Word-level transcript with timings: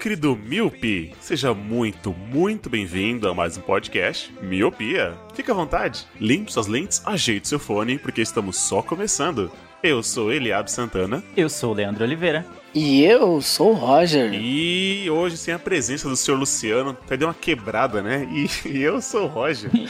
querido 0.00 0.36
Miopi, 0.36 1.12
seja 1.20 1.52
muito, 1.52 2.12
muito 2.12 2.70
bem-vindo 2.70 3.28
a 3.28 3.34
mais 3.34 3.56
um 3.58 3.60
podcast 3.60 4.32
Miopia. 4.40 5.14
Fique 5.34 5.50
à 5.50 5.54
vontade, 5.54 6.06
limpe 6.20 6.52
suas 6.52 6.66
lentes, 6.66 7.02
ajeite 7.04 7.48
seu 7.48 7.58
fone, 7.58 7.98
porque 7.98 8.20
estamos 8.20 8.56
só 8.56 8.80
começando. 8.82 9.50
Eu 9.82 10.02
sou 10.02 10.32
Eliab 10.32 10.68
Santana 10.68 11.22
Eu 11.36 11.48
sou 11.48 11.70
o 11.70 11.74
Leandro 11.74 12.02
Oliveira. 12.02 12.44
E 12.74 13.02
eu 13.04 13.40
sou 13.40 13.70
o 13.70 13.74
Roger. 13.74 14.32
e 14.34 15.08
hoje, 15.08 15.36
sem 15.36 15.54
a 15.54 15.58
presença 15.58 16.08
do 16.08 16.16
senhor 16.16 16.36
Luciano, 16.36 16.90
até 16.90 17.16
deu 17.16 17.28
uma 17.28 17.34
quebrada, 17.34 18.02
né? 18.02 18.28
E, 18.30 18.68
e 18.68 18.82
eu 18.82 19.00
sou 19.00 19.24
o 19.24 19.26
Roger. 19.26 19.70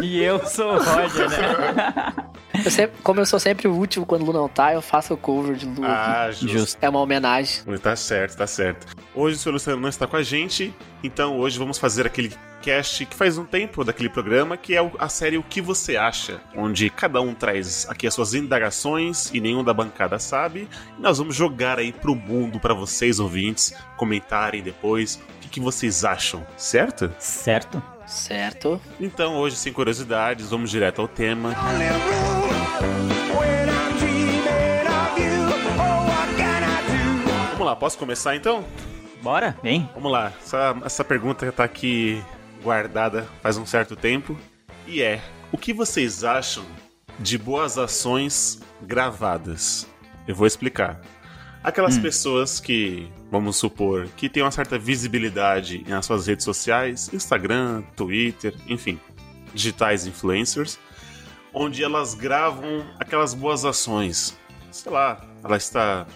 E 0.00 0.20
eu 0.20 0.44
sou 0.44 0.72
o 0.74 0.82
Roger, 0.82 1.30
né? 1.30 2.12
Eu 2.64 2.70
sempre- 2.70 2.96
como 3.04 3.20
eu 3.20 3.26
sou 3.26 3.38
sempre 3.38 3.68
o 3.68 3.72
último 3.72 4.04
quando 4.04 4.22
o 4.22 4.24
Lu 4.26 4.32
não 4.32 4.48
tá, 4.48 4.74
eu 4.74 4.82
faço 4.82 5.14
o 5.14 5.16
cover 5.16 5.54
de 5.54 5.66
Lu. 5.66 5.84
Ah, 5.84 6.28
justo. 6.32 6.48
Justo. 6.48 6.78
É 6.82 6.88
uma 6.88 6.98
homenagem. 7.00 7.62
Tá 7.80 7.94
certo, 7.94 8.36
tá 8.36 8.46
certo. 8.46 8.88
Hoje 9.16 9.36
o 9.36 9.38
senhor 9.38 9.52
Luciano 9.52 9.80
não 9.80 9.88
está 9.88 10.08
com 10.08 10.16
a 10.16 10.24
gente, 10.24 10.74
então 11.00 11.38
hoje 11.38 11.56
vamos 11.56 11.78
fazer 11.78 12.04
aquele 12.04 12.32
cast 12.60 13.06
que 13.06 13.14
faz 13.14 13.38
um 13.38 13.44
tempo 13.44 13.84
daquele 13.84 14.08
programa, 14.08 14.56
que 14.56 14.74
é 14.74 14.90
a 14.98 15.08
série 15.08 15.38
O 15.38 15.42
Que 15.42 15.60
Você 15.60 15.96
Acha, 15.96 16.40
onde 16.56 16.90
cada 16.90 17.20
um 17.20 17.32
traz 17.32 17.86
aqui 17.88 18.08
as 18.08 18.14
suas 18.14 18.34
indagações 18.34 19.30
e 19.32 19.40
nenhum 19.40 19.62
da 19.62 19.72
bancada 19.72 20.18
sabe, 20.18 20.68
e 20.98 21.00
nós 21.00 21.18
vamos 21.18 21.36
jogar 21.36 21.78
aí 21.78 21.92
pro 21.92 22.16
mundo, 22.16 22.58
para 22.58 22.74
vocês 22.74 23.20
ouvintes, 23.20 23.72
comentarem 23.96 24.62
depois 24.62 25.22
o 25.36 25.40
que, 25.42 25.48
que 25.48 25.60
vocês 25.60 26.04
acham, 26.04 26.44
certo? 26.56 27.14
Certo. 27.20 27.80
Certo? 28.06 28.80
Então 29.00 29.36
hoje, 29.36 29.54
sem 29.54 29.72
curiosidades, 29.72 30.50
vamos 30.50 30.70
direto 30.70 31.00
ao 31.00 31.06
tema. 31.06 31.54
Vamos 37.52 37.66
lá, 37.66 37.76
posso 37.76 37.96
começar 37.96 38.34
então? 38.34 38.64
Bora, 39.24 39.56
vem. 39.62 39.88
Vamos 39.94 40.12
lá, 40.12 40.30
essa, 40.38 40.76
essa 40.84 41.02
pergunta 41.02 41.50
tá 41.50 41.64
aqui 41.64 42.22
guardada 42.62 43.26
faz 43.40 43.56
um 43.56 43.64
certo 43.64 43.96
tempo. 43.96 44.38
E 44.86 45.00
é: 45.00 45.18
o 45.50 45.56
que 45.56 45.72
vocês 45.72 46.22
acham 46.22 46.62
de 47.18 47.38
boas 47.38 47.78
ações 47.78 48.60
gravadas? 48.82 49.86
Eu 50.28 50.34
vou 50.34 50.46
explicar. 50.46 51.00
Aquelas 51.62 51.96
pessoas 51.96 52.60
que, 52.60 53.10
vamos 53.30 53.56
supor, 53.56 54.08
que 54.14 54.28
têm 54.28 54.42
uma 54.42 54.50
certa 54.50 54.78
visibilidade 54.78 55.82
nas 55.88 56.04
suas 56.04 56.26
redes 56.26 56.44
sociais, 56.44 57.10
Instagram, 57.10 57.82
Twitter, 57.96 58.54
enfim, 58.68 59.00
digitais 59.54 60.06
influencers, 60.06 60.78
onde 61.54 61.82
elas 61.82 62.12
gravam 62.12 62.84
aquelas 63.00 63.32
boas 63.32 63.64
ações. 63.64 64.36
Sei 64.70 64.92
lá, 64.92 65.24
ela 65.42 65.56
está 65.56 66.06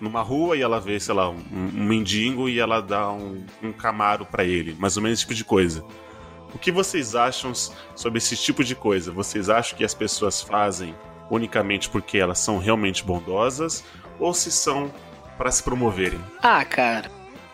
numa 0.00 0.22
rua 0.22 0.56
e 0.56 0.62
ela 0.62 0.80
vê, 0.80 0.98
sei 0.98 1.14
lá, 1.14 1.28
um, 1.28 1.38
um 1.52 1.84
mendigo 1.84 2.48
e 2.48 2.58
ela 2.58 2.80
dá 2.80 3.10
um, 3.12 3.44
um 3.62 3.72
camaro 3.72 4.24
pra 4.24 4.44
ele, 4.44 4.74
mais 4.78 4.96
ou 4.96 5.02
menos 5.02 5.18
esse 5.18 5.26
tipo 5.26 5.34
de 5.34 5.44
coisa. 5.44 5.84
O 6.54 6.58
que 6.58 6.72
vocês 6.72 7.14
acham 7.14 7.52
sobre 7.94 8.18
esse 8.18 8.36
tipo 8.36 8.64
de 8.64 8.74
coisa? 8.74 9.12
Vocês 9.12 9.48
acham 9.48 9.76
que 9.76 9.84
as 9.84 9.94
pessoas 9.94 10.40
fazem 10.42 10.94
unicamente 11.30 11.88
porque 11.88 12.18
elas 12.18 12.38
são 12.38 12.58
realmente 12.58 13.04
bondosas 13.04 13.84
ou 14.18 14.34
se 14.34 14.50
são 14.50 14.92
para 15.38 15.50
se 15.50 15.62
promoverem? 15.62 16.18
Ah, 16.42 16.64
cara. 16.64 17.10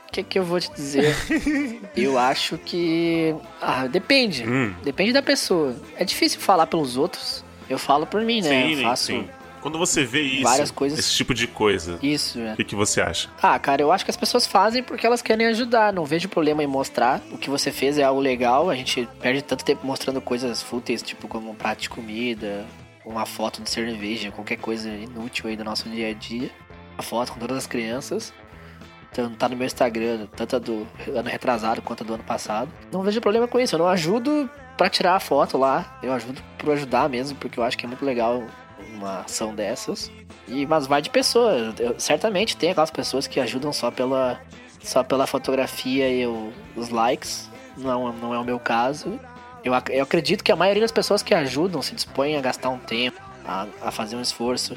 O 0.09 0.12
que, 0.12 0.22
que 0.22 0.38
eu 0.38 0.44
vou 0.44 0.59
te 0.59 0.72
dizer? 0.72 1.15
eu 1.94 2.19
acho 2.19 2.56
que. 2.56 3.34
Ah, 3.60 3.87
depende. 3.87 4.48
Hum, 4.48 4.72
Depende 4.82 5.12
da 5.12 5.21
pessoa. 5.21 5.76
É 5.97 6.04
difícil 6.04 6.41
falar 6.41 6.66
pelos 6.66 6.97
outros. 6.97 7.44
Eu 7.69 7.78
falo 7.78 8.06
por 8.06 8.22
mim, 8.22 8.41
né? 8.41 8.48
sim, 8.48 8.75
eu 8.76 8.82
faço 8.88 9.04
sim. 9.06 9.28
Quando 9.66 9.78
você 9.78 10.04
vê 10.04 10.22
isso, 10.22 10.44
várias 10.44 10.71
coisas. 10.71 10.97
esse 10.97 11.12
tipo 11.12 11.34
de 11.34 11.49
coisa, 11.49 11.99
isso, 12.00 12.38
né? 12.38 12.53
o 12.53 12.56
que, 12.56 12.62
que 12.62 12.77
você 12.77 13.00
acha? 13.00 13.28
Ah, 13.43 13.59
cara, 13.59 13.82
eu 13.82 13.91
acho 13.91 14.04
que 14.04 14.10
as 14.12 14.16
pessoas 14.16 14.47
fazem 14.47 14.81
porque 14.81 15.04
elas 15.04 15.21
querem 15.21 15.44
ajudar. 15.49 15.93
Não 15.93 16.04
vejo 16.04 16.28
problema 16.28 16.62
em 16.62 16.69
mostrar. 16.69 17.21
O 17.32 17.37
que 17.37 17.50
você 17.50 17.72
fez 17.72 17.99
é 17.99 18.04
algo 18.04 18.21
legal. 18.21 18.71
A 18.71 18.77
gente 18.77 19.09
perde 19.21 19.43
tanto 19.43 19.65
tempo 19.65 19.84
mostrando 19.84 20.21
coisas 20.21 20.62
fúteis, 20.62 21.03
tipo 21.03 21.27
como 21.27 21.50
um 21.50 21.54
prato 21.56 21.81
de 21.81 21.91
comida, 21.91 22.65
uma 23.04 23.27
foto 23.27 23.60
de 23.60 23.69
cerveja, 23.69 24.31
qualquer 24.31 24.56
coisa 24.56 24.88
inútil 24.88 25.50
aí 25.50 25.56
do 25.56 25.65
nosso 25.65 25.88
dia 25.88 26.10
a 26.10 26.12
dia. 26.12 26.48
A 26.97 27.03
foto 27.03 27.33
com 27.33 27.41
todas 27.41 27.56
as 27.56 27.66
crianças. 27.66 28.33
Então, 29.10 29.34
tá 29.34 29.48
no 29.48 29.56
meu 29.56 29.66
Instagram, 29.66 30.28
tanto 30.37 30.54
a 30.54 30.59
do 30.60 30.87
ano 31.09 31.28
retrasado 31.28 31.83
quanto 31.83 32.04
a 32.04 32.06
do 32.06 32.15
ano 32.15 32.22
passado. 32.22 32.71
Não 32.93 33.03
vejo 33.03 33.21
problema 33.21 33.48
com 33.48 33.59
isso. 33.59 33.75
Eu 33.75 33.81
não 33.81 33.88
ajudo 33.88 34.48
pra 34.77 34.88
tirar 34.88 35.16
a 35.16 35.21
foto 35.21 35.59
lá. 35.59 35.98
Eu 36.04 36.12
ajudo 36.12 36.41
por 36.56 36.71
ajudar 36.71 37.09
mesmo, 37.09 37.37
porque 37.37 37.59
eu 37.59 37.65
acho 37.65 37.77
que 37.77 37.84
é 37.84 37.88
muito 37.88 38.04
legal 38.04 38.44
uma 38.97 39.21
ação 39.21 39.55
dessas. 39.55 40.11
E, 40.49 40.67
mas 40.67 40.87
vai 40.87 41.01
de 41.03 41.11
pessoa. 41.11 41.75
Eu- 41.79 41.99
certamente 41.99 42.57
tem 42.57 42.71
aquelas 42.71 42.91
pessoas 42.91 43.27
que 43.27 43.39
ajudam 43.41 43.73
só 43.73 43.91
pela, 43.91 44.41
só 44.83 45.03
pela 45.03 45.27
fotografia 45.27 46.09
e 46.09 46.27
o- 46.27 46.53
os 46.77 46.89
likes. 46.89 47.51
Não, 47.77 48.12
não 48.12 48.34
é 48.34 48.39
o 48.39 48.45
meu 48.45 48.59
caso. 48.59 49.19
Eu, 49.65 49.73
eu 49.91 50.03
acredito 50.05 50.43
que 50.45 50.53
a 50.53 50.57
maioria 50.57 50.81
das 50.83 50.93
pessoas 50.93 51.23
que 51.23 51.34
ajudam 51.34 51.83
se 51.83 51.95
dispõem 51.95 52.37
a 52.37 52.41
gastar 52.41 52.71
um 52.71 52.79
tempo, 52.79 53.21
a, 53.45 53.67
a 53.83 53.91
fazer 53.91 54.17
um 54.17 54.21
esforço, 54.23 54.77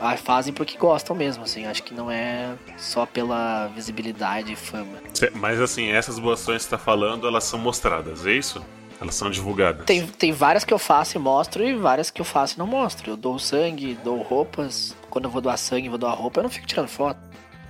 a- 0.00 0.16
fazem 0.16 0.52
porque 0.54 0.78
gostam 0.78 1.14
mesmo, 1.16 1.42
assim. 1.42 1.66
Acho 1.66 1.82
que 1.82 1.92
não 1.92 2.10
é 2.10 2.54
só 2.78 3.04
pela 3.04 3.66
visibilidade 3.74 4.52
e 4.52 4.56
fama. 4.56 4.98
Mas 5.34 5.60
assim, 5.60 5.88
essas 5.90 6.18
boas 6.18 6.40
ações 6.40 6.58
que 6.58 6.62
você 6.64 6.70
tá 6.70 6.78
falando, 6.78 7.26
elas 7.26 7.44
são 7.44 7.58
mostradas, 7.58 8.24
é 8.26 8.32
isso? 8.32 8.64
Elas 9.00 9.14
são 9.14 9.30
divulgadas. 9.30 9.86
Tem, 9.86 10.06
tem 10.06 10.30
várias 10.30 10.62
que 10.62 10.74
eu 10.74 10.78
faço 10.78 11.16
e 11.16 11.20
mostro 11.20 11.64
e 11.64 11.74
várias 11.74 12.10
que 12.10 12.20
eu 12.20 12.24
faço 12.24 12.56
e 12.56 12.58
não 12.58 12.66
mostro. 12.66 13.10
Eu 13.10 13.16
dou 13.16 13.38
sangue, 13.38 13.98
dou 14.04 14.20
roupas. 14.20 14.94
Quando 15.08 15.24
eu 15.24 15.30
vou 15.30 15.40
doar 15.40 15.56
sangue, 15.56 15.88
vou 15.88 15.96
doar 15.96 16.14
roupa, 16.14 16.40
eu 16.40 16.42
não 16.42 16.50
fico 16.50 16.66
tirando 16.66 16.88
foto. 16.88 17.18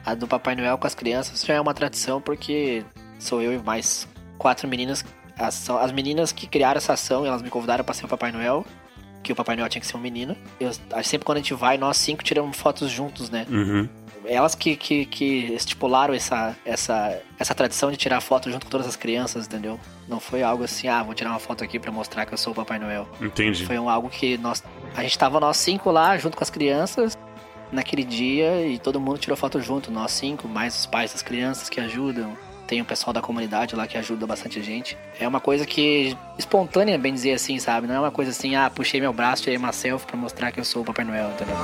A 0.05 0.15
do 0.15 0.27
Papai 0.27 0.57
Noel 0.57 0.77
com 0.77 0.87
as 0.87 0.95
crianças 0.95 1.45
já 1.45 1.55
é 1.55 1.61
uma 1.61 1.75
tradição 1.75 2.21
porque 2.21 2.85
sou 3.19 3.41
eu 3.41 3.53
e 3.53 3.59
mais 3.59 4.09
quatro 4.39 4.67
meninas. 4.67 5.05
As, 5.39 5.55
são 5.55 5.79
as 5.79 5.93
meninas 5.93 6.33
que 6.33 6.47
criaram 6.47 6.79
essa 6.79 6.95
ação, 6.95 7.25
elas 7.25 7.43
me 7.43 7.49
convidaram 7.49 7.85
pra 7.85 7.95
ser 7.95 8.07
o 8.07 8.09
Papai 8.09 8.33
Noel. 8.33 8.67
Que 9.23 9.33
o 9.33 9.37
Papai 9.37 9.55
Noel 9.55 9.69
tinha 9.69 9.81
que 9.81 9.87
ser 9.87 9.97
um 9.97 10.01
menino. 10.01 10.35
Eu, 10.59 10.73
sempre 11.05 11.27
quando 11.27 11.37
a 11.37 11.41
gente 11.41 11.55
vai, 11.55 11.77
nós 11.77 11.99
cinco 11.99 12.25
tiramos 12.25 12.57
fotos 12.57 12.91
juntos, 12.91 13.29
né? 13.29 13.47
Uhum. 13.51 13.89
Elas 14.25 14.55
que, 14.55 14.77
que, 14.77 15.05
que 15.07 15.53
estipularam 15.55 16.15
essa, 16.15 16.57
essa, 16.65 17.21
essa 17.39 17.55
tradição 17.55 17.91
de 17.91 17.97
tirar 17.97 18.21
foto 18.21 18.51
junto 18.51 18.67
com 18.67 18.71
todas 18.71 18.87
as 18.87 18.97
crianças, 18.97 19.47
entendeu? 19.47 19.79
Não 20.09 20.21
foi 20.21 20.43
algo 20.43 20.65
assim, 20.65 20.89
ah, 20.89 21.03
vou 21.03 21.15
tirar 21.15 21.31
uma 21.31 21.39
foto 21.39 21.65
aqui 21.65 21.79
pra 21.79 21.91
mostrar 21.91 22.27
que 22.27 22.35
eu 22.35 22.39
sou 22.39 22.53
o 22.53 22.57
Papai 22.57 22.79
Noel. 22.79 23.09
Entendi. 23.21 23.65
Foi 23.65 23.79
um 23.79 23.89
algo 23.89 24.09
que 24.09 24.37
nós. 24.39 24.63
A 24.95 25.03
gente 25.03 25.19
tava 25.19 25.41
nós 25.41 25.57
cinco 25.57 25.91
lá, 25.91 26.17
junto 26.19 26.37
com 26.37 26.45
as 26.45 26.51
crianças, 26.51 27.17
naquele 27.73 28.05
dia, 28.05 28.67
e 28.67 28.79
todo 28.79 29.01
mundo 29.01 29.19
tirou 29.19 29.37
foto 29.37 29.61
junto, 29.61 29.91
nós 29.91 30.13
cinco, 30.13 30.49
mais 30.49 30.79
os 30.79 30.87
pais 30.87 31.13
das 31.13 31.23
crianças 31.23 31.69
que 31.69 31.81
ajudam. 31.81 32.37
Tem 32.67 32.81
o 32.81 32.85
pessoal 32.85 33.13
da 33.13 33.21
comunidade 33.21 33.75
lá 33.75 33.85
que 33.85 33.99
ajuda 33.99 34.29
bastante 34.29 34.61
a 34.61 34.63
gente. 34.63 34.97
É 35.19 35.27
uma 35.27 35.41
coisa 35.41 35.67
que. 35.67 36.17
espontânea, 36.39 36.97
bem 36.97 37.13
dizer 37.13 37.33
assim, 37.33 37.59
sabe? 37.59 37.89
Não 37.89 37.97
é 37.97 38.01
uma 38.01 38.13
coisa 38.13 38.31
assim, 38.31 38.55
ah, 38.55 38.71
puxei 38.71 39.01
meu 39.01 39.13
braço, 39.13 39.43
tirei 39.43 39.57
uma 39.57 39.73
selfie 39.73 40.07
pra 40.07 40.17
mostrar 40.17 40.53
que 40.53 40.61
eu 40.61 40.65
sou 40.65 40.83
o 40.83 40.85
Papai 40.85 41.05
Noel, 41.05 41.31
entendeu? 41.31 41.57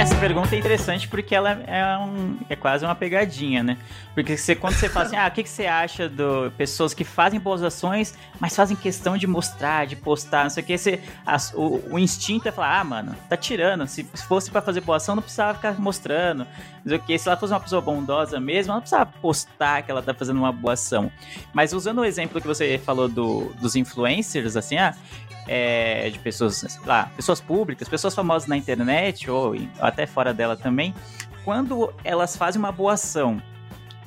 Essa 0.00 0.16
pergunta 0.16 0.56
é 0.56 0.58
interessante 0.58 1.06
porque 1.06 1.34
ela 1.34 1.50
é, 1.66 1.98
um, 1.98 2.38
é 2.48 2.56
quase 2.56 2.86
uma 2.86 2.94
pegadinha, 2.94 3.62
né? 3.62 3.76
Porque 4.14 4.34
você, 4.34 4.54
quando 4.54 4.72
você 4.72 4.88
fala 4.88 5.04
assim, 5.04 5.16
ah, 5.16 5.26
o 5.28 5.30
que, 5.30 5.42
que 5.42 5.48
você 5.50 5.66
acha 5.66 6.08
de 6.08 6.50
pessoas 6.56 6.94
que 6.94 7.04
fazem 7.04 7.38
boas 7.38 7.62
ações, 7.62 8.16
mas 8.40 8.56
fazem 8.56 8.74
questão 8.74 9.18
de 9.18 9.26
mostrar, 9.26 9.86
de 9.86 9.96
postar, 9.96 10.44
não 10.44 10.50
sei 10.50 10.62
o 10.62 10.66
que, 10.66 10.78
você, 10.78 11.00
as- 11.26 11.52
o, 11.54 11.82
o 11.90 11.98
instinto 11.98 12.48
é 12.48 12.50
falar, 12.52 12.80
ah, 12.80 12.84
mano, 12.84 13.14
tá 13.28 13.36
tirando. 13.36 13.86
Se 13.86 14.02
fosse 14.26 14.50
pra 14.50 14.62
fazer 14.62 14.80
boa 14.80 14.96
ação, 14.96 15.14
não 15.14 15.22
precisava 15.22 15.52
ficar 15.52 15.78
mostrando. 15.78 16.46
Não 16.82 16.88
sei 16.88 16.96
o 16.96 17.02
que, 17.02 17.18
se 17.18 17.28
ela 17.28 17.36
fosse 17.36 17.52
uma 17.52 17.60
pessoa 17.60 17.82
bondosa 17.82 18.40
mesmo, 18.40 18.70
ela 18.70 18.76
não 18.76 18.80
precisava 18.80 19.12
postar 19.20 19.82
que 19.82 19.90
ela 19.90 20.02
tá 20.02 20.14
fazendo 20.14 20.38
uma 20.38 20.50
boa 20.50 20.72
ação. 20.72 21.12
Mas 21.52 21.74
usando 21.74 21.98
o 21.98 22.04
exemplo 22.06 22.40
que 22.40 22.46
você 22.46 22.78
falou 22.78 23.06
do, 23.06 23.52
dos 23.60 23.76
influencers, 23.76 24.56
assim, 24.56 24.78
ah, 24.78 24.94
é, 25.46 26.08
de 26.10 26.18
pessoas, 26.20 26.78
lá, 26.86 27.10
pessoas 27.16 27.40
públicas, 27.40 27.88
pessoas 27.88 28.14
famosas 28.14 28.48
na 28.48 28.56
internet 28.56 29.28
ou 29.28 29.54
até 29.90 30.06
fora 30.06 30.32
dela 30.32 30.56
também, 30.56 30.94
quando 31.44 31.92
elas 32.04 32.36
fazem 32.36 32.58
uma 32.58 32.72
boa 32.72 32.94
ação 32.94 33.42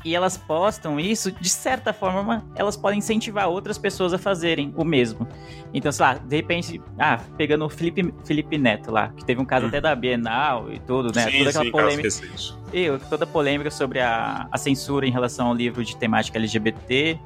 e 0.05 0.13
elas 0.13 0.35
postam 0.35 0.99
isso, 0.99 1.31
de 1.31 1.47
certa 1.47 1.93
forma, 1.93 2.43
elas 2.55 2.75
podem 2.75 2.99
incentivar 2.99 3.47
outras 3.47 3.77
pessoas 3.77 4.11
a 4.13 4.17
fazerem 4.17 4.73
o 4.75 4.83
mesmo. 4.83 5.25
Então, 5.73 5.91
sei 5.93 6.05
lá, 6.05 6.13
de 6.15 6.35
repente, 6.35 6.81
ah, 6.99 7.19
pegando 7.37 7.63
o 7.65 7.69
Felipe, 7.69 8.13
Felipe 8.25 8.57
Neto 8.57 8.91
lá, 8.91 9.09
que 9.15 9.23
teve 9.23 9.39
um 9.41 9.45
caso 9.45 9.65
Hum. 9.65 9.69
até 9.69 9.79
da 9.79 9.95
Bienal 9.95 10.69
e 10.73 10.79
tudo, 10.79 11.09
né? 11.15 11.29
sim, 11.31 11.37
Toda 11.37 11.49
aquela 11.51 11.63
sim, 11.65 11.71
polêmica. 11.71 12.01
recente. 12.03 12.53
E 12.73 12.97
toda 13.09 13.23
a 13.23 13.27
polêmica 13.27 13.71
sobre 13.71 14.01
a, 14.01 14.45
a 14.51 14.57
censura 14.57 15.07
em 15.07 15.11
relação 15.11 15.47
ao 15.47 15.53
livro 15.53 15.83
de 15.85 15.95
temática 15.95 16.37
LGBT 16.37 17.17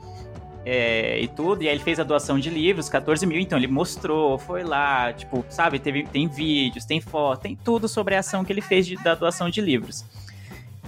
é, 0.69 1.19
e 1.21 1.27
tudo. 1.29 1.63
E 1.63 1.67
aí 1.69 1.75
ele 1.75 1.83
fez 1.83 1.99
a 1.99 2.03
doação 2.03 2.37
de 2.37 2.49
livros, 2.49 2.89
14 2.89 3.25
mil. 3.25 3.39
Então 3.39 3.57
ele 3.57 3.67
mostrou, 3.67 4.37
foi 4.37 4.63
lá, 4.63 5.13
tipo, 5.13 5.45
sabe? 5.49 5.79
Teve, 5.79 6.03
tem 6.03 6.27
vídeos, 6.27 6.83
tem 6.85 6.99
foto, 6.99 7.41
tem 7.41 7.55
tudo 7.55 7.87
sobre 7.87 8.15
a 8.15 8.19
ação 8.19 8.43
que 8.43 8.51
ele 8.51 8.61
fez 8.61 8.85
de- 8.85 8.95
da 8.97 9.15
doação 9.15 9.49
de 9.49 9.61
livros. 9.61 10.03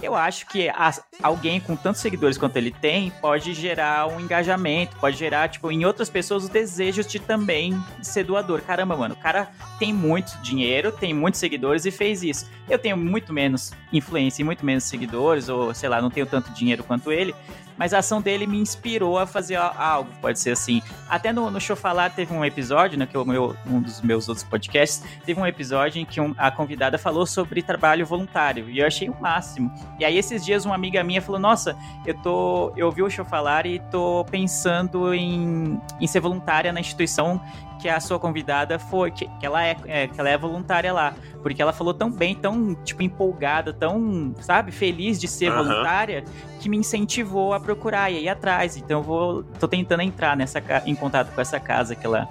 Eu 0.02 0.14
acho 0.14 0.46
que 0.46 0.66
a- 0.70 0.94
alguém 1.22 1.60
com 1.60 1.76
tantos 1.76 2.00
seguidores 2.00 2.38
quanto 2.38 2.56
ele 2.56 2.70
tem 2.70 3.10
pode 3.20 3.52
gerar 3.52 4.06
um 4.08 4.18
engajamento, 4.18 4.96
pode 4.96 5.14
gerar, 5.18 5.48
tipo, 5.48 5.70
em 5.70 5.84
outras 5.84 6.08
pessoas 6.08 6.46
o 6.46 6.48
desejo 6.50 7.04
de 7.04 7.18
também 7.18 7.78
ser 8.00 8.24
doador. 8.24 8.62
Caramba, 8.62 8.96
mano, 8.96 9.14
o 9.14 9.18
cara 9.18 9.50
tem 9.78 9.92
muito 9.92 10.38
dinheiro, 10.40 10.90
tem 10.90 11.12
muitos 11.12 11.38
seguidores 11.38 11.84
e 11.84 11.90
fez 11.90 12.22
isso. 12.22 12.48
Eu 12.66 12.78
tenho 12.78 12.96
muito 12.96 13.30
menos 13.30 13.72
influência 13.92 14.40
e 14.40 14.44
muito 14.44 14.64
menos 14.64 14.84
seguidores, 14.84 15.50
ou 15.50 15.74
sei 15.74 15.88
lá, 15.90 16.00
não 16.00 16.08
tenho 16.10 16.24
tanto 16.24 16.50
dinheiro 16.50 16.82
quanto 16.82 17.12
ele, 17.12 17.34
mas 17.80 17.94
a 17.94 17.98
ação 18.00 18.20
dele 18.20 18.46
me 18.46 18.58
inspirou 18.58 19.18
a 19.18 19.26
fazer 19.26 19.56
algo, 19.56 20.10
pode 20.20 20.38
ser 20.38 20.50
assim. 20.50 20.82
Até 21.08 21.32
no, 21.32 21.50
no 21.50 21.58
Show 21.58 21.74
Falar 21.74 22.10
teve 22.10 22.34
um 22.34 22.44
episódio, 22.44 22.98
né, 22.98 23.06
que 23.06 23.16
é 23.16 23.24
meu, 23.24 23.56
um 23.66 23.80
dos 23.80 24.02
meus 24.02 24.28
outros 24.28 24.46
podcasts, 24.46 25.02
teve 25.24 25.40
um 25.40 25.46
episódio 25.46 25.98
em 25.98 26.04
que 26.04 26.20
um- 26.20 26.34
a 26.36 26.50
convidada 26.50 26.98
falou 26.98 27.24
sobre 27.24 27.62
trabalho 27.62 28.04
voluntário, 28.04 28.68
e 28.68 28.80
eu 28.80 28.86
achei 28.86 29.08
o 29.08 29.18
máximo. 29.18 29.72
E 29.98 30.04
aí 30.04 30.18
esses 30.18 30.44
dias 30.44 30.66
uma 30.66 30.74
amiga 30.74 31.02
minha 31.02 31.22
falou, 31.22 31.40
nossa, 31.40 31.74
eu 32.04 32.12
tô, 32.20 32.70
eu 32.76 32.84
ouvi 32.84 33.02
o 33.02 33.08
Show 33.08 33.24
Falar 33.24 33.64
e 33.64 33.78
tô 33.90 34.26
pensando 34.30 35.14
em, 35.14 35.80
em 35.98 36.06
ser 36.06 36.20
voluntária 36.20 36.70
na 36.74 36.80
instituição 36.80 37.40
que 37.80 37.88
a 37.88 37.98
sua 37.98 38.18
convidada 38.18 38.78
foi, 38.78 39.10
que, 39.10 39.26
que 39.38 39.46
ela 39.46 39.64
é, 39.64 39.76
é, 39.86 40.06
que 40.06 40.20
ela 40.20 40.28
é 40.28 40.36
voluntária 40.36 40.92
lá, 40.92 41.14
porque 41.42 41.60
ela 41.60 41.72
falou 41.72 41.94
tão 41.94 42.10
bem, 42.10 42.34
tão 42.34 42.74
tipo 42.74 43.02
empolgada, 43.02 43.72
tão, 43.72 44.34
sabe, 44.40 44.70
feliz 44.70 45.18
de 45.18 45.26
ser 45.26 45.50
Aham. 45.50 45.64
voluntária, 45.64 46.24
que 46.60 46.68
me 46.68 46.76
incentivou 46.76 47.54
a 47.54 47.60
procurar 47.60 48.10
e 48.10 48.24
ir 48.24 48.28
atrás. 48.28 48.76
Então 48.76 49.00
eu 49.00 49.02
vou, 49.02 49.42
tô 49.58 49.66
tentando 49.66 50.02
entrar 50.02 50.36
nessa 50.36 50.62
em 50.84 50.94
contato 50.94 51.34
com 51.34 51.40
essa 51.40 51.58
casa 51.58 51.94
que 51.94 52.04
ela 52.04 52.28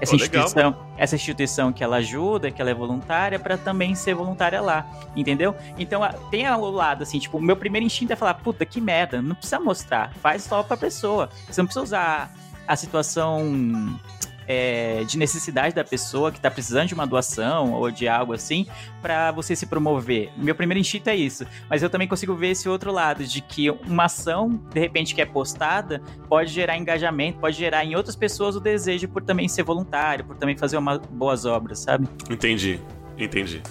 essa 0.00 0.12
legal, 0.16 0.44
instituição, 0.44 0.76
essa 0.96 1.14
instituição 1.14 1.72
que 1.72 1.82
ela 1.82 1.96
ajuda, 1.96 2.50
que 2.50 2.60
ela 2.60 2.70
é 2.70 2.74
voluntária, 2.74 3.38
para 3.38 3.56
também 3.56 3.94
ser 3.94 4.14
voluntária 4.14 4.60
lá, 4.60 4.86
entendeu? 5.16 5.54
Então 5.78 6.02
tem 6.30 6.48
o 6.48 6.70
lado 6.70 7.02
assim, 7.02 7.18
tipo, 7.18 7.38
o 7.38 7.40
meu 7.40 7.56
primeiro 7.56 7.86
instinto 7.86 8.12
é 8.12 8.16
falar, 8.16 8.34
puta, 8.34 8.66
que 8.66 8.80
merda, 8.80 9.22
não 9.22 9.34
precisa 9.34 9.60
mostrar, 9.60 10.12
faz 10.14 10.42
só 10.42 10.62
pra 10.62 10.76
pessoa. 10.76 11.28
Você 11.48 11.60
não 11.60 11.66
precisa 11.66 11.84
usar 11.84 12.30
a 12.66 12.76
situação 12.76 13.98
é, 14.46 15.04
de 15.04 15.18
necessidade 15.18 15.74
da 15.74 15.84
pessoa 15.84 16.30
que 16.30 16.40
tá 16.40 16.50
precisando 16.50 16.88
de 16.88 16.94
uma 16.94 17.06
doação 17.06 17.72
ou 17.72 17.90
de 17.90 18.08
algo 18.08 18.32
assim 18.32 18.66
para 19.00 19.30
você 19.32 19.54
se 19.54 19.66
promover. 19.66 20.30
Meu 20.36 20.54
primeiro 20.54 20.80
instinto 20.80 21.08
é 21.08 21.16
isso, 21.16 21.46
mas 21.68 21.82
eu 21.82 21.90
também 21.90 22.08
consigo 22.08 22.34
ver 22.34 22.50
esse 22.50 22.68
outro 22.68 22.92
lado 22.92 23.24
de 23.24 23.40
que 23.40 23.70
uma 23.70 24.04
ação 24.04 24.60
de 24.72 24.80
repente 24.80 25.14
que 25.14 25.20
é 25.20 25.26
postada 25.26 26.00
pode 26.28 26.50
gerar 26.50 26.76
engajamento, 26.76 27.38
pode 27.38 27.56
gerar 27.56 27.84
em 27.84 27.94
outras 27.94 28.16
pessoas 28.16 28.56
o 28.56 28.60
desejo 28.60 29.08
por 29.08 29.22
também 29.22 29.48
ser 29.48 29.62
voluntário, 29.62 30.24
por 30.24 30.36
também 30.36 30.56
fazer 30.56 30.76
uma, 30.76 30.98
boas 30.98 31.44
obras, 31.44 31.80
sabe? 31.80 32.08
Entendi, 32.30 32.80
entendi. 33.18 33.62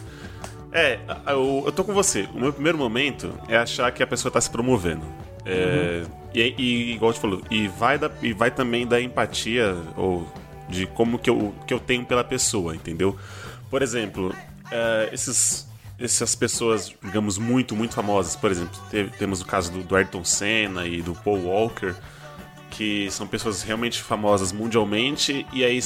É, 0.71 0.99
eu, 1.27 1.63
eu 1.67 1.71
tô 1.71 1.83
com 1.83 1.93
você. 1.93 2.27
O 2.33 2.39
meu 2.39 2.51
primeiro 2.51 2.77
momento 2.77 3.31
é 3.47 3.55
achar 3.55 3.91
que 3.91 4.01
a 4.01 4.07
pessoa 4.07 4.31
tá 4.31 4.41
se 4.41 4.49
promovendo. 4.49 5.05
É, 5.45 6.03
e, 6.33 6.55
e, 6.57 6.93
igual 6.93 7.13
você 7.13 7.19
falou, 7.19 7.41
e 7.51 7.67
vai, 7.67 7.97
da, 7.97 8.09
e 8.21 8.33
vai 8.33 8.49
também 8.49 8.87
da 8.87 8.99
empatia 8.99 9.75
ou 9.95 10.27
de 10.73 10.85
como 10.87 11.17
que 11.19 11.29
eu, 11.29 11.53
que 11.67 11.73
eu 11.73 11.79
tenho 11.79 12.05
pela 12.05 12.23
pessoa, 12.23 12.75
entendeu? 12.75 13.17
Por 13.69 13.81
exemplo, 13.81 14.35
é, 14.71 15.09
esses, 15.13 15.67
essas 15.99 16.35
pessoas, 16.35 16.93
digamos, 17.03 17.37
muito, 17.37 17.75
muito 17.75 17.93
famosas, 17.93 18.35
por 18.35 18.51
exemplo, 18.51 18.79
te- 18.89 19.11
temos 19.17 19.41
o 19.41 19.45
caso 19.45 19.71
do, 19.71 19.83
do 19.83 19.95
Ayrton 19.95 20.23
Senna 20.23 20.85
e 20.85 21.01
do 21.01 21.13
Paul 21.15 21.45
Walker, 21.45 21.93
que 22.69 23.09
são 23.11 23.27
pessoas 23.27 23.61
realmente 23.61 24.01
famosas 24.01 24.51
mundialmente, 24.51 25.45
e 25.53 25.63
aí 25.63 25.79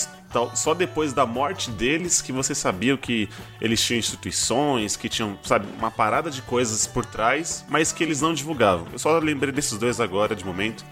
só 0.55 0.73
depois 0.73 1.11
da 1.11 1.25
morte 1.25 1.69
deles 1.69 2.21
que 2.21 2.31
você 2.31 2.55
sabia 2.55 2.95
que 2.97 3.27
eles 3.59 3.83
tinham 3.83 3.99
instituições, 3.99 4.95
que 4.95 5.09
tinham, 5.09 5.37
sabe, 5.43 5.67
uma 5.77 5.91
parada 5.91 6.31
de 6.31 6.41
coisas 6.41 6.87
por 6.87 7.05
trás, 7.05 7.65
mas 7.67 7.91
que 7.91 8.03
eles 8.03 8.21
não 8.21 8.33
divulgavam. 8.33 8.87
Eu 8.93 8.99
só 8.99 9.19
lembrei 9.19 9.51
desses 9.51 9.77
dois 9.77 9.99
agora, 9.99 10.33
de 10.33 10.45
momento, 10.45 10.85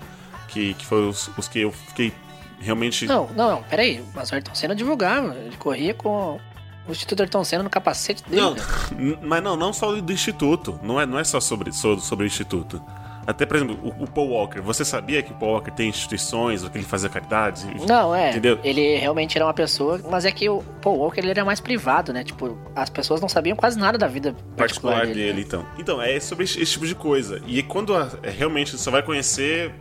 que, 0.49 0.73
que 0.73 0.85
foram 0.85 1.09
os, 1.09 1.29
os 1.37 1.47
que 1.47 1.59
eu 1.59 1.71
fiquei 1.71 2.11
realmente. 2.59 3.05
Não, 3.05 3.27
não, 3.35 3.51
não, 3.51 3.63
peraí. 3.63 4.03
Mas 4.13 4.31
o 4.31 4.35
Ayrton 4.35 4.55
Senna 4.55 4.75
divulgava. 4.75 5.35
Ele 5.35 5.55
corria 5.57 5.93
com 5.93 6.39
o 6.87 6.91
Instituto 6.91 7.21
Ayrton 7.21 7.43
Senna 7.43 7.63
no 7.63 7.69
capacete 7.69 8.23
dele. 8.29 8.41
Não, 8.41 8.53
né? 8.53 9.17
mas 9.21 9.43
não, 9.43 9.55
não 9.55 9.73
só 9.73 9.91
do 9.93 10.11
instituto. 10.13 10.79
Não 10.83 10.99
é, 10.99 11.05
não 11.05 11.19
é 11.19 11.23
só 11.23 11.39
sobre, 11.39 11.71
so- 11.71 11.99
sobre 11.99 12.25
o 12.25 12.27
instituto. 12.27 12.81
Até, 13.27 13.43
por 13.43 13.55
exemplo, 13.55 13.79
o, 13.81 14.03
o 14.03 14.07
Paul 14.07 14.29
Walker. 14.29 14.61
Você 14.61 14.85
sabia 14.85 15.23
que 15.23 15.31
o 15.31 15.35
Paul 15.35 15.53
Walker 15.53 15.71
tem 15.71 15.89
instituições, 15.89 16.63
ou 16.63 16.69
que 16.69 16.77
ele 16.77 16.85
fazia 16.85 17.09
caridade? 17.09 17.65
Não, 17.87 18.13
é. 18.13 18.29
Entendeu? 18.29 18.59
Ele 18.63 18.97
realmente 18.97 19.35
era 19.35 19.43
uma 19.47 19.53
pessoa. 19.53 19.99
Mas 20.11 20.25
é 20.25 20.31
que 20.31 20.47
o 20.47 20.61
Paul 20.79 20.99
Walker 20.99 21.21
ele 21.21 21.31
era 21.31 21.43
mais 21.43 21.59
privado, 21.59 22.13
né? 22.13 22.23
Tipo, 22.23 22.55
as 22.75 22.87
pessoas 22.87 23.19
não 23.19 23.27
sabiam 23.27 23.55
quase 23.57 23.79
nada 23.79 23.97
da 23.97 24.05
vida 24.07 24.35
particular, 24.55 24.97
particular 24.97 25.05
dele. 25.07 25.13
dele, 25.33 25.41
então. 25.41 25.65
Então, 25.79 25.99
é 25.99 26.19
sobre 26.19 26.43
esse, 26.43 26.61
esse 26.61 26.73
tipo 26.73 26.85
de 26.85 26.93
coisa. 26.93 27.41
E 27.47 27.63
quando 27.63 27.95
a- 27.95 28.11
é, 28.21 28.29
realmente 28.29 28.69
você 28.69 28.77
só 28.77 28.91
vai 28.91 29.01
conhecer 29.01 29.73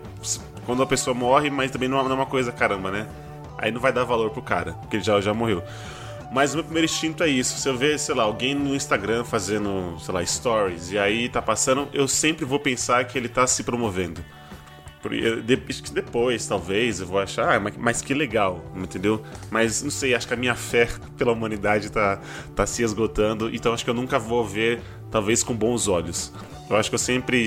quando 0.64 0.82
a 0.82 0.86
pessoa 0.86 1.14
morre, 1.14 1.50
mas 1.50 1.70
também 1.70 1.88
não 1.88 1.98
é 1.98 2.02
uma 2.02 2.26
coisa 2.26 2.50
caramba, 2.50 2.90
né? 2.90 3.06
Aí 3.58 3.70
não 3.70 3.80
vai 3.80 3.92
dar 3.92 4.04
valor 4.04 4.30
pro 4.30 4.42
cara, 4.42 4.72
porque 4.74 4.96
ele 4.96 5.04
já, 5.04 5.20
já 5.20 5.32
morreu. 5.32 5.62
Mas 6.32 6.52
o 6.52 6.56
meu 6.56 6.64
primeiro 6.64 6.86
instinto 6.86 7.22
é 7.22 7.28
isso. 7.28 7.58
Se 7.58 7.68
eu 7.68 7.76
ver, 7.76 7.98
sei 7.98 8.14
lá, 8.14 8.24
alguém 8.24 8.54
no 8.54 8.74
Instagram 8.74 9.22
fazendo, 9.24 9.96
sei 10.00 10.12
lá, 10.12 10.26
stories, 10.26 10.90
e 10.90 10.98
aí 10.98 11.28
tá 11.28 11.40
passando, 11.40 11.88
eu 11.92 12.08
sempre 12.08 12.44
vou 12.44 12.58
pensar 12.58 13.04
que 13.04 13.16
ele 13.16 13.28
tá 13.28 13.46
se 13.46 13.62
promovendo. 13.62 14.20
Depois, 15.92 16.46
talvez, 16.46 17.00
eu 17.00 17.06
vou 17.06 17.20
achar, 17.20 17.54
ah, 17.54 17.60
mas, 17.60 17.76
mas 17.76 18.02
que 18.02 18.14
legal, 18.14 18.64
entendeu? 18.74 19.22
Mas 19.50 19.82
não 19.82 19.90
sei, 19.90 20.14
acho 20.14 20.26
que 20.26 20.34
a 20.34 20.36
minha 20.36 20.54
fé 20.54 20.88
pela 21.16 21.30
humanidade 21.32 21.92
tá, 21.92 22.20
tá 22.56 22.66
se 22.66 22.82
esgotando, 22.82 23.54
então 23.54 23.74
acho 23.74 23.84
que 23.84 23.90
eu 23.90 23.94
nunca 23.94 24.18
vou 24.18 24.44
ver, 24.44 24.80
talvez, 25.10 25.42
com 25.42 25.54
bons 25.54 25.88
olhos. 25.88 26.32
Eu 26.68 26.76
acho 26.76 26.88
que 26.88 26.94
eu 26.94 26.98
sempre 26.98 27.46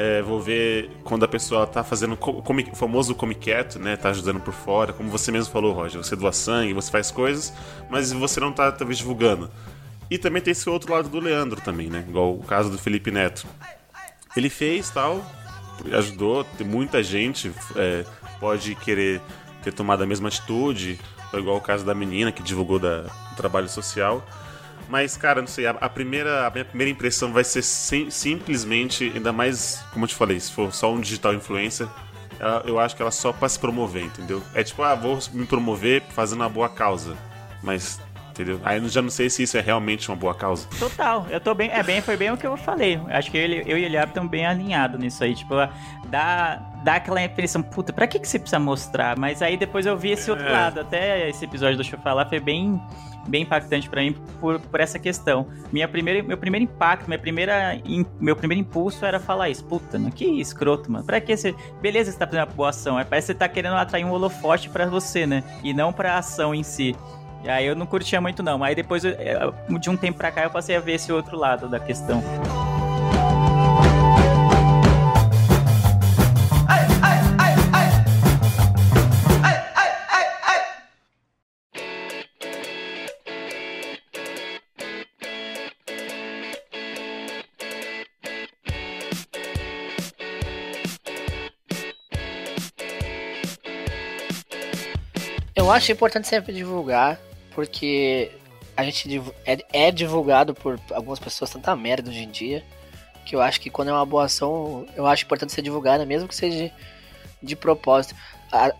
é, 0.00 0.22
vou 0.22 0.40
ver 0.40 0.92
quando 1.02 1.24
a 1.24 1.28
pessoa 1.28 1.66
tá 1.66 1.82
fazendo 1.82 2.16
o 2.16 2.76
famoso 2.76 3.16
come 3.16 3.34
quieto, 3.34 3.80
né? 3.80 3.96
Tá 3.96 4.10
ajudando 4.10 4.38
por 4.38 4.54
fora, 4.54 4.92
como 4.92 5.10
você 5.10 5.32
mesmo 5.32 5.52
falou, 5.52 5.72
Roger. 5.72 6.00
Você 6.00 6.14
doa 6.14 6.30
sangue, 6.30 6.72
você 6.72 6.88
faz 6.88 7.10
coisas, 7.10 7.52
mas 7.90 8.12
você 8.12 8.38
não 8.38 8.52
tá, 8.52 8.70
talvez, 8.70 8.98
divulgando. 8.98 9.50
E 10.08 10.16
também 10.16 10.40
tem 10.40 10.52
esse 10.52 10.70
outro 10.70 10.92
lado 10.92 11.08
do 11.08 11.18
Leandro 11.18 11.60
também, 11.60 11.88
né? 11.90 12.04
Igual 12.08 12.32
o 12.32 12.44
caso 12.44 12.70
do 12.70 12.78
Felipe 12.78 13.10
Neto. 13.10 13.44
Ele 14.36 14.48
fez 14.48 14.88
tal, 14.88 15.20
ajudou, 15.92 16.44
tem 16.44 16.64
muita 16.64 17.02
gente 17.02 17.50
é, 17.74 18.04
pode 18.38 18.76
querer 18.76 19.20
ter 19.64 19.72
tomado 19.72 20.04
a 20.04 20.06
mesma 20.06 20.28
atitude, 20.28 20.96
igual 21.34 21.56
o 21.56 21.60
caso 21.60 21.84
da 21.84 21.92
menina 21.92 22.30
que 22.30 22.40
divulgou 22.40 22.78
da, 22.78 23.00
do 23.00 23.36
trabalho 23.36 23.68
social. 23.68 24.24
Mas, 24.88 25.16
cara, 25.16 25.40
não 25.40 25.48
sei, 25.48 25.66
a, 25.66 25.70
a 25.72 25.88
primeira, 25.88 26.46
a 26.46 26.50
minha 26.50 26.64
primeira 26.64 26.90
impressão 26.90 27.32
vai 27.32 27.44
ser 27.44 27.62
sim- 27.62 28.10
simplesmente, 28.10 29.12
ainda 29.14 29.32
mais, 29.32 29.84
como 29.92 30.04
eu 30.04 30.08
te 30.08 30.14
falei, 30.14 30.40
se 30.40 30.50
for 30.52 30.72
só 30.72 30.92
um 30.92 31.00
digital 31.00 31.34
influencer, 31.34 31.86
ela- 32.40 32.62
eu 32.66 32.78
acho 32.80 32.96
que 32.96 33.02
ela 33.02 33.10
só 33.10 33.32
pra 33.32 33.48
se 33.48 33.58
promover, 33.58 34.04
entendeu? 34.04 34.42
É 34.54 34.62
tipo, 34.62 34.82
ah, 34.82 34.94
vou 34.94 35.18
me 35.32 35.44
promover 35.44 36.02
fazendo 36.10 36.40
uma 36.40 36.48
boa 36.48 36.68
causa. 36.70 37.16
Mas, 37.62 38.00
entendeu? 38.30 38.60
Aí 38.64 38.78
eu 38.78 38.88
já 38.88 39.02
não 39.02 39.10
sei 39.10 39.28
se 39.28 39.42
isso 39.42 39.58
é 39.58 39.60
realmente 39.60 40.08
uma 40.08 40.16
boa 40.16 40.34
causa. 40.34 40.66
Total, 40.78 41.26
eu 41.28 41.40
tô 41.40 41.52
bem, 41.54 41.70
é 41.70 41.82
bem, 41.82 42.00
foi 42.00 42.16
bem 42.16 42.30
o 42.30 42.36
que 42.36 42.46
eu 42.46 42.56
falei. 42.56 42.98
Acho 43.08 43.30
que 43.30 43.36
eu, 43.36 43.42
e- 43.46 43.70
eu 43.70 43.76
e 43.78 43.82
o 43.82 43.84
Eliab 43.84 44.08
estamos 44.10 44.30
bem 44.30 44.46
alinhados 44.46 44.98
nisso 44.98 45.22
aí, 45.22 45.34
tipo, 45.34 45.54
dá, 46.06 46.56
dá 46.84 46.94
aquela 46.94 47.22
impressão, 47.22 47.62
puta, 47.62 47.92
pra 47.92 48.06
que, 48.06 48.18
que 48.18 48.28
você 48.28 48.38
precisa 48.38 48.58
mostrar? 48.60 49.18
Mas 49.18 49.42
aí 49.42 49.56
depois 49.56 49.84
eu 49.84 49.96
vi 49.98 50.12
esse 50.12 50.30
outro 50.30 50.46
É. 50.46 50.50
lado, 50.52 50.80
até 50.80 51.28
esse 51.28 51.44
episódio 51.44 51.76
do 51.76 51.84
falar 51.98 52.26
foi 52.26 52.38
bem, 52.40 52.80
bem 53.28 53.42
impactante 53.42 53.88
pra 53.88 54.00
mim 54.02 54.16
por, 54.40 54.58
por 54.58 54.80
essa 54.80 54.98
questão. 54.98 55.46
Minha 55.72 55.86
primeira, 55.86 56.22
meu 56.22 56.36
primeiro 56.38 56.64
impacto, 56.64 57.06
minha 57.06 57.18
primeira, 57.18 57.74
im- 57.84 58.06
meu 58.20 58.34
primeiro 58.34 58.60
impulso 58.62 59.04
era 59.04 59.20
falar 59.20 59.48
isso, 59.50 59.64
puta, 59.64 59.98
mano, 59.98 60.10
que 60.10 60.24
escroto, 60.40 60.90
mano. 60.90 61.04
Pra 61.04 61.20
que 61.20 61.36
você, 61.36 61.54
beleza, 61.80 62.10
você 62.10 62.18
tá 62.18 62.26
fazendo 62.26 62.40
uma 62.40 62.54
boa 62.54 62.70
ação, 62.70 62.98
é, 62.98 63.04
parece 63.04 63.26
que 63.28 63.32
você 63.32 63.38
tá 63.38 63.48
querendo 63.48 63.74
atrair 63.76 64.04
um 64.04 64.10
holofote 64.10 64.68
pra 64.70 64.86
você, 64.86 65.26
né? 65.26 65.44
E 65.62 65.72
não 65.74 65.92
pra 65.92 66.16
ação 66.18 66.54
em 66.54 66.62
si. 66.62 66.96
E 67.44 67.48
aí 67.48 67.66
eu 67.66 67.76
não 67.76 67.86
curtia 67.86 68.20
muito 68.20 68.42
não, 68.42 68.64
aí 68.64 68.74
depois 68.74 69.02
de 69.02 69.90
um 69.90 69.96
tempo 69.96 70.18
pra 70.18 70.30
cá 70.32 70.42
eu 70.42 70.50
passei 70.50 70.74
a 70.74 70.80
ver 70.80 70.94
esse 70.94 71.12
outro 71.12 71.36
lado 71.38 71.68
da 71.68 71.78
questão. 71.78 72.20
Eu 95.58 95.72
acho 95.72 95.90
importante 95.90 96.28
sempre 96.28 96.54
divulgar, 96.54 97.18
porque 97.52 98.30
a 98.76 98.84
gente 98.84 99.20
é, 99.44 99.58
é 99.72 99.90
divulgado 99.90 100.54
por 100.54 100.78
algumas 100.92 101.18
pessoas 101.18 101.50
tanta 101.50 101.74
merda 101.74 102.10
hoje 102.10 102.20
em 102.20 102.30
dia, 102.30 102.64
que 103.26 103.34
eu 103.34 103.42
acho 103.42 103.60
que 103.60 103.68
quando 103.68 103.88
é 103.88 103.92
uma 103.92 104.06
boa 104.06 104.26
ação, 104.26 104.86
eu 104.94 105.04
acho 105.04 105.24
importante 105.24 105.52
ser 105.52 105.62
divulgada, 105.62 106.06
mesmo 106.06 106.28
que 106.28 106.36
seja 106.36 106.56
de, 106.56 106.72
de 107.42 107.56
propósito. 107.56 108.14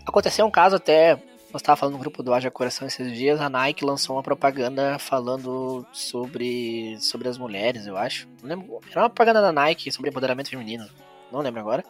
Aconteceu 0.05 0.45
um 0.45 0.49
caso 0.49 0.77
até, 0.77 1.15
nós 1.51 1.61
estava 1.61 1.75
falando 1.75 1.95
no 1.95 1.99
grupo 1.99 2.23
do 2.23 2.33
Haja 2.33 2.49
Coração 2.49 2.87
esses 2.87 3.11
dias, 3.11 3.41
a 3.41 3.49
Nike 3.49 3.83
lançou 3.83 4.15
uma 4.15 4.23
propaganda 4.23 4.97
falando 4.97 5.85
sobre, 5.91 6.97
sobre 7.01 7.27
as 7.27 7.37
mulheres, 7.37 7.87
eu 7.87 7.97
acho. 7.97 8.25
Não 8.41 8.47
lembro, 8.47 8.79
era 8.89 9.01
uma 9.01 9.09
propaganda 9.09 9.41
da 9.41 9.51
Nike 9.51 9.91
sobre 9.91 10.11
empoderamento 10.11 10.49
feminino, 10.49 10.87
não 11.29 11.41
lembro 11.41 11.59
agora. 11.59 11.83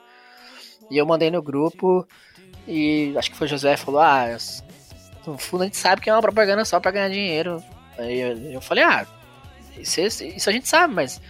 E 0.90 0.98
eu 0.98 1.06
mandei 1.06 1.30
no 1.30 1.44
grupo 1.44 2.08
e 2.68 3.14
acho 3.16 3.30
que 3.30 3.38
foi 3.38 3.46
o 3.46 3.50
José 3.50 3.78
falou, 3.78 4.02
ah, 4.02 4.36
a 5.36 5.64
gente 5.64 5.78
sabe 5.78 6.02
que 6.02 6.10
é 6.10 6.14
uma 6.14 6.22
propaganda 6.22 6.64
só 6.66 6.80
pra 6.80 6.92
ganhar 6.92 7.10
dinheiro. 7.10 7.64
Aí 7.98 8.20
eu, 8.20 8.38
eu 8.54 8.62
falei, 8.62 8.84
ah, 8.84 9.06
isso, 9.78 10.02
isso 10.24 10.50
a 10.50 10.54
gente 10.54 10.68
sabe, 10.68 10.94
mas 10.94 11.22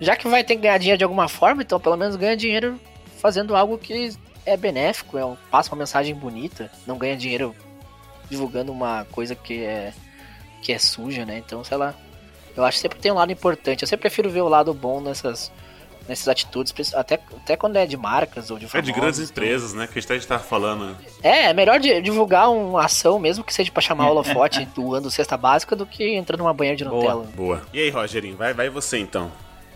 já 0.00 0.16
que 0.16 0.28
vai 0.28 0.42
ter 0.42 0.56
que 0.56 0.62
ganhar 0.62 0.78
dinheiro 0.78 0.98
de 0.98 1.04
alguma 1.04 1.28
forma, 1.28 1.62
então 1.62 1.78
pelo 1.78 1.96
menos 1.96 2.16
ganha 2.16 2.36
dinheiro 2.36 2.80
fazendo 3.18 3.54
algo 3.54 3.76
que 3.76 4.16
é 4.46 4.56
benéfico, 4.56 5.18
é 5.18 5.24
um, 5.24 5.36
passa 5.50 5.70
uma 5.70 5.78
mensagem 5.78 6.14
bonita, 6.14 6.70
não 6.86 6.96
ganha 6.96 7.16
dinheiro 7.16 7.54
divulgando 8.30 8.72
uma 8.72 9.04
coisa 9.10 9.34
que 9.34 9.62
é 9.64 9.92
que 10.62 10.72
é 10.72 10.78
suja, 10.78 11.24
né? 11.24 11.38
Então, 11.38 11.64
sei 11.64 11.76
lá. 11.76 11.94
Eu 12.56 12.64
acho 12.64 12.76
que 12.76 12.82
sempre 12.82 12.98
tem 12.98 13.10
um 13.10 13.14
lado 13.14 13.32
importante. 13.32 13.82
Eu 13.82 13.88
sempre 13.88 14.02
prefiro 14.02 14.28
ver 14.28 14.42
o 14.42 14.48
lado 14.48 14.74
bom 14.74 15.00
nessas 15.00 15.50
nessas 16.08 16.26
atitudes, 16.28 16.74
até, 16.94 17.14
até 17.36 17.56
quando 17.56 17.76
é 17.76 17.86
de 17.86 17.96
marcas 17.96 18.50
ou 18.50 18.58
de 18.58 18.64
É 18.64 18.66
de 18.66 18.72
famosos, 18.72 18.94
grandes 18.94 19.20
então- 19.30 19.44
empresas, 19.44 19.74
né? 19.74 19.86
Que 19.86 19.98
a 19.98 20.02
gente 20.02 20.26
tava 20.26 20.42
falando. 20.42 20.96
é, 21.22 21.46
é 21.50 21.52
melhor 21.54 21.78
di- 21.78 22.00
divulgar 22.02 22.50
uma 22.50 22.84
ação, 22.84 23.18
mesmo 23.18 23.44
que 23.44 23.54
seja 23.54 23.70
pra 23.70 23.80
chamar 23.80 24.06
o 24.06 24.10
holofote 24.10 24.64
doando 24.74 25.10
cesta 25.10 25.36
básica, 25.36 25.76
do 25.76 25.86
que 25.86 26.14
entrando 26.16 26.40
numa 26.40 26.54
banheira 26.54 26.76
de 26.76 26.84
Boa. 26.84 26.96
Nutella. 27.14 27.24
Boa. 27.36 27.62
E 27.72 27.80
aí, 27.80 27.90
Rogerinho, 27.90 28.36
vai, 28.36 28.52
vai 28.52 28.68
você 28.68 28.98
então. 28.98 29.30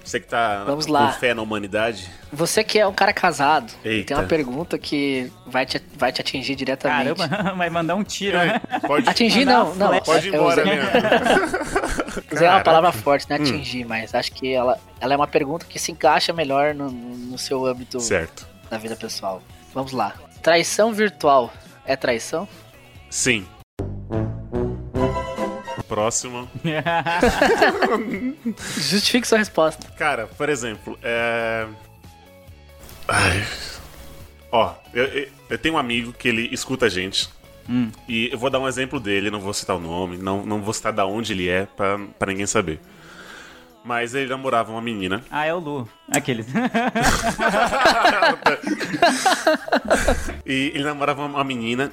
Você 0.04 0.21
que 0.21 0.26
tá 0.26 0.64
Vamos 0.64 0.85
com 0.85 0.93
lá. 0.93 1.12
fé 1.12 1.33
na 1.33 1.40
humanidade. 1.40 2.11
Você 2.31 2.62
que 2.62 2.78
é 2.78 2.87
um 2.87 2.93
cara 2.93 3.11
casado, 3.11 3.73
Eita. 3.83 4.09
tem 4.09 4.16
uma 4.19 4.28
pergunta 4.28 4.76
que 4.78 5.33
vai 5.47 5.64
te, 5.64 5.81
vai 5.97 6.12
te 6.12 6.21
atingir 6.21 6.54
diretamente. 6.54 7.26
Caramba, 7.26 7.54
vai 7.57 7.71
mandar 7.71 7.95
um 7.95 8.04
tiro, 8.04 8.37
né? 8.37 8.61
Pode, 8.87 9.09
Atingir 9.09 9.47
não, 9.47 9.75
não. 9.76 9.88
flecha. 9.88 10.04
pode 10.04 10.28
ir 10.28 10.35
embora, 10.35 10.61
usei- 10.62 12.03
né? 12.21 12.26
Usei 12.33 12.49
uma 12.49 12.61
palavra 12.61 12.92
forte, 12.92 13.25
Hum. 13.25 13.26
né? 13.30 13.37
Atingir, 13.37 13.85
mas 13.85 14.14
acho 14.14 14.33
que 14.33 14.52
ela, 14.52 14.78
ela 15.00 15.14
é 15.14 15.16
uma 15.16 15.26
pergunta 15.26 15.66
que 15.66 15.78
se 15.78 15.92
encaixa 15.92 16.33
melhor 16.33 16.75
no, 16.75 16.90
no 16.90 17.38
seu 17.38 17.64
âmbito 17.66 18.00
Certo. 18.00 18.47
da 18.71 18.78
vida 18.78 18.97
pessoal. 18.97 19.42
Vamos 19.73 19.92
lá. 19.92 20.14
Traição 20.42 20.92
virtual 20.92 21.52
é 21.87 21.97
traição? 21.97 22.47
Sim. 23.11 23.47
Próximo. 25.88 26.49
Justifique 28.76 29.26
sua 29.26 29.38
resposta. 29.38 29.87
Cara, 29.97 30.26
por 30.26 30.49
exemplo, 30.49 30.99
é. 31.02 31.66
Ai. 33.06 33.47
Ó, 34.50 34.73
eu, 34.92 35.04
eu- 35.04 35.28
eu 35.50 35.59
tenho 35.59 35.75
um 35.75 35.78
amigo 35.78 36.12
que 36.12 36.28
ele 36.28 36.49
escuta 36.52 36.87
a 36.87 36.88
gente. 36.88 37.28
Hum. 37.68 37.90
E 38.09 38.28
eu 38.33 38.38
vou 38.38 38.50
dar 38.50 38.61
um 38.61 38.68
exemplo 38.68 39.00
dele, 39.00 39.30
não 39.30 39.40
vou 39.40 39.54
citar 39.54 39.76
o 39.76 39.80
nome, 39.80 40.16
não, 40.18 40.44
não 40.44 40.61
vou 40.62 40.73
citar 40.75 40.92
da 40.92 41.06
onde 41.06 41.33
ele 41.33 41.49
é, 41.49 41.66
pra, 41.66 41.99
pra 42.18 42.30
ninguém 42.33 42.47
saber. 42.47 42.78
Mas 43.85 44.14
ele 44.14 44.28
namorava 44.30 44.73
uma 44.73 44.80
menina. 44.80 45.23
Ah, 45.30 45.44
é 45.47 45.52
o 45.54 45.59
Lu. 45.59 45.88
Aqueles. 46.11 46.47
E 50.47 50.73
ele 50.75 50.85
namorava 50.85 51.25
uma 51.25 51.44
menina. 51.44 51.92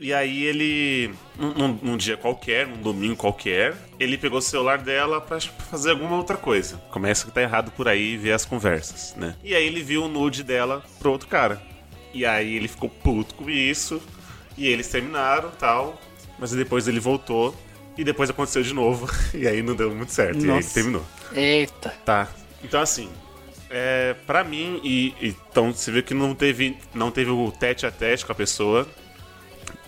E 0.00 0.12
aí 0.12 0.42
ele, 0.44 1.14
num, 1.38 1.52
num- 1.54 1.78
num 1.82 1.96
dia 1.96 2.16
qualquer, 2.16 2.66
num 2.66 2.82
domingo 2.82 3.16
qualquer, 3.16 3.74
ele 3.98 4.18
pegou 4.18 4.38
o 4.38 4.42
celular 4.42 4.78
dela 4.78 5.20
pra 5.20 5.40
fazer 5.40 5.90
alguma 5.92 6.16
outra 6.16 6.36
coisa. 6.36 6.76
Começa 6.90 7.24
que 7.24 7.30
tá 7.32 7.40
errado 7.40 7.70
por 7.70 7.86
aí 7.88 8.16
ver 8.16 8.32
as 8.32 8.44
conversas, 8.44 9.14
né? 9.16 9.36
E 9.42 9.54
aí 9.54 9.64
ele 9.64 9.82
viu 9.82 10.04
o 10.04 10.08
nude 10.08 10.42
dela 10.42 10.82
pro 10.98 11.10
outro 11.12 11.28
cara. 11.28 11.62
E 12.12 12.26
aí 12.26 12.54
ele 12.56 12.68
ficou 12.68 12.88
puto 12.88 13.34
com 13.36 13.48
isso. 13.48 14.02
E 14.56 14.66
eles 14.68 14.88
terminaram 14.88 15.50
tal. 15.58 16.00
Mas 16.38 16.50
depois 16.52 16.86
ele 16.88 17.00
voltou. 17.00 17.54
E 17.96 18.02
depois 18.04 18.28
aconteceu 18.30 18.62
de 18.62 18.72
novo. 18.74 19.08
E 19.34 19.46
aí 19.48 19.62
não 19.62 19.74
deu 19.74 19.94
muito 19.94 20.12
certo. 20.12 20.36
E 20.36 20.38
aí 20.38 20.44
ele 20.44 20.52
Nossa. 20.54 20.74
terminou. 20.74 21.04
Eita. 21.32 21.94
Tá. 22.04 22.28
Então 22.62 22.80
assim, 22.80 23.08
é, 23.70 24.14
para 24.26 24.42
mim 24.44 24.80
e, 24.82 25.14
e- 25.20 25.36
então 25.50 25.72
você 25.72 25.90
vê 25.90 26.02
que 26.02 26.14
não 26.14 26.34
teve 26.34 26.76
não 26.94 27.10
teve 27.10 27.30
o 27.30 27.50
tete 27.52 27.84
a 27.86 27.90
tete 27.90 28.24
com 28.24 28.32
a 28.32 28.34
pessoa, 28.34 28.86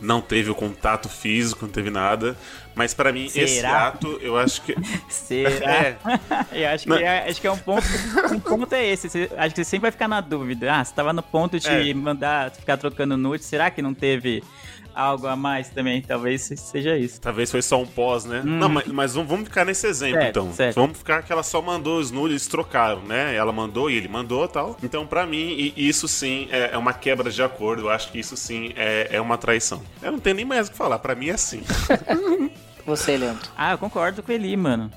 não 0.00 0.21
teve 0.21 0.50
o 0.50 0.55
contato 0.55 1.09
físico, 1.09 1.65
não 1.67 1.73
teve 1.73 1.91
nada, 1.91 2.37
mas 2.75 2.93
pra 2.93 3.12
mim 3.12 3.26
esse 3.26 3.47
Será? 3.49 3.88
ato 3.88 4.19
eu 4.23 4.37
acho 4.37 4.61
que 4.62 4.75
Será? 5.09 5.73
é, 5.73 5.97
Eu 6.53 6.69
acho 6.71 6.87
que, 6.87 6.93
é, 6.93 7.29
acho 7.29 7.41
que 7.41 7.47
é 7.47 7.53
um 7.53 7.59
ponto. 7.59 7.87
Um 8.33 8.41
ponto 8.41 8.73
é 8.75 8.87
esse. 8.87 9.09
Você- 9.09 9.31
acho 9.37 9.50
que 9.55 9.57
você 9.57 9.65
sempre 9.65 9.83
vai 9.83 9.91
ficar 9.93 10.09
na 10.09 10.21
dúvida. 10.21 10.73
Ah, 10.73 10.85
você 10.85 10.93
tava 10.95 11.12
no 11.12 11.23
ponto 11.23 11.59
de 11.59 11.69
É. 11.91 11.95
mandar 11.95 12.50
ficar 12.50 12.76
trocando 12.76 13.17
nude. 13.17 13.45
Será 13.45 13.71
que 13.71 13.81
não 13.81 13.95
teve 13.95 14.43
algo 14.97 15.26
a 15.26 15.37
mais 15.37 15.69
também? 15.69 16.00
Talvez 16.00 16.50
seja 16.57 16.97
isso. 16.97 17.21
talvez 17.21 17.50
foi 17.50 17.61
só 17.62 17.81
um 17.81 17.87
pós, 17.87 18.25
né? 18.25 18.43
Não, 18.45 18.69
mas, 18.69 18.87
mas 18.87 19.15
vamos, 19.15 19.29
vamos 19.29 19.45
ficar 19.49 19.65
nesse 19.65 19.87
exemplo 19.87 20.17
Hum. 20.17 20.23
Certo, 20.23 20.29
então. 20.31 20.53
certo. 20.53 20.75
Vamos 20.76 20.99
ficar 20.99 21.23
que 21.23 21.33
ela 21.33 21.43
só 21.43 21.61
mandou 21.61 21.99
os 21.99 22.11
nudes, 22.11 22.47
trocaram, 22.47 23.03
né? 23.03 23.35
Ela 23.35 23.53
mandou 23.53 23.91
e 23.91 23.95
ele 23.97 24.09
mandou, 24.09 24.47
tal. 24.49 24.76
Então 24.83 25.07
pra 25.07 25.26
mim 25.26 25.73
isso 25.76 26.09
sim 26.09 26.49
é, 26.50 26.71
é 26.73 26.79
uma 26.79 26.93
quebra 26.95 27.31
de 27.31 27.43
acordo. 27.43 27.83
Eu 27.83 27.91
acho 27.91 28.11
que 28.11 28.19
isso 28.19 28.37
sim 28.37 28.73
é, 28.76 29.09
é 29.12 29.21
uma 29.21 29.37
traição. 29.37 29.83
Eu 30.03 30.12
não 30.12 30.19
tenho 30.19 30.37
nem 30.37 30.45
mais 30.45 30.69
o 30.69 30.71
que 30.71 30.76
falar. 30.76 30.99
Pra 30.99 31.15
mim 31.15 31.29
é 31.29 31.33
assim. 31.33 31.62
Você, 32.87 33.17
Leandro. 33.17 33.50
Ah, 33.57 33.73
eu 33.73 33.79
concordo 33.79 34.23
com 34.23 34.31
ele, 34.31 34.57
mano. 34.57 34.91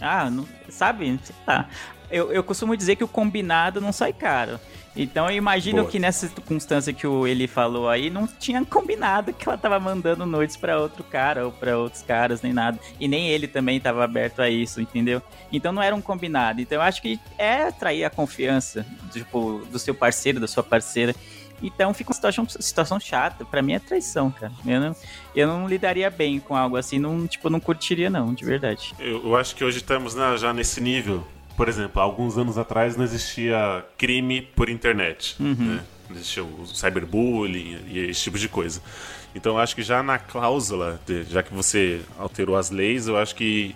Ah, 0.00 0.30
não, 0.30 0.48
sabe? 0.70 1.20
Lá. 1.46 1.68
Eu, 2.10 2.32
eu 2.32 2.42
costumo 2.42 2.76
dizer 2.76 2.96
que 2.96 3.04
o 3.04 3.08
combinado 3.08 3.80
não 3.80 3.92
sai 3.92 4.12
caro. 4.12 4.58
Então 4.96 5.30
eu 5.30 5.36
imagino 5.36 5.82
Boa. 5.82 5.90
que 5.90 5.98
nessa 5.98 6.26
circunstância 6.26 6.92
que 6.92 7.06
o 7.06 7.24
ele 7.26 7.46
falou 7.46 7.88
aí, 7.88 8.10
não 8.10 8.26
tinha 8.26 8.64
combinado 8.64 9.32
que 9.32 9.48
ela 9.48 9.56
tava 9.56 9.78
mandando 9.78 10.26
noites 10.26 10.56
pra 10.56 10.80
outro 10.80 11.04
cara 11.04 11.44
ou 11.46 11.52
pra 11.52 11.78
outros 11.78 12.02
caras, 12.02 12.42
nem 12.42 12.52
nada. 12.52 12.78
E 12.98 13.06
nem 13.06 13.28
ele 13.28 13.46
também 13.46 13.78
tava 13.78 14.02
aberto 14.02 14.40
a 14.42 14.50
isso, 14.50 14.80
entendeu? 14.80 15.22
Então 15.52 15.70
não 15.72 15.80
era 15.82 15.94
um 15.94 16.00
combinado. 16.00 16.60
Então 16.60 16.76
eu 16.76 16.82
acho 16.82 17.00
que 17.00 17.20
é 17.36 17.64
atrair 17.68 18.04
a 18.04 18.10
confiança, 18.10 18.84
tipo, 19.12 19.62
do 19.70 19.78
seu 19.78 19.94
parceiro, 19.94 20.40
da 20.40 20.48
sua 20.48 20.64
parceira. 20.64 21.14
Então 21.62 21.92
fica 21.94 22.10
uma 22.10 22.14
situação, 22.14 22.48
situação 22.48 22.98
chata. 22.98 23.44
Pra 23.44 23.62
mim 23.62 23.74
é 23.74 23.78
traição, 23.78 24.30
cara. 24.32 24.52
Eu 24.66 24.80
não, 24.80 24.96
eu 25.34 25.46
não 25.46 25.68
lidaria 25.68 26.10
bem 26.10 26.40
com 26.40 26.56
algo 26.56 26.76
assim. 26.76 26.98
Não, 26.98 27.24
tipo, 27.26 27.48
não 27.50 27.60
curtiria, 27.60 28.10
não, 28.10 28.34
de 28.34 28.44
verdade. 28.44 28.94
Eu, 28.98 29.24
eu 29.24 29.36
acho 29.36 29.54
que 29.54 29.62
hoje 29.62 29.78
estamos 29.78 30.14
na- 30.14 30.36
já 30.36 30.52
nesse 30.52 30.80
nível. 30.80 31.24
Por 31.58 31.68
exemplo, 31.68 32.00
alguns 32.00 32.38
anos 32.38 32.56
atrás 32.56 32.96
não 32.96 33.04
existia 33.04 33.84
crime 33.98 34.40
por 34.40 34.70
internet. 34.70 35.36
Né? 35.40 35.84
Não 36.08 36.16
existia 36.16 36.42
o 36.42 36.64
cyberbullying 36.66 37.80
e 37.88 37.98
esse 37.98 38.22
tipo 38.22 38.38
de 38.38 38.48
coisa. 38.48 38.80
Então 39.34 39.52
eu 39.52 39.58
acho 39.58 39.74
que 39.74 39.82
já 39.82 40.02
na 40.02 40.18
cláusula, 40.18 40.98
de- 41.06 41.24
já 41.24 41.42
que 41.42 41.52
você 41.52 42.00
alterou 42.18 42.56
as 42.56 42.70
leis, 42.70 43.06
eu 43.08 43.16
acho 43.18 43.34
que 43.34 43.74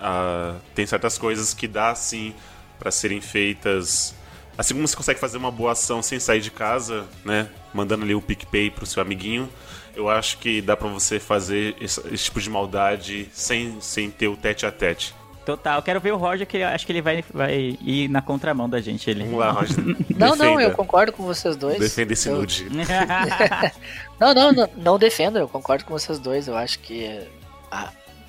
ah, 0.00 0.54
tem 0.74 0.86
certas 0.86 1.18
coisas 1.18 1.52
que 1.52 1.66
dá 1.68 1.94
sim 1.94 2.32
para 2.78 2.90
serem 2.90 3.20
feitas. 3.20 4.14
Assim 4.56 4.72
como 4.74 4.86
você 4.86 4.96
consegue 4.96 5.18
fazer 5.20 5.36
uma 5.36 5.50
boa 5.50 5.72
ação 5.72 6.00
sem 6.02 6.18
sair 6.20 6.40
de 6.40 6.50
casa, 6.50 7.04
né? 7.24 7.48
Mandando 7.74 8.04
ali 8.04 8.14
o 8.14 8.22
PicPay 8.22 8.70
pro 8.70 8.86
seu 8.86 9.02
amiguinho. 9.02 9.48
Eu 9.94 10.08
acho 10.08 10.38
que 10.38 10.60
dá 10.62 10.76
pra 10.76 10.88
você 10.88 11.18
fazer 11.20 11.76
esse, 11.80 12.00
esse 12.12 12.24
tipo 12.24 12.40
de 12.40 12.48
maldade 12.48 13.28
sem, 13.32 13.80
sem 13.80 14.10
ter 14.10 14.28
o 14.28 14.36
tete 14.36 14.64
a 14.64 14.70
tete. 14.70 15.14
Total, 15.44 15.82
quero 15.82 16.00
ver 16.00 16.12
o 16.12 16.16
Roger, 16.16 16.46
que 16.46 16.56
eu 16.56 16.66
acho 16.68 16.86
que 16.86 16.92
ele 16.92 17.02
vai, 17.02 17.22
vai 17.32 17.76
ir 17.82 18.08
na 18.08 18.22
contramão 18.22 18.68
da 18.68 18.80
gente. 18.80 19.10
Ele. 19.10 19.24
Vamos 19.24 19.38
lá, 19.38 19.50
Roger. 19.50 19.76
Não, 20.16 20.34
não, 20.34 20.58
eu 20.60 20.70
concordo 20.70 21.12
com 21.12 21.22
vocês 21.22 21.54
dois. 21.54 21.78
Defenda 21.78 22.12
esse 22.14 22.28
Eu- 22.28 22.36
nude. 22.36 22.66
Não, 24.18 24.32
não, 24.32 24.52
não, 24.52 24.68
não 24.76 24.98
defendo, 24.98 25.38
eu 25.38 25.48
concordo 25.48 25.84
com 25.84 25.92
vocês 25.92 26.18
dois. 26.18 26.46
Eu 26.46 26.56
acho 26.56 26.78
que 26.78 27.20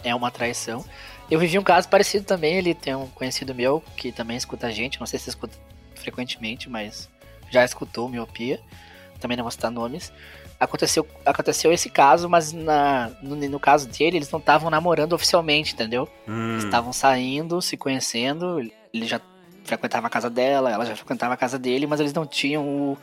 é 0.04 0.14
uma 0.16 0.32
traição. 0.32 0.84
Eu 1.30 1.40
vivi 1.40 1.58
um 1.58 1.64
caso 1.64 1.88
parecido 1.88 2.26
também. 2.26 2.56
Ele 2.56 2.74
tem 2.74 2.96
um 2.96 3.08
conhecido 3.08 3.54
meu 3.56 3.84
que 3.96 4.12
também 4.12 4.36
escuta 4.36 4.68
a 4.68 4.72
gente. 4.72 5.00
Não 5.00 5.08
sei 5.08 5.20
se 5.20 5.30
escuta 5.30 5.56
frequentemente, 5.96 6.70
mas 6.70 7.08
já 7.50 7.64
escutou 7.64 8.10
miopia. 8.10 8.60
Também 9.20 9.38
não 9.38 9.44
vou 9.44 9.52
citar 9.52 9.72
nomes. 9.72 10.12
Aconteceu, 10.60 11.06
aconteceu 11.26 11.72
esse 11.72 11.90
caso, 11.90 12.30
mas 12.30 12.54
na, 12.54 13.12
no, 13.22 13.36
no 13.36 13.60
caso 13.60 13.88
dele, 13.88 14.18
eles 14.18 14.32
não 14.32 14.40
estavam 14.40 14.70
namorando 14.70 15.14
oficialmente, 15.14 15.74
entendeu? 15.74 16.08
Hum, 16.28 16.54
Eles 16.54 16.64
estavam 16.66 16.94
saindo, 16.94 17.62
se 17.62 17.76
conhecendo. 17.76 18.60
Ele 18.94 19.06
já 19.06 19.20
frequentava 19.66 20.08
a 20.08 20.10
casa 20.10 20.30
dela, 20.30 20.72
ela 20.72 20.86
já 20.86 20.96
frequentava 20.96 21.34
a 21.34 21.38
casa 21.38 21.58
dele, 21.60 21.88
mas 21.88 22.00
eles 22.00 22.14
não 22.14 22.26
tinham 22.26 22.64
o, 22.66 22.98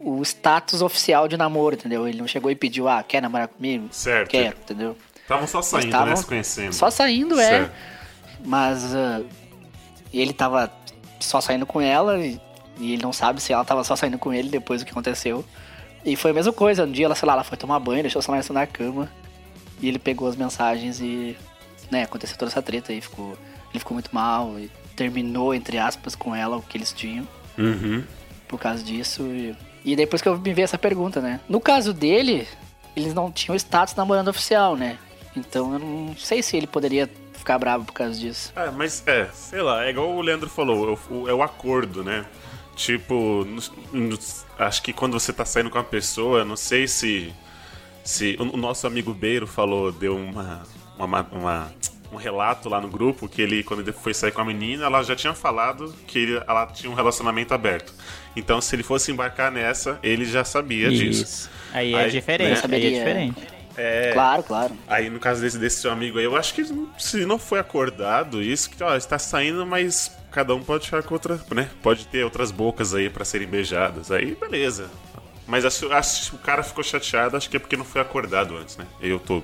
o 0.00 0.22
status 0.22 0.80
oficial 0.80 1.28
de 1.28 1.36
namoro, 1.36 1.74
entendeu? 1.74 2.06
Ele 2.08 2.18
não 2.18 2.26
chegou 2.26 2.50
e 2.50 2.54
pediu, 2.56 2.88
ah, 2.88 3.02
quer 3.02 3.20
namorar 3.20 3.48
comigo? 3.48 3.88
certo. 3.90 4.30
Quero, 4.30 4.56
entendeu? 4.56 4.96
Estavam 5.20 5.46
só 5.46 5.60
saindo, 5.60 5.86
Estavam 5.86 6.08
né? 6.10 6.16
Se 6.16 6.26
conhecendo. 6.26 6.72
Só 6.72 6.90
saindo, 6.90 7.38
é. 7.40 7.48
Certo. 7.48 7.72
Mas 8.44 8.94
ah, 8.94 9.22
ele 10.12 10.32
tava 10.32 10.70
só 11.18 11.40
saindo 11.40 11.66
com 11.66 11.80
ela 11.80 12.18
e, 12.24 12.40
e 12.78 12.92
ele 12.92 13.02
não 13.02 13.12
sabe 13.12 13.40
se 13.40 13.52
ela 13.52 13.64
tava 13.64 13.82
só 13.84 13.96
saindo 13.96 14.18
com 14.18 14.32
ele 14.32 14.48
depois 14.48 14.80
do 14.80 14.84
que 14.84 14.90
aconteceu. 14.92 15.44
E 16.04 16.14
foi 16.16 16.30
a 16.30 16.34
mesma 16.34 16.52
coisa. 16.52 16.84
Um 16.84 16.92
dia 16.92 17.06
ela, 17.06 17.14
sei 17.14 17.26
lá, 17.26 17.32
ela 17.34 17.44
foi 17.44 17.56
tomar 17.58 17.78
banho, 17.80 18.02
deixou 18.02 18.20
o 18.20 18.22
celular 18.22 18.44
na 18.50 18.66
cama. 18.66 19.10
E 19.80 19.88
ele 19.88 19.98
pegou 19.98 20.28
as 20.28 20.36
mensagens 20.36 21.00
e. 21.00 21.36
né, 21.90 22.04
aconteceu 22.04 22.36
toda 22.36 22.50
essa 22.50 22.62
treta 22.62 22.92
aí. 22.92 23.00
Ficou, 23.00 23.36
ele 23.70 23.78
ficou 23.78 23.94
muito 23.94 24.10
mal 24.14 24.58
e 24.58 24.70
terminou, 24.94 25.54
entre 25.54 25.78
aspas, 25.78 26.14
com 26.14 26.34
ela 26.34 26.56
o 26.56 26.62
que 26.62 26.78
eles 26.78 26.92
tinham 26.92 27.26
Uhum. 27.58 28.02
por 28.48 28.58
causa 28.58 28.82
disso. 28.82 29.22
E, 29.22 29.54
e 29.84 29.96
depois 29.96 30.22
que 30.22 30.28
eu 30.28 30.38
me 30.38 30.54
vi 30.54 30.62
essa 30.62 30.78
pergunta, 30.78 31.20
né? 31.20 31.40
No 31.48 31.60
caso 31.60 31.92
dele, 31.92 32.46
eles 32.94 33.12
não 33.12 33.30
tinham 33.30 33.54
status 33.56 33.94
namorando 33.94 34.28
oficial, 34.28 34.76
né? 34.76 34.98
Então 35.36 35.72
eu 35.74 35.78
não 35.78 36.16
sei 36.16 36.42
se 36.42 36.56
ele 36.56 36.66
poderia 36.66 37.10
ficar 37.34 37.58
bravo 37.58 37.84
por 37.84 37.92
causa 37.92 38.18
disso. 38.18 38.52
É, 38.56 38.70
mas 38.70 39.02
é, 39.06 39.26
sei 39.34 39.60
lá, 39.60 39.84
é 39.84 39.90
igual 39.90 40.10
o 40.10 40.20
Leandro 40.22 40.48
falou, 40.48 40.90
é 40.94 41.12
o, 41.12 41.28
é 41.28 41.34
o 41.34 41.42
acordo, 41.42 42.02
né? 42.02 42.24
Tipo, 42.76 43.46
acho 44.58 44.82
que 44.82 44.92
quando 44.92 45.14
você 45.18 45.32
tá 45.32 45.44
saindo 45.46 45.70
com 45.70 45.78
uma 45.78 45.84
pessoa, 45.84 46.44
não 46.44 46.56
sei 46.56 46.86
se. 46.86 47.32
se 48.04 48.36
o, 48.38 48.56
nosso 48.56 48.86
amigo 48.86 49.14
Beiro 49.14 49.46
falou, 49.46 49.90
deu 49.90 50.14
uma, 50.14 50.62
uma, 50.98 51.22
uma- 51.32 51.72
um 52.12 52.16
relato 52.16 52.68
lá 52.68 52.80
no 52.80 52.86
grupo 52.88 53.28
que 53.28 53.42
ele, 53.42 53.64
quando 53.64 53.80
ele 53.80 53.92
foi 53.92 54.14
sair 54.14 54.30
com 54.30 54.40
a 54.40 54.44
menina, 54.44 54.84
ela 54.84 55.02
já 55.02 55.16
tinha 55.16 55.34
falado 55.34 55.92
que 56.06 56.18
ele- 56.18 56.42
ela 56.46 56.66
tinha 56.66 56.90
um 56.90 56.94
relacionamento 56.94 57.52
aberto. 57.52 57.92
Então, 58.36 58.60
se 58.60 58.76
ele 58.76 58.82
fosse 58.82 59.10
embarcar 59.10 59.50
nessa, 59.50 59.98
ele 60.02 60.24
já 60.24 60.44
sabia 60.44 60.88
disso. 60.90 61.22
Isso. 61.24 61.50
Aí 61.72 61.94
é 61.94 61.98
Aí, 61.98 62.10
diferente, 62.10 62.68
né? 62.68 62.76
aí 62.76 62.86
é 62.86 62.90
diferente. 62.90 63.55
É, 63.76 64.12
Claro, 64.12 64.42
claro. 64.42 64.76
Aí, 64.88 65.10
no 65.10 65.18
caso 65.18 65.40
desse, 65.40 65.58
desse 65.58 65.80
seu 65.80 65.90
amigo 65.90 66.18
aí, 66.18 66.24
eu 66.24 66.36
acho 66.36 66.54
que 66.54 66.64
se 66.98 67.26
não 67.26 67.38
foi 67.38 67.58
acordado 67.58 68.42
isso, 68.42 68.70
que 68.70 68.82
ó, 68.82 68.96
está 68.96 69.18
saindo, 69.18 69.66
mas 69.66 70.10
cada 70.30 70.54
um 70.54 70.62
pode 70.62 70.86
ficar 70.86 71.02
com 71.02 71.14
outra, 71.14 71.40
né? 71.54 71.68
Pode 71.82 72.06
ter 72.06 72.24
outras 72.24 72.50
bocas 72.50 72.94
aí 72.94 73.10
pra 73.10 73.24
serem 73.24 73.46
beijadas. 73.46 74.10
Aí, 74.10 74.34
beleza. 74.34 74.90
Mas 75.46 75.64
acho, 75.64 75.92
acho 75.92 76.34
o 76.34 76.38
cara 76.38 76.62
ficou 76.62 76.82
chateado, 76.82 77.36
acho 77.36 77.48
que 77.48 77.56
é 77.56 77.60
porque 77.60 77.76
não 77.76 77.84
foi 77.84 78.00
acordado 78.00 78.56
antes, 78.56 78.76
né? 78.76 78.86
Eu 79.00 79.18
tô 79.18 79.42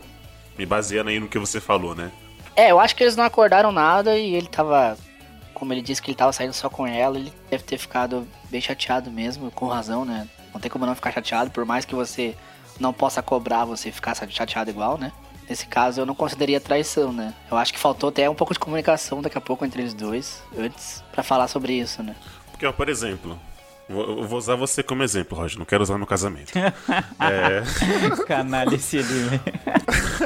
me 0.58 0.66
baseando 0.66 1.10
aí 1.10 1.20
no 1.20 1.28
que 1.28 1.38
você 1.38 1.60
falou, 1.60 1.94
né? 1.94 2.10
É, 2.56 2.70
eu 2.70 2.80
acho 2.80 2.94
que 2.94 3.02
eles 3.02 3.16
não 3.16 3.24
acordaram 3.24 3.72
nada 3.72 4.18
e 4.18 4.34
ele 4.34 4.46
tava. 4.46 4.96
Como 5.54 5.72
ele 5.72 5.80
disse 5.80 6.02
que 6.02 6.10
ele 6.10 6.16
tava 6.16 6.32
saindo 6.32 6.52
só 6.52 6.68
com 6.68 6.86
ela, 6.86 7.16
ele 7.16 7.32
deve 7.48 7.62
ter 7.62 7.78
ficado 7.78 8.26
bem 8.50 8.60
chateado 8.60 9.10
mesmo, 9.10 9.50
com 9.52 9.66
razão, 9.68 10.04
né? 10.04 10.28
Não 10.52 10.60
tem 10.60 10.70
como 10.70 10.84
não 10.84 10.94
ficar 10.94 11.12
chateado, 11.12 11.50
por 11.50 11.64
mais 11.64 11.84
que 11.84 11.94
você 11.94 12.34
não 12.80 12.92
possa 12.92 13.22
cobrar 13.22 13.64
você 13.64 13.90
ficar 13.92 14.14
chateado 14.28 14.70
igual, 14.70 14.98
né? 14.98 15.12
Nesse 15.48 15.66
caso 15.66 16.00
eu 16.00 16.06
não 16.06 16.14
consideraria 16.14 16.60
traição, 16.60 17.12
né? 17.12 17.34
Eu 17.50 17.56
acho 17.56 17.72
que 17.72 17.78
faltou 17.78 18.08
até 18.08 18.28
um 18.30 18.34
pouco 18.34 18.52
de 18.52 18.58
comunicação 18.58 19.20
daqui 19.20 19.36
a 19.36 19.40
pouco 19.40 19.64
entre 19.64 19.82
eles 19.82 19.92
dois, 19.94 20.42
antes, 20.56 21.02
pra 21.12 21.22
falar 21.22 21.48
sobre 21.48 21.74
isso, 21.74 22.02
né? 22.02 22.14
Porque, 22.50 22.64
ó, 22.64 22.72
por 22.72 22.88
exemplo, 22.88 23.38
vou- 23.88 24.20
eu 24.20 24.26
vou 24.28 24.38
usar 24.38 24.54
você 24.54 24.82
como 24.82 25.02
exemplo, 25.02 25.36
Roger, 25.36 25.58
não 25.58 25.66
quero 25.66 25.82
usar 25.82 25.98
no 25.98 26.06
casamento. 26.06 26.52
é, 26.56 27.62
Canalha 28.26 28.76
esse 28.76 28.98
ali, 28.98 29.06
velho. 29.28 29.40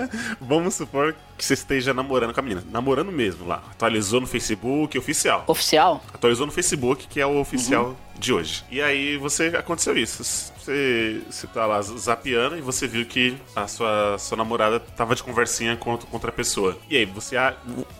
vamos 0.40 0.74
supor 0.74 1.14
que 1.36 1.44
você 1.44 1.54
esteja 1.54 1.92
namorando 1.94 2.32
com 2.34 2.40
a 2.40 2.42
menina. 2.42 2.62
Namorando 2.70 3.10
mesmo 3.12 3.46
lá. 3.46 3.62
Atualizou 3.70 4.20
no 4.20 4.26
Facebook, 4.26 4.96
oficial. 4.98 5.44
Oficial? 5.46 6.02
atualizou 6.12 6.46
no 6.46 6.52
Facebook, 6.52 7.06
que 7.08 7.20
é 7.20 7.26
o 7.26 7.38
oficial 7.40 7.96
de 8.18 8.32
hoje. 8.32 8.64
E 8.70 8.80
aí 8.80 9.16
você 9.16 9.48
aconteceu 9.56 9.96
isso. 9.96 10.24
Você, 10.24 11.20
você 11.30 11.46
tá 11.46 11.64
lá 11.66 11.80
zapeando 11.82 12.56
e 12.56 12.60
você 12.60 12.86
viu 12.88 13.04
que 13.06 13.36
a 13.54 13.68
sua, 13.68 14.16
sua 14.18 14.36
namorada 14.36 14.80
tava 14.80 15.14
de 15.14 15.22
conversinha 15.22 15.76
com, 15.76 15.90
outra- 15.92 16.06
com 16.08 16.16
outra 16.16 16.32
pessoa. 16.32 16.76
E 16.90 16.96
aí, 16.96 17.04
você, 17.04 17.36
a- 17.36 17.54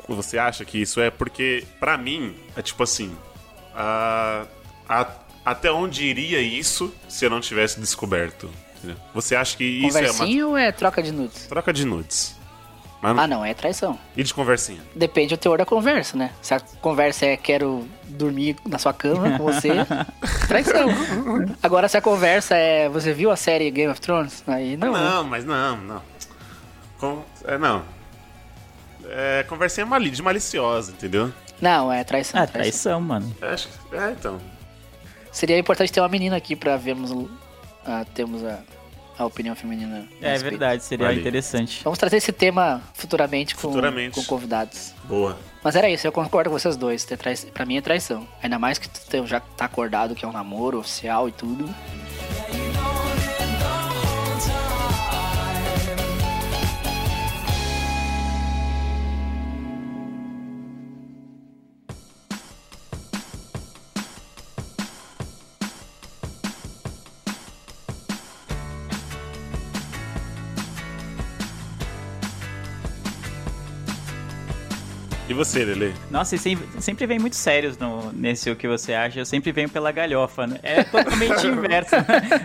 você 0.09 0.39
acha 0.39 0.65
que 0.65 0.81
isso 0.81 1.01
é 1.01 1.11
porque, 1.11 1.65
pra 1.79 1.97
mim, 1.99 2.35
é 2.57 2.63
tipo 2.63 2.83
assim. 2.83 3.15
a- 3.75 4.47
a- 4.89 5.11
até 5.45 5.71
onde 5.71 6.05
iria 6.05 6.41
isso 6.41 6.93
se 7.09 7.25
eu 7.25 7.31
não 7.31 7.41
tivesse 7.41 7.79
descoberto? 7.79 8.51
Entendeu? 8.91 9.03
Você 9.15 9.35
acha 9.37 9.57
que 9.57 9.65
isso 9.65 9.97
é 9.99 10.03
uma 10.03 10.09
Conversinha 10.11 10.47
ou 10.47 10.57
é 10.57 10.73
troca 10.73 11.03
de 11.03 11.13
nudes? 11.13 11.47
troca 11.47 11.73
de 11.73 11.85
nudes? 11.85 12.35
Mas, 13.03 13.19
Ah, 13.19 13.27
não, 13.27 13.45
é 13.45 13.53
traição. 13.53 13.99
E 14.17 14.23
de 14.23 14.33
conversinha? 14.33 14.81
Depende 14.95 15.37
do 15.37 15.39
teor 15.39 15.59
da 15.59 15.67
conversa, 15.67 16.17
né? 16.17 16.33
Se 16.41 16.55
a 16.55 16.61
conversa 16.81 17.27
é 17.27 17.37
quero 17.37 17.87
dormir 18.05 18.57
na 18.67 18.79
sua 18.79 18.93
cama 18.95 19.37
com 19.37 19.45
você, 19.45 19.69
traição. 20.49 20.89
Agora, 21.63 21.89
se 21.89 21.97
a 21.99 22.01
conversa 22.01 22.57
é 22.57 22.89
você 22.89 23.13
viu 23.13 23.31
a 23.31 23.37
série 23.37 23.71
Game 23.71 23.93
of 23.93 24.01
Thrones, 24.01 24.43
aí 24.47 24.77
não. 24.79 24.93
Não, 24.93 25.25
mas 25.25 25.45
não, 25.45 25.77
não. 25.77 26.03
Com- 26.99 27.23
é, 27.45 27.59
não. 27.59 27.83
É, 29.09 29.45
conversinha 29.49 29.85
mali, 29.87 30.11
de 30.11 30.23
maliciosa, 30.23 30.91
entendeu? 30.93 31.33
Não, 31.61 31.93
é 31.93 32.03
traição. 32.03 32.41
Ah, 32.43 32.47
traição. 32.47 32.73
traição, 32.73 33.01
mano. 33.01 33.37
É, 33.41 33.49
acho 33.53 33.69
que- 33.69 33.95
é, 33.97 34.11
então. 34.11 34.41
Seria 35.31 35.59
importante 35.59 35.93
ter 35.93 36.01
uma 36.01 36.09
menina 36.09 36.35
aqui 36.37 36.57
pra 36.57 36.77
vermos 36.79 37.13
ah, 37.85 38.05
termos 38.15 38.43
a, 38.43 38.59
a 39.19 39.25
opinião 39.25 39.55
feminina. 39.57 40.07
É 40.21 40.33
respeito. 40.33 40.51
verdade, 40.59 40.85
seria 40.85 41.07
Vale. 41.07 41.21
interessante. 41.21 41.83
Vamos 41.85 41.99
trazer 41.99 42.17
esse 42.19 42.33
tema 42.33 42.83
futuramente 42.95 43.55
com, 43.55 43.63
Futuramente. 43.63 44.15
com 44.15 44.25
convidados. 44.25 44.95
Boa. 45.05 45.39
Mas 45.63 45.75
era 45.75 45.89
isso, 45.91 46.07
eu 46.07 46.13
concordo 46.13 46.51
com 46.51 46.59
vocês 46.59 46.77
dois. 46.77 47.07
Pra 47.53 47.67
mim 47.67 47.77
é 47.77 47.81
traição. 47.81 48.27
Ainda 48.43 48.59
mais 48.59 48.79
que 48.79 48.89
tu 48.89 49.27
já 49.27 49.41
tá 49.41 49.65
acordado 49.65 50.15
que 50.15 50.25
é 50.25 50.29
um 50.29 50.33
namoro 50.33 50.79
oficial 50.79 51.29
e 51.29 51.33
tudo. 51.33 51.69
Você, 75.37 75.65
Lele? 75.65 75.95
Nossa, 76.11 76.35
e 76.35 76.39
sempre, 76.39 76.67
sempre 76.81 77.07
vem 77.07 77.19
muito 77.19 77.37
sérios 77.37 77.79
no, 77.79 78.13
nesse 78.13 78.51
o 78.51 78.57
que 78.57 78.67
você 78.67 78.95
acha. 78.95 79.21
Eu 79.21 79.27
sempre 79.27 79.53
venho 79.53 79.69
pela 79.69 79.93
galhofa, 79.93 80.47
né? 80.47 80.59
É 80.63 80.83
totalmente 80.83 81.47
inverso. 81.47 81.95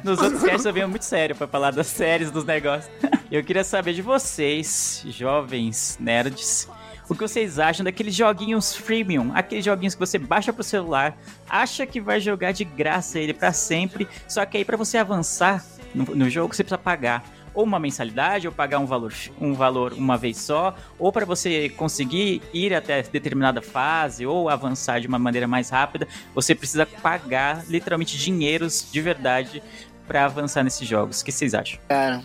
Nos 0.03 0.19
outros 0.21 0.43
casts 0.43 0.65
eu 0.65 0.73
venho 0.73 0.89
muito 0.89 1.05
sério 1.05 1.35
pra 1.35 1.47
falar 1.47 1.71
das 1.71 1.87
séries, 1.87 2.29
dos 2.29 2.45
negócios. 2.45 2.91
Eu 3.31 3.43
queria 3.43 3.63
saber 3.63 3.93
de 3.93 4.01
vocês, 4.01 5.03
jovens 5.07 5.97
nerds, 5.99 6.67
o 7.09 7.15
que 7.15 7.21
vocês 7.21 7.59
acham 7.59 7.83
daqueles 7.83 8.15
joguinhos 8.15 8.75
freemium, 8.75 9.31
aqueles 9.33 9.65
joguinhos 9.65 9.95
que 9.95 9.99
você 9.99 10.17
baixa 10.17 10.53
pro 10.53 10.63
celular, 10.63 11.17
acha 11.49 11.85
que 11.85 11.99
vai 11.99 12.19
jogar 12.19 12.51
de 12.51 12.63
graça 12.63 13.19
ele 13.19 13.33
pra 13.33 13.51
sempre, 13.51 14.07
só 14.27 14.45
que 14.45 14.57
aí 14.57 14.65
pra 14.65 14.77
você 14.77 14.97
avançar 14.97 15.63
no, 15.93 16.05
no 16.15 16.29
jogo 16.29 16.55
você 16.55 16.63
precisa 16.63 16.77
pagar 16.77 17.23
ou 17.53 17.63
uma 17.63 17.79
mensalidade, 17.79 18.47
ou 18.47 18.53
pagar 18.53 18.79
um 18.79 18.85
valor, 18.85 19.13
um 19.39 19.53
valor 19.53 19.93
uma 19.93 20.17
vez 20.17 20.37
só, 20.37 20.75
ou 20.97 21.11
para 21.11 21.25
você 21.25 21.69
conseguir 21.69 22.41
ir 22.53 22.73
até 22.73 23.01
determinada 23.03 23.61
fase 23.61 24.25
ou 24.25 24.49
avançar 24.49 24.99
de 24.99 25.07
uma 25.07 25.19
maneira 25.19 25.47
mais 25.47 25.69
rápida, 25.69 26.07
você 26.33 26.55
precisa 26.55 26.85
pagar 26.85 27.63
literalmente 27.67 28.17
dinheiros 28.17 28.87
de 28.91 29.01
verdade 29.01 29.61
para 30.07 30.25
avançar 30.25 30.63
nesses 30.63 30.87
jogos. 30.87 31.21
O 31.21 31.25
que 31.25 31.31
vocês 31.31 31.53
acham? 31.53 31.79
Cara, 31.87 32.21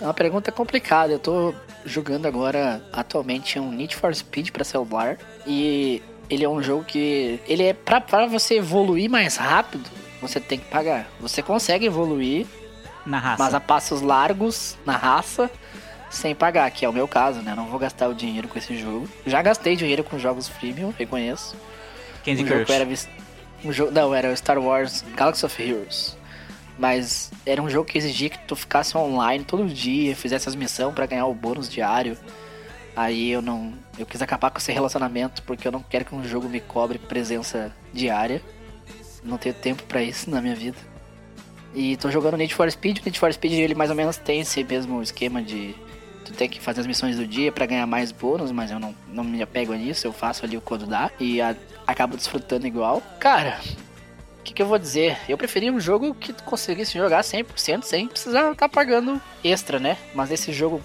é 0.00 0.04
uma 0.04 0.14
pergunta 0.14 0.50
complicada. 0.52 1.12
Eu 1.12 1.18
tô 1.18 1.54
jogando 1.84 2.26
agora 2.26 2.82
atualmente 2.92 3.58
um 3.58 3.70
Need 3.70 3.96
for 3.96 4.14
Speed 4.14 4.50
pra 4.50 4.64
celular 4.64 5.18
e 5.46 6.02
ele 6.30 6.44
é 6.44 6.48
um 6.48 6.62
jogo 6.62 6.84
que 6.84 7.40
ele 7.46 7.62
é 7.62 7.72
pra 7.72 8.26
você 8.26 8.56
evoluir 8.56 9.08
mais 9.10 9.36
rápido, 9.36 9.88
você 10.20 10.40
tem 10.40 10.58
que 10.58 10.66
pagar. 10.66 11.08
Você 11.20 11.42
consegue 11.42 11.86
evoluir, 11.86 12.46
Na 13.06 13.18
raça. 13.18 13.42
mas 13.42 13.54
a 13.54 13.60
passos 13.60 14.02
largos 14.02 14.76
na 14.84 14.96
raça 14.96 15.50
sem 16.10 16.34
pagar, 16.34 16.70
que 16.70 16.84
é 16.84 16.88
o 16.88 16.92
meu 16.92 17.06
caso, 17.06 17.40
né? 17.40 17.54
Não 17.54 17.66
vou 17.66 17.78
gastar 17.78 18.08
o 18.08 18.14
dinheiro 18.14 18.48
com 18.48 18.58
esse 18.58 18.76
jogo. 18.78 19.08
Já 19.26 19.42
gastei 19.42 19.76
dinheiro 19.76 20.02
com 20.02 20.18
jogos 20.18 20.48
freemium, 20.48 20.92
reconheço. 20.96 21.54
Candy 22.24 22.44
um 22.44 22.46
Crush. 22.46 22.70
era 22.70 22.88
um 23.64 23.72
jogo 23.72 23.90
não 23.90 24.14
era 24.14 24.32
o 24.32 24.36
Star 24.36 24.58
Wars 24.58 25.04
Galaxy 25.14 25.44
of 25.44 25.62
Heroes 25.62 26.16
mas 26.78 27.32
era 27.44 27.60
um 27.60 27.68
jogo 27.68 27.86
que 27.90 27.98
exigia 27.98 28.30
que 28.30 28.38
tu 28.46 28.54
ficasse 28.54 28.96
online 28.96 29.44
todo 29.44 29.66
dia 29.66 30.14
fizesse 30.14 30.48
as 30.48 30.54
missões 30.54 30.94
pra 30.94 31.06
ganhar 31.06 31.26
o 31.26 31.34
bônus 31.34 31.68
diário 31.68 32.16
aí 32.94 33.30
eu 33.30 33.42
não 33.42 33.74
eu 33.98 34.06
quis 34.06 34.22
acabar 34.22 34.50
com 34.50 34.58
esse 34.58 34.70
relacionamento 34.70 35.42
porque 35.42 35.66
eu 35.66 35.72
não 35.72 35.82
quero 35.82 36.04
que 36.04 36.14
um 36.14 36.22
jogo 36.22 36.48
me 36.48 36.60
cobre 36.60 36.98
presença 36.98 37.72
diária 37.92 38.42
não 39.24 39.36
tenho 39.36 39.54
tempo 39.54 39.82
pra 39.84 40.02
isso 40.02 40.30
na 40.30 40.40
minha 40.40 40.54
vida 40.54 40.78
e 41.80 41.96
tô 41.96 42.10
jogando 42.10 42.36
Need 42.36 42.54
for 42.54 42.70
Speed 42.70 42.98
Need 43.04 43.18
for 43.18 43.32
Speed 43.32 43.52
ele 43.52 43.74
mais 43.74 43.90
ou 43.90 43.96
menos 43.96 44.16
tem 44.16 44.40
esse 44.40 44.62
mesmo 44.64 45.00
esquema 45.02 45.40
de 45.40 45.74
tu 46.24 46.32
tem 46.32 46.48
que 46.48 46.60
fazer 46.60 46.80
as 46.80 46.86
missões 46.86 47.16
do 47.16 47.26
dia 47.26 47.50
pra 47.52 47.64
ganhar 47.66 47.86
mais 47.86 48.10
bônus, 48.12 48.50
mas 48.52 48.70
eu 48.70 48.78
não, 48.78 48.94
não 49.12 49.22
me 49.24 49.40
apego 49.42 49.72
nisso, 49.74 50.06
eu 50.06 50.12
faço 50.12 50.44
ali 50.44 50.56
o 50.56 50.60
quando 50.60 50.86
dá 50.86 51.10
e 51.18 51.40
a- 51.40 51.54
acabo 51.86 52.16
desfrutando 52.16 52.66
igual. 52.66 53.00
Cara, 53.18 53.58
o 54.40 54.42
que, 54.42 54.52
que 54.52 54.60
eu 54.60 54.66
vou 54.66 54.78
dizer? 54.78 55.16
Eu 55.28 55.38
preferia 55.38 55.72
um 55.72 55.80
jogo 55.80 56.14
que 56.14 56.32
tu 56.32 56.42
conseguisse 56.42 56.98
jogar 56.98 57.22
100% 57.22 57.82
sem 57.84 58.06
precisar 58.08 58.50
estar 58.52 58.68
pagando 58.68 59.18
extra, 59.42 59.78
né? 59.78 59.96
Mas 60.14 60.30
esse 60.30 60.52
jogo 60.52 60.82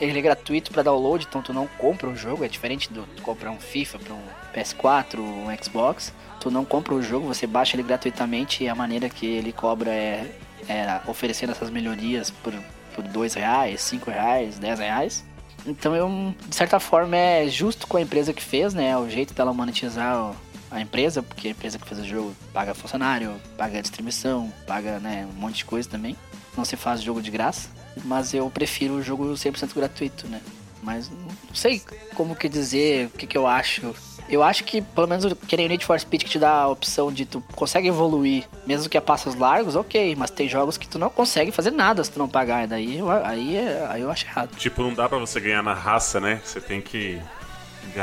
ele 0.00 0.18
é 0.18 0.22
gratuito 0.22 0.70
pra 0.70 0.82
download, 0.82 1.26
então 1.28 1.42
tu 1.42 1.52
não 1.52 1.66
compra 1.78 2.08
o 2.08 2.16
jogo, 2.16 2.44
é 2.44 2.48
diferente 2.48 2.92
do 2.92 3.06
comprar 3.22 3.50
um 3.50 3.58
FIFA 3.58 3.98
pra 3.98 4.14
um 4.14 4.22
PS4, 4.54 5.18
um 5.18 5.62
Xbox. 5.62 6.12
Tu 6.40 6.50
não 6.50 6.64
compra 6.64 6.94
o 6.94 7.02
jogo, 7.02 7.26
você 7.26 7.46
baixa 7.46 7.76
ele 7.76 7.82
gratuitamente 7.82 8.64
e 8.64 8.68
a 8.68 8.74
maneira 8.74 9.08
que 9.08 9.26
ele 9.26 9.52
cobra 9.52 9.90
é 9.90 10.30
é, 10.68 11.00
oferecendo 11.06 11.50
essas 11.50 11.70
melhorias 11.70 12.30
por, 12.30 12.54
por 12.94 13.04
dois 13.04 13.34
reais, 13.34 13.80
cinco 13.80 14.10
reais, 14.10 14.58
dez 14.58 14.78
reais. 14.78 15.24
Então 15.66 15.94
eu, 15.94 16.34
de 16.46 16.54
certa 16.54 16.78
forma, 16.78 17.16
é 17.16 17.48
justo 17.48 17.86
com 17.86 17.96
a 17.96 18.00
empresa 18.00 18.32
que 18.32 18.42
fez, 18.42 18.74
né? 18.74 18.96
O 18.96 19.08
jeito 19.08 19.32
dela 19.32 19.52
monetizar 19.52 20.34
a 20.70 20.80
empresa, 20.80 21.22
porque 21.22 21.48
a 21.48 21.50
empresa 21.52 21.78
que 21.78 21.86
fez 21.86 22.00
o 22.00 22.04
jogo 22.04 22.34
paga 22.52 22.74
funcionário, 22.74 23.34
paga 23.56 23.80
distribuição, 23.80 24.52
paga 24.66 24.98
né, 24.98 25.26
um 25.30 25.40
monte 25.40 25.56
de 25.56 25.64
coisa 25.64 25.88
também. 25.88 26.16
Não 26.56 26.64
se 26.64 26.76
faz 26.76 27.02
jogo 27.02 27.22
de 27.22 27.30
graça, 27.30 27.68
mas 28.04 28.32
eu 28.34 28.48
prefiro 28.50 28.94
o 28.94 29.02
jogo 29.02 29.32
100% 29.34 29.74
gratuito, 29.74 30.26
né? 30.28 30.40
Mas 30.82 31.08
não 31.10 31.54
sei 31.54 31.80
como 32.14 32.36
que 32.36 32.48
dizer, 32.48 33.06
o 33.06 33.10
que, 33.18 33.26
que 33.26 33.38
eu 33.38 33.46
acho. 33.46 33.94
Eu 34.28 34.42
acho 34.42 34.64
que, 34.64 34.80
pelo 34.80 35.06
menos, 35.06 35.24
que 35.46 35.56
nem 35.56 35.66
o 35.66 35.68
Need 35.68 35.84
for 35.84 35.98
Speed 36.00 36.22
que 36.24 36.30
te 36.30 36.38
dá 36.38 36.50
a 36.50 36.68
opção 36.68 37.12
de 37.12 37.24
tu 37.26 37.42
consegue 37.54 37.88
evoluir, 37.88 38.44
mesmo 38.66 38.88
que 38.88 38.96
a 38.96 39.00
passos 39.00 39.34
largos, 39.34 39.76
ok. 39.76 40.14
Mas 40.16 40.30
tem 40.30 40.48
jogos 40.48 40.76
que 40.78 40.88
tu 40.88 40.98
não 40.98 41.10
consegue 41.10 41.50
fazer 41.52 41.70
nada 41.70 42.02
se 42.04 42.10
tu 42.10 42.18
não 42.18 42.28
pagar. 42.28 42.64
E 42.64 42.66
daí, 42.66 42.98
eu- 42.98 43.10
aí, 43.10 43.56
é- 43.56 43.86
aí 43.90 44.00
eu 44.02 44.10
acho 44.10 44.24
errado. 44.26 44.56
Tipo, 44.56 44.82
não 44.82 44.94
dá 44.94 45.08
pra 45.08 45.18
você 45.18 45.38
ganhar 45.40 45.62
na 45.62 45.74
raça, 45.74 46.20
né? 46.20 46.40
Você 46.44 46.60
tem 46.60 46.80
que 46.80 47.20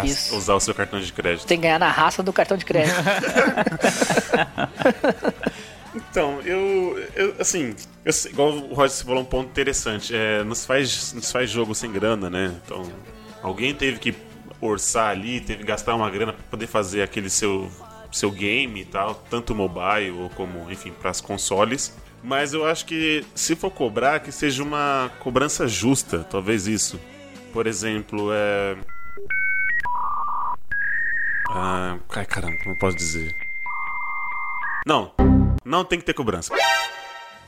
Isso. 0.04 0.36
usar 0.36 0.54
o 0.56 0.60
seu 0.60 0.74
cartão 0.76 1.00
de 1.00 1.12
crédito. 1.12 1.46
Tem 1.48 1.58
que 1.58 1.64
ganhar 1.64 1.80
na 1.80 1.90
raça 1.90 2.22
do 2.24 2.32
cartão 2.32 2.56
de 2.58 2.66
crédito. 2.66 2.96
Então, 5.94 6.40
eu, 6.42 6.98
eu 7.16 7.36
assim, 7.40 7.76
eu 8.06 8.14
igual 8.30 8.50
o 8.52 8.74
Roger 8.74 9.06
falou 9.06 9.22
um 9.22 9.26
ponto 9.26 9.50
interessante, 9.50 10.16
é, 10.16 10.44
nos 10.44 10.66
faz, 10.66 11.14
nos 11.14 11.32
faz 11.32 11.50
jogo 11.50 11.76
sem 11.76 11.92
grana, 11.92 12.30
né? 12.30 12.60
Então, 12.64 12.84
alguém 13.44 13.74
teve 13.74 14.00
que 14.00 14.16
orçar 14.62 15.10
ali, 15.10 15.42
teve 15.42 15.60
que 15.60 15.66
gastar 15.66 15.96
uma 15.96 16.10
grana 16.10 16.32
pra 16.34 16.44
poder 16.50 16.68
fazer 16.68 17.02
aquele 17.02 17.30
seu 17.30 17.70
seu 18.12 18.30
game 18.30 18.82
e 18.82 18.86
tal, 18.86 19.16
tanto 19.30 19.56
mobile 19.56 20.12
ou 20.12 20.30
como, 20.32 20.70
enfim, 20.70 20.92
para 20.92 21.10
as 21.10 21.22
consoles. 21.22 21.96
Mas 22.24 22.54
eu 22.54 22.66
acho 22.66 22.86
que 22.86 23.26
se 23.34 23.56
for 23.56 23.72
cobrar, 23.72 24.20
que 24.20 24.32
seja 24.32 24.62
uma 24.62 25.10
cobrança 25.20 25.68
justa, 25.68 26.20
talvez 26.20 26.68
isso. 26.68 27.00
Por 27.54 27.68
exemplo, 27.68 28.30
é 28.34 28.78
Ah, 31.50 31.98
ai 32.10 32.26
caramba, 32.26 32.58
como 32.64 32.78
posso 32.78 32.96
dizer? 32.96 33.36
Não, 34.86 35.12
não 35.64 35.84
tem 35.86 36.00
que 36.00 36.06
ter 36.06 36.14
cobrança. 36.14 36.54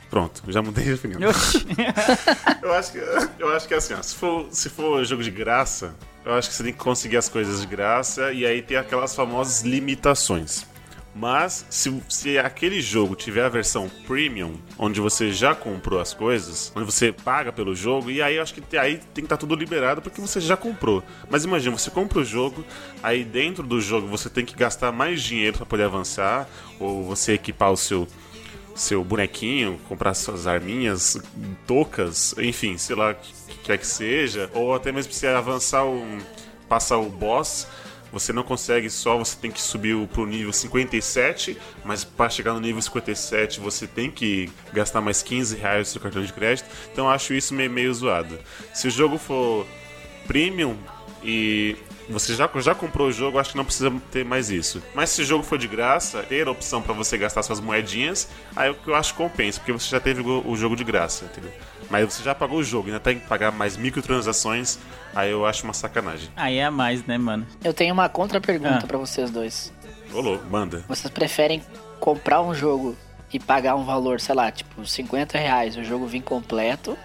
Pronto, 0.09 0.43
já 0.47 0.61
mudei 0.61 0.85
de 0.85 0.93
opinião. 0.93 1.19
Eu 2.61 2.73
acho 2.73 2.91
que, 2.91 2.97
eu 3.39 3.53
acho 3.53 3.67
que 3.67 3.73
é 3.73 3.77
assim, 3.77 3.93
ó, 3.93 4.01
se 4.01 4.15
for, 4.15 4.47
se 4.51 4.69
for 4.69 5.03
jogo 5.03 5.21
de 5.21 5.31
graça, 5.31 5.93
eu 6.23 6.33
acho 6.33 6.49
que 6.49 6.55
você 6.55 6.63
tem 6.63 6.71
que 6.71 6.79
conseguir 6.79 7.17
as 7.17 7.27
coisas 7.27 7.59
de 7.59 7.67
graça 7.67 8.31
e 8.31 8.45
aí 8.45 8.61
tem 8.61 8.77
aquelas 8.77 9.13
famosas 9.13 9.63
limitações. 9.63 10.65
Mas 11.15 11.65
se, 11.69 12.01
se 12.09 12.39
aquele 12.39 12.81
jogo 12.81 13.15
tiver 13.15 13.43
a 13.43 13.49
versão 13.49 13.89
premium, 14.07 14.55
onde 14.79 14.99
você 14.99 15.31
já 15.31 15.53
comprou 15.53 15.99
as 15.99 16.13
coisas, 16.13 16.71
onde 16.75 16.85
você 16.85 17.11
paga 17.11 17.51
pelo 17.51 17.75
jogo, 17.75 18.09
e 18.09 18.21
aí 18.21 18.37
eu 18.37 18.41
acho 18.41 18.53
que 18.53 18.77
aí 18.77 18.97
tem 18.97 19.21
que 19.21 19.21
estar 19.21 19.37
tudo 19.37 19.55
liberado 19.55 20.01
porque 20.01 20.19
você 20.19 20.39
já 20.39 20.57
comprou. 20.57 21.03
Mas 21.29 21.43
imagina, 21.43 21.77
você 21.77 21.91
compra 21.91 22.19
o 22.19 22.25
jogo, 22.25 22.65
aí 23.03 23.23
dentro 23.23 23.63
do 23.63 23.79
jogo 23.79 24.07
você 24.07 24.27
tem 24.27 24.43
que 24.43 24.55
gastar 24.55 24.91
mais 24.91 25.21
dinheiro 25.21 25.57
para 25.57 25.65
poder 25.67 25.83
avançar, 25.83 26.49
ou 26.79 27.03
você 27.03 27.33
equipar 27.33 27.71
o 27.71 27.77
seu 27.77 28.07
seu 28.75 29.03
bonequinho, 29.03 29.79
comprar 29.87 30.15
suas 30.15 30.47
arminhas, 30.47 31.21
toucas, 31.67 32.33
enfim, 32.39 32.75
sei 32.77 32.95
lá 32.95 33.11
o 33.11 33.15
que 33.15 33.31
que 33.31 33.57
quer 33.59 33.77
que 33.77 33.85
seja, 33.85 34.49
ou 34.53 34.73
até 34.73 34.91
mesmo 34.91 35.13
você 35.13 35.27
avançar 35.27 35.85
um. 35.85 36.19
passar 36.67 36.97
o 36.97 37.09
boss, 37.09 37.67
você 38.13 38.31
não 38.31 38.43
consegue 38.43 38.89
só, 38.91 39.17
você 39.17 39.35
tem 39.35 39.49
que 39.49 39.59
subir 39.59 39.97
pro 40.07 40.25
nível 40.27 40.53
57, 40.53 41.57
mas 41.83 42.03
para 42.03 42.29
chegar 42.29 42.53
no 42.53 42.59
nível 42.59 42.81
57 42.81 43.59
você 43.59 43.87
tem 43.87 44.11
que 44.11 44.49
gastar 44.71 45.01
mais 45.01 45.23
15 45.23 45.57
reais 45.57 45.79
no 45.79 45.85
seu 45.93 46.01
cartão 46.01 46.23
de 46.23 46.31
crédito, 46.31 46.69
então 46.91 47.09
acho 47.09 47.33
isso 47.33 47.55
meio, 47.55 47.71
meio 47.71 47.91
zoado. 47.91 48.39
Se 48.71 48.87
o 48.87 48.91
jogo 48.91 49.17
for 49.17 49.65
premium 50.27 50.77
e 51.23 51.75
você 52.09 52.35
já, 52.35 52.49
já 52.57 52.75
comprou 52.75 53.07
o 53.07 53.11
jogo, 53.11 53.39
acho 53.39 53.51
que 53.51 53.57
não 53.57 53.65
precisa 53.65 53.91
ter 54.11 54.25
mais 54.25 54.49
isso. 54.49 54.81
Mas 54.93 55.09
se 55.09 55.21
o 55.21 55.25
jogo 55.25 55.43
for 55.43 55.57
de 55.57 55.67
graça, 55.67 56.23
ter 56.23 56.47
a 56.47 56.51
opção 56.51 56.81
para 56.81 56.93
você 56.93 57.17
gastar 57.17 57.43
suas 57.43 57.59
moedinhas, 57.59 58.27
aí 58.55 58.69
o 58.69 58.75
que 58.75 58.87
eu 58.89 58.95
acho 58.95 59.13
que 59.13 59.17
compensa, 59.17 59.59
porque 59.59 59.71
você 59.71 59.89
já 59.89 59.99
teve 59.99 60.21
o, 60.21 60.55
jogo 60.55 60.75
de 60.75 60.83
graça, 60.83 61.25
entendeu? 61.25 61.51
Mas 61.89 62.13
você 62.13 62.23
já 62.23 62.33
pagou 62.35 62.59
o 62.59 62.63
jogo, 62.63 62.87
ainda 62.87 62.99
tem 62.99 63.19
que 63.19 63.27
pagar 63.27 63.51
mais 63.51 63.77
microtransações, 63.77 64.79
aí 65.15 65.31
eu 65.31 65.45
acho 65.45 65.63
uma 65.63 65.73
sacanagem. 65.73 66.29
Aí 66.35 66.57
é 66.57 66.65
a 66.65 66.71
mais, 66.71 67.05
né, 67.05 67.17
mano? 67.17 67.45
Eu 67.63 67.73
tenho 67.73 67.93
uma 67.93 68.09
contra-pergunta 68.09 68.81
Ah. 68.83 68.87
pra 68.87 68.97
vocês 68.97 69.29
dois. 69.31 69.71
Ô, 70.13 70.37
manda. 70.49 70.83
Vocês 70.87 71.11
preferem 71.11 71.61
comprar 71.99 72.41
um 72.41 72.53
jogo 72.53 72.95
e 73.31 73.39
pagar 73.39 73.75
um 73.75 73.83
valor, 73.83 74.19
sei 74.19 74.35
lá, 74.35 74.51
tipo 74.51 74.85
50 74.85 75.37
reais, 75.37 75.75
o 75.75 75.83
jogo 75.83 76.05
vir 76.05 76.21
completo? 76.21 76.97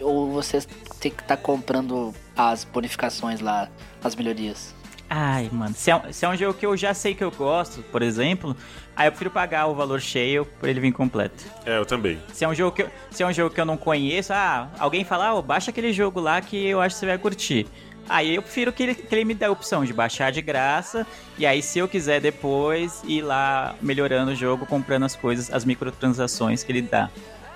Ou 0.00 0.30
vocês 0.32 0.66
têm 1.00 1.10
que 1.10 1.22
estar 1.22 1.36
comprando 1.36 2.14
as 2.36 2.64
bonificações 2.64 3.40
lá, 3.40 3.68
as 4.02 4.14
melhorias? 4.14 4.74
Ai, 5.10 5.48
mano, 5.50 5.74
se 5.74 5.90
é, 5.90 5.96
um- 5.96 6.12
se 6.12 6.24
é 6.26 6.28
um 6.28 6.36
jogo 6.36 6.58
que 6.58 6.66
eu 6.66 6.76
já 6.76 6.92
sei 6.92 7.14
que 7.14 7.24
eu 7.24 7.30
gosto, 7.30 7.82
por 7.84 8.02
exemplo, 8.02 8.54
aí 8.94 9.06
eu 9.08 9.12
prefiro 9.12 9.30
pagar 9.30 9.66
o 9.66 9.74
valor 9.74 10.00
cheio 10.02 10.44
por 10.44 10.68
ele 10.68 10.80
vir 10.80 10.92
completo. 10.92 11.44
É, 11.64 11.78
eu 11.78 11.86
também. 11.86 12.18
Se 12.34 12.44
é 12.44 12.48
um 12.48 12.54
jogo 12.54 12.76
que 12.76 12.82
eu, 12.82 12.90
se 13.10 13.22
é 13.22 13.26
um 13.26 13.32
jogo 13.32 13.54
que 13.54 13.60
eu 13.60 13.64
não 13.64 13.78
conheço, 13.78 14.34
ah, 14.34 14.68
alguém 14.78 15.04
fala, 15.04 15.30
ah, 15.30 15.40
baixa 15.42 15.70
aquele 15.70 15.94
jogo 15.94 16.20
lá 16.20 16.40
que 16.42 16.62
eu 16.66 16.78
acho 16.80 16.94
que 16.96 17.00
você 17.00 17.06
vai 17.06 17.16
curtir. 17.16 17.66
Aí 18.06 18.34
eu 18.34 18.42
prefiro 18.42 18.70
que 18.72 18.82
ele, 18.82 18.94
que 18.94 19.14
ele 19.14 19.24
me 19.24 19.34
dê 19.34 19.46
a 19.46 19.50
opção 19.50 19.82
de 19.84 19.92
baixar 19.94 20.30
de 20.30 20.42
graça, 20.42 21.06
e 21.38 21.46
aí 21.46 21.62
se 21.62 21.78
eu 21.78 21.88
quiser 21.88 22.20
depois 22.20 23.02
ir 23.06 23.22
lá 23.22 23.74
melhorando 23.80 24.32
o 24.32 24.34
jogo, 24.34 24.66
comprando 24.66 25.04
as 25.04 25.16
coisas, 25.16 25.50
as 25.52 25.64
microtransações 25.64 26.62
que 26.62 26.70
ele 26.72 26.82
dá. 26.82 27.08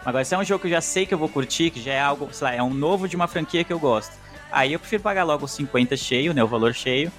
Agora, 0.04 0.24
se 0.24 0.34
é 0.34 0.38
um 0.38 0.44
jogo 0.44 0.60
que 0.62 0.66
eu 0.66 0.72
já 0.72 0.80
sei 0.80 1.06
que 1.06 1.14
eu 1.14 1.18
vou 1.18 1.28
curtir, 1.28 1.70
que 1.70 1.80
já 1.80 1.92
é 1.92 2.00
algo, 2.00 2.28
sei 2.32 2.44
lá, 2.46 2.54
é 2.54 2.62
um 2.62 2.74
novo 2.74 3.08
de 3.08 3.14
uma 3.16 3.28
franquia 3.28 3.62
que 3.62 3.72
eu 3.72 3.78
gosto, 3.78 4.12
aí 4.50 4.72
eu 4.72 4.78
prefiro 4.78 5.02
pagar 5.02 5.24
logo 5.24 5.44
os 5.44 5.52
50 5.52 5.96
cheio, 5.96 6.34
né, 6.34 6.42
o 6.42 6.48
valor 6.48 6.74
cheio, 6.74 7.10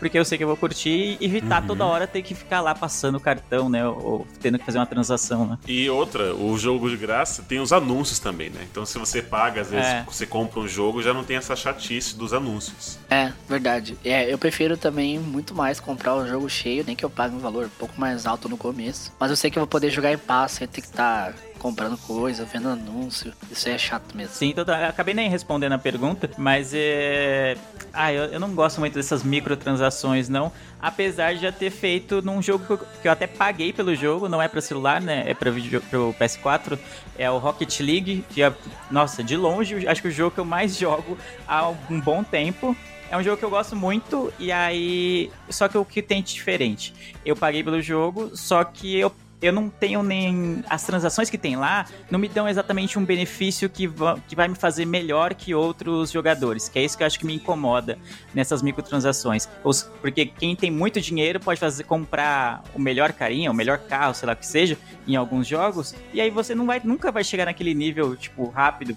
porque 0.00 0.18
eu 0.18 0.24
sei 0.24 0.36
que 0.36 0.42
eu 0.42 0.48
vou 0.48 0.56
curtir 0.56 1.16
e 1.20 1.24
evitar 1.24 1.64
toda 1.64 1.84
hora 1.86 2.08
ter 2.08 2.22
que 2.22 2.34
ficar 2.34 2.60
lá 2.60 2.74
passando 2.74 3.14
o 3.14 3.20
cartão, 3.20 3.68
né, 3.68 3.86
ou 3.86 4.26
tendo 4.40 4.58
que 4.58 4.64
fazer 4.64 4.78
uma 4.78 4.86
transação, 4.86 5.46
né. 5.46 5.56
E 5.68 5.88
outra, 5.88 6.34
o 6.34 6.58
jogo 6.58 6.90
de 6.90 6.96
graça 6.96 7.44
tem 7.44 7.60
os 7.60 7.72
anúncios 7.72 8.18
também, 8.18 8.50
né? 8.50 8.66
Então 8.68 8.84
se 8.84 8.98
você 8.98 9.22
paga, 9.22 9.60
às 9.60 9.70
vezes 9.70 9.86
É. 9.86 10.02
você 10.04 10.26
compra 10.26 10.58
um 10.58 10.66
jogo, 10.66 11.00
já 11.00 11.14
não 11.14 11.22
tem 11.22 11.36
essa 11.36 11.54
chatice 11.54 12.16
dos 12.16 12.32
anúncios. 12.32 12.98
É, 13.08 13.32
verdade. 13.48 13.96
É, 14.04 14.32
eu 14.32 14.36
prefiro 14.36 14.76
também 14.76 15.20
muito 15.20 15.54
mais 15.54 15.78
comprar 15.78 16.16
o 16.16 16.26
jogo 16.26 16.50
cheio, 16.50 16.82
nem 16.84 16.96
que 16.96 17.04
eu 17.04 17.10
pague 17.10 17.36
um 17.36 17.38
valor 17.38 17.66
um 17.66 17.78
pouco 17.78 17.94
mais 18.00 18.26
alto 18.26 18.48
no 18.48 18.56
começo. 18.56 19.12
Mas 19.20 19.30
eu 19.30 19.36
sei 19.36 19.52
que 19.52 19.56
eu 19.56 19.60
vou 19.60 19.68
poder 19.68 19.90
jogar 19.90 20.12
em 20.12 20.18
paz 20.18 20.50
sem 20.52 20.66
ter 20.66 20.80
que 20.80 20.88
estar 20.88 21.32
comprando 21.62 21.96
coisa, 21.96 22.44
vendo 22.44 22.68
anúncio. 22.68 23.32
Isso 23.48 23.68
é 23.68 23.78
chato 23.78 24.16
mesmo. 24.16 24.34
Sim, 24.34 24.52
total. 24.52 24.80
Eu 24.80 24.88
acabei 24.88 25.14
nem 25.14 25.30
respondendo 25.30 25.72
a 25.72 25.78
pergunta, 25.78 26.28
mas 26.36 26.72
é. 26.74 27.56
Ah, 27.92 28.12
eu, 28.12 28.24
eu 28.24 28.40
não 28.40 28.52
gosto 28.52 28.80
muito 28.80 28.94
dessas 28.94 29.22
microtransações, 29.22 30.28
não. 30.28 30.50
Apesar 30.80 31.34
de 31.34 31.42
já 31.42 31.52
ter 31.52 31.70
feito 31.70 32.20
num 32.20 32.42
jogo 32.42 32.66
que 32.66 32.72
eu, 32.72 32.78
que 32.78 33.08
eu 33.08 33.12
até 33.12 33.28
paguei 33.28 33.72
pelo 33.72 33.94
jogo, 33.94 34.28
não 34.28 34.42
é 34.42 34.48
pra 34.48 34.60
celular, 34.60 35.00
né? 35.00 35.24
É 35.24 35.50
vídeo, 35.50 35.80
pro 35.88 36.12
PS4. 36.18 36.76
É 37.16 37.30
o 37.30 37.38
Rocket 37.38 37.78
League. 37.78 38.24
Que 38.30 38.42
é, 38.42 38.52
nossa, 38.90 39.22
de 39.22 39.36
longe, 39.36 39.86
acho 39.86 40.02
que 40.02 40.08
o 40.08 40.12
jogo 40.12 40.32
que 40.32 40.40
eu 40.40 40.44
mais 40.44 40.76
jogo 40.76 41.16
há 41.46 41.68
um 41.88 42.00
bom 42.00 42.24
tempo. 42.24 42.76
É 43.08 43.16
um 43.16 43.22
jogo 43.22 43.36
que 43.36 43.44
eu 43.44 43.50
gosto 43.50 43.76
muito, 43.76 44.32
e 44.38 44.50
aí. 44.50 45.30
Só 45.48 45.68
que 45.68 45.78
o 45.78 45.84
que 45.84 46.02
tem 46.02 46.22
de 46.22 46.32
diferente? 46.32 46.92
Eu 47.24 47.36
paguei 47.36 47.62
pelo 47.62 47.80
jogo, 47.80 48.34
só 48.34 48.64
que 48.64 48.98
eu 48.98 49.12
eu 49.42 49.52
não 49.52 49.68
tenho 49.68 50.02
nem. 50.02 50.62
As 50.70 50.84
transações 50.84 51.28
que 51.28 51.36
tem 51.36 51.56
lá 51.56 51.84
não 52.10 52.18
me 52.18 52.28
dão 52.28 52.48
exatamente 52.48 52.98
um 52.98 53.04
benefício 53.04 53.68
que, 53.68 53.86
va- 53.86 54.18
que 54.28 54.36
vai 54.36 54.46
me 54.48 54.54
fazer 54.54 54.84
melhor 54.86 55.34
que 55.34 55.54
outros 55.54 56.10
jogadores. 56.12 56.68
Que 56.68 56.78
é 56.78 56.84
isso 56.84 56.96
que 56.96 57.02
eu 57.02 57.06
acho 57.06 57.18
que 57.18 57.26
me 57.26 57.34
incomoda 57.34 57.98
nessas 58.32 58.62
microtransações. 58.62 59.48
Os- 59.64 59.82
Porque 60.00 60.26
quem 60.26 60.54
tem 60.54 60.70
muito 60.70 61.00
dinheiro 61.00 61.40
pode 61.40 61.58
fazer 61.58 61.84
comprar 61.84 62.62
o 62.74 62.80
melhor 62.80 63.12
carinha, 63.12 63.50
o 63.50 63.54
melhor 63.54 63.78
carro, 63.78 64.14
sei 64.14 64.26
lá 64.26 64.32
o 64.32 64.36
que 64.36 64.46
seja, 64.46 64.78
em 65.06 65.16
alguns 65.16 65.46
jogos. 65.46 65.94
E 66.14 66.20
aí 66.20 66.30
você 66.30 66.54
não 66.54 66.64
vai, 66.66 66.80
nunca 66.84 67.10
vai 67.10 67.24
chegar 67.24 67.46
naquele 67.46 67.74
nível, 67.74 68.14
tipo, 68.16 68.48
rápido. 68.48 68.96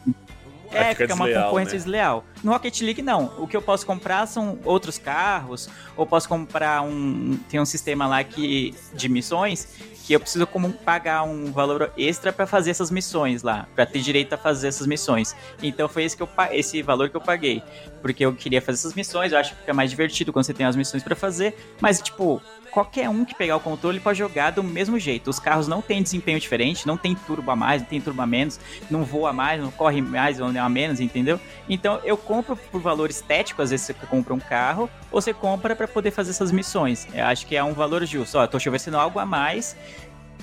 É, 0.72 0.90
fica 0.90 1.04
fica 1.04 1.14
uma 1.16 1.26
desleal, 1.26 1.44
concorrência 1.46 1.74
né? 1.74 1.78
desleal. 1.78 2.26
No 2.44 2.52
Rocket 2.52 2.82
League, 2.82 3.02
não. 3.02 3.32
O 3.38 3.48
que 3.48 3.56
eu 3.56 3.62
posso 3.62 3.86
comprar 3.86 4.26
são 4.28 4.60
outros 4.66 4.98
carros, 4.98 5.70
ou 5.96 6.06
posso 6.06 6.28
comprar 6.28 6.82
um. 6.82 7.38
Tem 7.50 7.60
um 7.62 7.66
sistema 7.66 8.08
lá 8.08 8.24
que, 8.24 8.74
de 8.94 9.08
missões 9.08 9.68
que 10.06 10.13
eu 10.13 10.20
preciso 10.20 10.46
como 10.46 10.72
pagar 10.72 11.24
um 11.24 11.52
valor 11.52 11.91
extra 11.98 12.32
pra 12.32 12.46
fazer 12.46 12.70
essas 12.70 12.91
missões 12.91 13.41
lá, 13.41 13.68
Pra 13.74 13.86
ter 13.86 14.00
direito 14.00 14.34
a 14.34 14.38
fazer 14.38 14.68
essas 14.68 14.86
missões. 14.86 15.36
Então 15.63 15.89
foi 15.89 16.04
esse 16.04 16.15
que 16.15 16.22
eu 16.22 16.30
esse 16.52 16.82
valor 16.84 17.10
que 17.10 17.18
eu 17.18 17.22
paguei, 17.22 17.63
porque 18.06 18.24
eu 18.24 18.36
queria 18.36 18.62
fazer 18.62 18.78
essas 18.78 18.94
missões, 18.94 19.32
eu 19.32 19.39
acho 19.39 19.56
que 19.56 19.62
fica 19.62 19.74
mais 19.74 19.89
divertido 19.89 20.32
quando 20.32 20.46
você 20.46 20.54
tem 20.54 20.63
as 20.63 20.76
missões 20.76 21.02
pra 21.02 21.15
fazer, 21.15 21.58
mas 21.82 22.00
tipo, 22.00 22.39
qualquer 22.70 23.10
um 23.10 23.26
que 23.26 23.34
pegar 23.34 23.56
o 23.56 23.60
controle 23.60 24.00
pode 24.00 24.20
jogar 24.20 24.52
do 24.52 24.62
mesmo 24.62 25.00
jeito. 25.00 25.28
Os 25.28 25.39
carros 25.39 25.68
não 25.68 25.82
têm 25.82 26.04
desempenho 26.04 26.39
diferente, 26.39 26.86
não 26.86 26.98
tem 26.98 27.15
turbo 27.15 27.50
a 27.50 27.56
mais, 27.56 27.82
não 27.82 27.89
tem 27.89 28.00
turbo 28.00 28.22
a 28.22 28.28
menos, 28.28 28.60
não 28.91 29.04
voa 29.04 29.34
mais, 29.34 29.60
não 29.60 29.72
corre 29.72 30.04
mais 30.04 30.39
ou 30.39 30.48
a 30.48 30.70
menos, 30.70 31.00
entendeu? 31.00 31.39
Então 31.68 32.00
eu 32.04 32.15
compro 32.15 32.56
por 32.56 32.80
valor 32.80 33.10
estético, 33.10 33.63
às 33.63 33.72
vezes 33.72 33.88
você 33.88 33.94
compra 33.94 34.36
um 34.36 34.39
carro, 34.39 34.88
ou 35.12 35.20
você 35.20 35.34
compra 35.34 35.76
pra 35.76 35.88
poder 35.88 36.12
fazer 36.12 36.30
essas 36.30 36.52
missões. 36.52 37.08
Eu 37.12 37.26
acho 37.26 37.48
que 37.48 37.56
é 37.56 37.63
um 37.63 37.74
valor 37.74 38.06
justo. 38.06 38.38
Ó, 38.38 38.44
eu 38.44 38.48
tô 38.48 38.58
oferecendo 38.58 38.98
algo 38.98 39.18
a 39.18 39.26
mais 39.26 39.76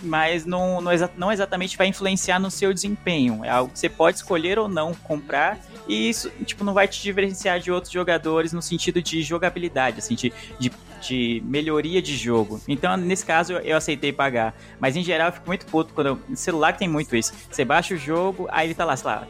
mas 0.02 0.44
não, 0.44 0.80
não, 0.80 0.92
exa- 0.92 1.10
não 1.16 1.32
exatamente 1.32 1.76
vai 1.76 1.86
influenciar 1.86 2.38
no 2.38 2.50
seu 2.50 2.72
desempenho. 2.74 3.44
É 3.44 3.50
algo 3.50 3.72
que 3.72 3.78
você 3.78 3.88
pode 3.88 4.18
escolher 4.18 4.58
ou 4.58 4.68
não 4.68 4.92
comprar. 4.94 5.58
E 5.88 6.08
isso, 6.08 6.30
tipo, 6.44 6.64
não 6.64 6.74
vai 6.74 6.86
te 6.86 7.02
diferenciar 7.02 7.58
de 7.60 7.70
outros 7.70 7.92
jogadores 7.92 8.52
no 8.52 8.62
sentido 8.62 9.02
de 9.02 9.22
jogabilidade, 9.22 9.98
assim, 9.98 10.14
de, 10.14 10.32
de, 10.58 10.70
de 11.00 11.42
melhoria 11.44 12.00
de 12.00 12.16
jogo. 12.16 12.60
Então, 12.68 12.96
nesse 12.96 13.26
caso, 13.26 13.54
eu, 13.54 13.76
aceitei 13.76 14.12
pagar. 14.12 14.54
Mas 14.78 14.96
em 14.96 15.02
geral, 15.02 15.28
eu 15.28 15.32
fico 15.32 15.46
muito 15.46 15.66
puto 15.66 15.92
quando. 15.92 16.06
Eu, 16.06 16.36
celular 16.36 16.76
tem 16.76 16.88
muito 16.88 17.16
isso. 17.16 17.32
Você 17.50 17.64
baixa 17.64 17.94
o 17.94 17.96
jogo, 17.96 18.46
aí 18.50 18.68
ele 18.68 18.74
tá 18.74 18.84
lá, 18.84 18.96
sei 18.96 19.10
lá. 19.10 19.26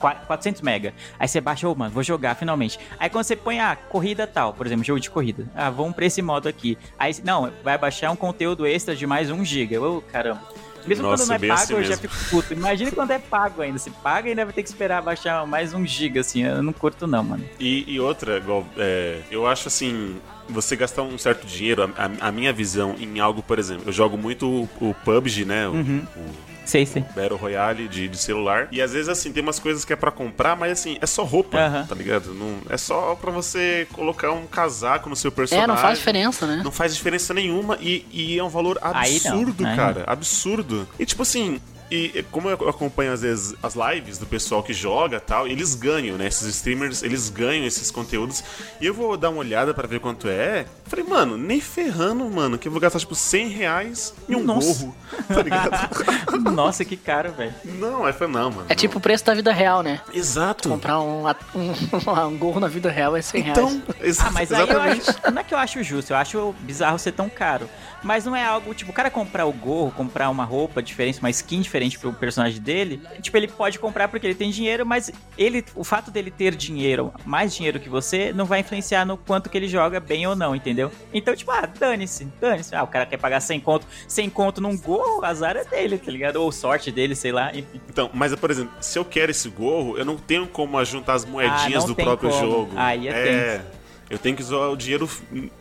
400 0.00 0.62
mega. 0.62 0.94
Aí 1.18 1.28
você 1.28 1.40
baixa, 1.40 1.68
ô 1.68 1.74
mano, 1.74 1.90
vou 1.92 2.02
jogar 2.02 2.34
finalmente. 2.34 2.78
Aí 2.98 3.08
quando 3.10 3.24
você 3.24 3.36
põe 3.36 3.60
a 3.60 3.76
corrida 3.76 4.26
tal, 4.26 4.52
por 4.54 4.66
exemplo, 4.66 4.84
jogo 4.84 4.98
de 5.00 5.10
corrida. 5.10 5.46
Ah, 5.54 5.70
vamos 5.70 5.94
pra 5.94 6.06
esse 6.06 6.22
modo 6.22 6.48
aqui. 6.48 6.76
Aí, 6.98 7.14
não, 7.24 7.52
vai 7.62 7.76
baixar 7.78 8.10
um 8.10 8.16
conteúdo 8.16 8.66
extra 8.66 8.96
de 8.96 9.06
mais 9.06 9.30
um 9.30 9.44
giga. 9.44 9.80
Ô, 9.80 10.00
caramba. 10.00 10.40
Mesmo 10.86 11.02
Nossa, 11.02 11.24
quando 11.24 11.28
não 11.28 11.34
é 11.34 11.38
pago, 11.38 11.52
assim 11.52 11.72
eu 11.74 11.82
já 11.82 11.88
mesmo. 11.90 12.08
fico 12.08 12.30
puto. 12.30 12.54
Imagina 12.54 12.90
quando 12.90 13.10
é 13.10 13.18
pago 13.18 13.60
ainda. 13.60 13.78
Se 13.78 13.90
paga, 13.90 14.30
ainda 14.30 14.46
vai 14.46 14.54
ter 14.54 14.62
que 14.62 14.68
esperar 14.70 15.02
baixar 15.02 15.46
mais 15.46 15.74
um 15.74 15.86
giga, 15.86 16.20
assim. 16.22 16.42
Eu 16.42 16.62
não 16.62 16.72
curto, 16.72 17.06
não, 17.06 17.22
mano. 17.22 17.44
E, 17.60 17.84
e 17.86 18.00
outra, 18.00 18.38
igual, 18.38 18.64
é, 18.78 19.20
eu 19.30 19.46
acho 19.46 19.68
assim, 19.68 20.16
você 20.48 20.76
gastar 20.76 21.02
um 21.02 21.18
certo 21.18 21.46
dinheiro, 21.46 21.82
a, 21.82 22.04
a- 22.24 22.28
a 22.28 22.32
minha 22.32 22.50
visão 22.50 22.96
em 22.98 23.20
algo, 23.20 23.42
por 23.42 23.58
exemplo, 23.58 23.82
eu 23.88 23.92
jogo 23.92 24.16
muito 24.16 24.48
o, 24.48 24.88
o 24.90 24.94
PUBG, 25.04 25.44
né? 25.44 25.68
O, 25.68 25.72
Uhum. 25.72 26.06
o 26.16 26.49
Sei, 26.70 26.86
sei. 26.86 27.02
Battle 27.16 27.36
Royale 27.36 27.88
de, 27.88 28.06
de 28.06 28.16
celular. 28.16 28.68
E 28.70 28.80
às 28.80 28.92
vezes, 28.92 29.08
assim, 29.08 29.32
tem 29.32 29.42
umas 29.42 29.58
coisas 29.58 29.84
que 29.84 29.92
é 29.92 29.96
pra 29.96 30.12
comprar, 30.12 30.54
mas 30.54 30.70
assim, 30.70 30.96
é 31.00 31.06
só 31.06 31.24
roupa, 31.24 31.58
Aham. 31.58 31.84
tá 31.84 31.96
ligado? 31.96 32.32
Não, 32.32 32.58
é 32.68 32.76
só 32.76 33.16
pra 33.16 33.32
você 33.32 33.88
colocar 33.92 34.30
um 34.30 34.46
casaco 34.46 35.08
no 35.08 35.16
seu 35.16 35.32
personagem. 35.32 35.64
É, 35.64 35.66
não 35.66 35.76
faz 35.76 35.98
diferença, 35.98 36.46
né? 36.46 36.60
Não 36.62 36.70
faz 36.70 36.94
diferença 36.94 37.34
nenhuma 37.34 37.76
e, 37.80 38.06
e 38.12 38.38
é 38.38 38.44
um 38.44 38.48
valor 38.48 38.78
Aí 38.82 39.20
não, 39.24 39.32
absurdo, 39.32 39.66
aí 39.66 39.76
cara. 39.76 40.04
Absurdo. 40.06 40.88
E 40.96 41.04
tipo 41.04 41.22
assim. 41.22 41.60
E 41.90 42.24
como 42.30 42.48
eu 42.48 42.68
acompanho 42.68 43.12
às 43.12 43.22
vezes 43.22 43.54
as 43.62 43.74
lives 43.74 44.16
do 44.18 44.26
pessoal 44.26 44.62
que 44.62 44.72
joga 44.72 45.16
e 45.16 45.20
tal, 45.20 45.46
eles 45.48 45.74
ganham, 45.74 46.16
né? 46.16 46.26
Esses 46.28 46.46
streamers, 46.54 47.02
eles 47.02 47.28
ganham 47.28 47.66
esses 47.66 47.90
conteúdos. 47.90 48.44
E 48.80 48.86
eu 48.86 48.94
vou 48.94 49.16
dar 49.16 49.30
uma 49.30 49.40
olhada 49.40 49.74
pra 49.74 49.86
ver 49.88 49.98
quanto 50.00 50.28
é. 50.28 50.66
Falei, 50.86 51.04
mano, 51.04 51.36
nem 51.36 51.60
ferrando, 51.60 52.24
mano, 52.30 52.58
que 52.58 52.68
eu 52.68 52.72
vou 52.72 52.80
gastar 52.80 52.98
tipo 53.00 53.14
100 53.14 53.48
reais 53.48 54.14
em 54.28 54.36
um 54.36 54.42
Nossa. 54.44 54.66
gorro, 54.84 54.96
tá 55.28 55.42
ligado? 55.42 55.70
Nossa, 56.52 56.84
que 56.84 56.96
caro, 56.96 57.32
velho. 57.32 57.54
não, 57.64 58.04
aí 58.04 58.12
foi 58.12 58.26
não, 58.26 58.50
mano. 58.50 58.66
É 58.68 58.74
tipo 58.74 58.98
o 58.98 59.00
preço 59.00 59.24
da 59.24 59.34
vida 59.34 59.52
real, 59.52 59.82
né? 59.82 60.00
não. 60.06 60.14
Exato. 60.14 60.68
Comprar 60.68 61.00
um, 61.00 61.26
um, 61.26 61.34
um 62.28 62.38
gorro 62.38 62.60
na 62.60 62.68
vida 62.68 62.90
real 62.90 63.16
é 63.16 63.22
100 63.22 63.42
reais. 63.42 63.58
Então, 63.58 63.82
Ah, 64.20 64.30
mas 64.30 64.52
aí 64.52 64.60
eu 64.60 64.66
exatamente. 64.68 65.10
acho. 65.10 65.30
Não 65.32 65.40
é 65.40 65.44
que 65.44 65.54
eu 65.54 65.58
acho 65.58 65.82
justo, 65.82 66.12
eu 66.12 66.16
acho 66.16 66.54
bizarro 66.60 66.98
ser 66.98 67.12
tão 67.12 67.28
caro. 67.28 67.68
Mas 68.02 68.24
não 68.24 68.34
é 68.34 68.44
algo, 68.44 68.74
tipo, 68.74 68.90
o 68.90 68.94
cara 68.94 69.10
comprar 69.10 69.46
o 69.46 69.52
gorro, 69.52 69.90
comprar 69.92 70.30
uma 70.30 70.44
roupa 70.44 70.82
diferente, 70.82 71.18
uma 71.20 71.30
skin 71.30 71.60
diferente 71.60 71.98
pro 71.98 72.12
personagem 72.12 72.60
dele. 72.60 73.00
Tipo, 73.20 73.36
ele 73.36 73.48
pode 73.48 73.78
comprar 73.78 74.08
porque 74.08 74.26
ele 74.26 74.34
tem 74.34 74.50
dinheiro, 74.50 74.86
mas 74.86 75.10
ele, 75.36 75.64
o 75.74 75.84
fato 75.84 76.10
dele 76.10 76.30
ter 76.30 76.54
dinheiro, 76.54 77.12
mais 77.24 77.54
dinheiro 77.54 77.78
que 77.78 77.88
você, 77.88 78.32
não 78.32 78.44
vai 78.44 78.60
influenciar 78.60 79.04
no 79.04 79.16
quanto 79.16 79.50
que 79.50 79.56
ele 79.56 79.68
joga 79.68 80.00
bem 80.00 80.26
ou 80.26 80.34
não, 80.34 80.54
entendeu? 80.56 80.90
Então, 81.12 81.34
tipo, 81.36 81.50
ah, 81.50 81.66
dane-se, 81.78 82.24
dane-se. 82.40 82.74
Ah, 82.74 82.82
o 82.82 82.86
cara 82.86 83.06
quer 83.06 83.18
pagar 83.18 83.40
100 83.40 83.60
conto, 83.60 83.86
100 84.08 84.30
conto 84.30 84.60
num 84.60 84.76
gorro, 84.76 85.24
azar 85.24 85.56
é 85.56 85.64
dele, 85.64 85.98
tá 85.98 86.10
ligado? 86.10 86.36
Ou 86.36 86.50
sorte 86.50 86.90
dele, 86.90 87.14
sei 87.14 87.32
lá, 87.32 87.50
enfim. 87.54 87.80
Então, 87.88 88.10
mas 88.14 88.34
por 88.34 88.50
exemplo, 88.50 88.72
se 88.80 88.98
eu 88.98 89.04
quero 89.04 89.30
esse 89.30 89.48
gorro, 89.48 89.96
eu 89.98 90.04
não 90.04 90.16
tenho 90.16 90.46
como 90.46 90.82
juntar 90.84 91.14
as 91.14 91.24
moedinhas 91.24 91.84
Ah, 91.84 91.86
do 91.86 91.94
próprio 91.94 92.30
como. 92.30 92.40
jogo. 92.40 92.72
Aí 92.76 93.08
é 93.08 93.10
é. 93.10 93.64
Eu 94.10 94.18
tenho 94.18 94.36
que 94.36 94.42
usar 94.42 94.56
o 94.68 94.76
dinheiro 94.76 95.08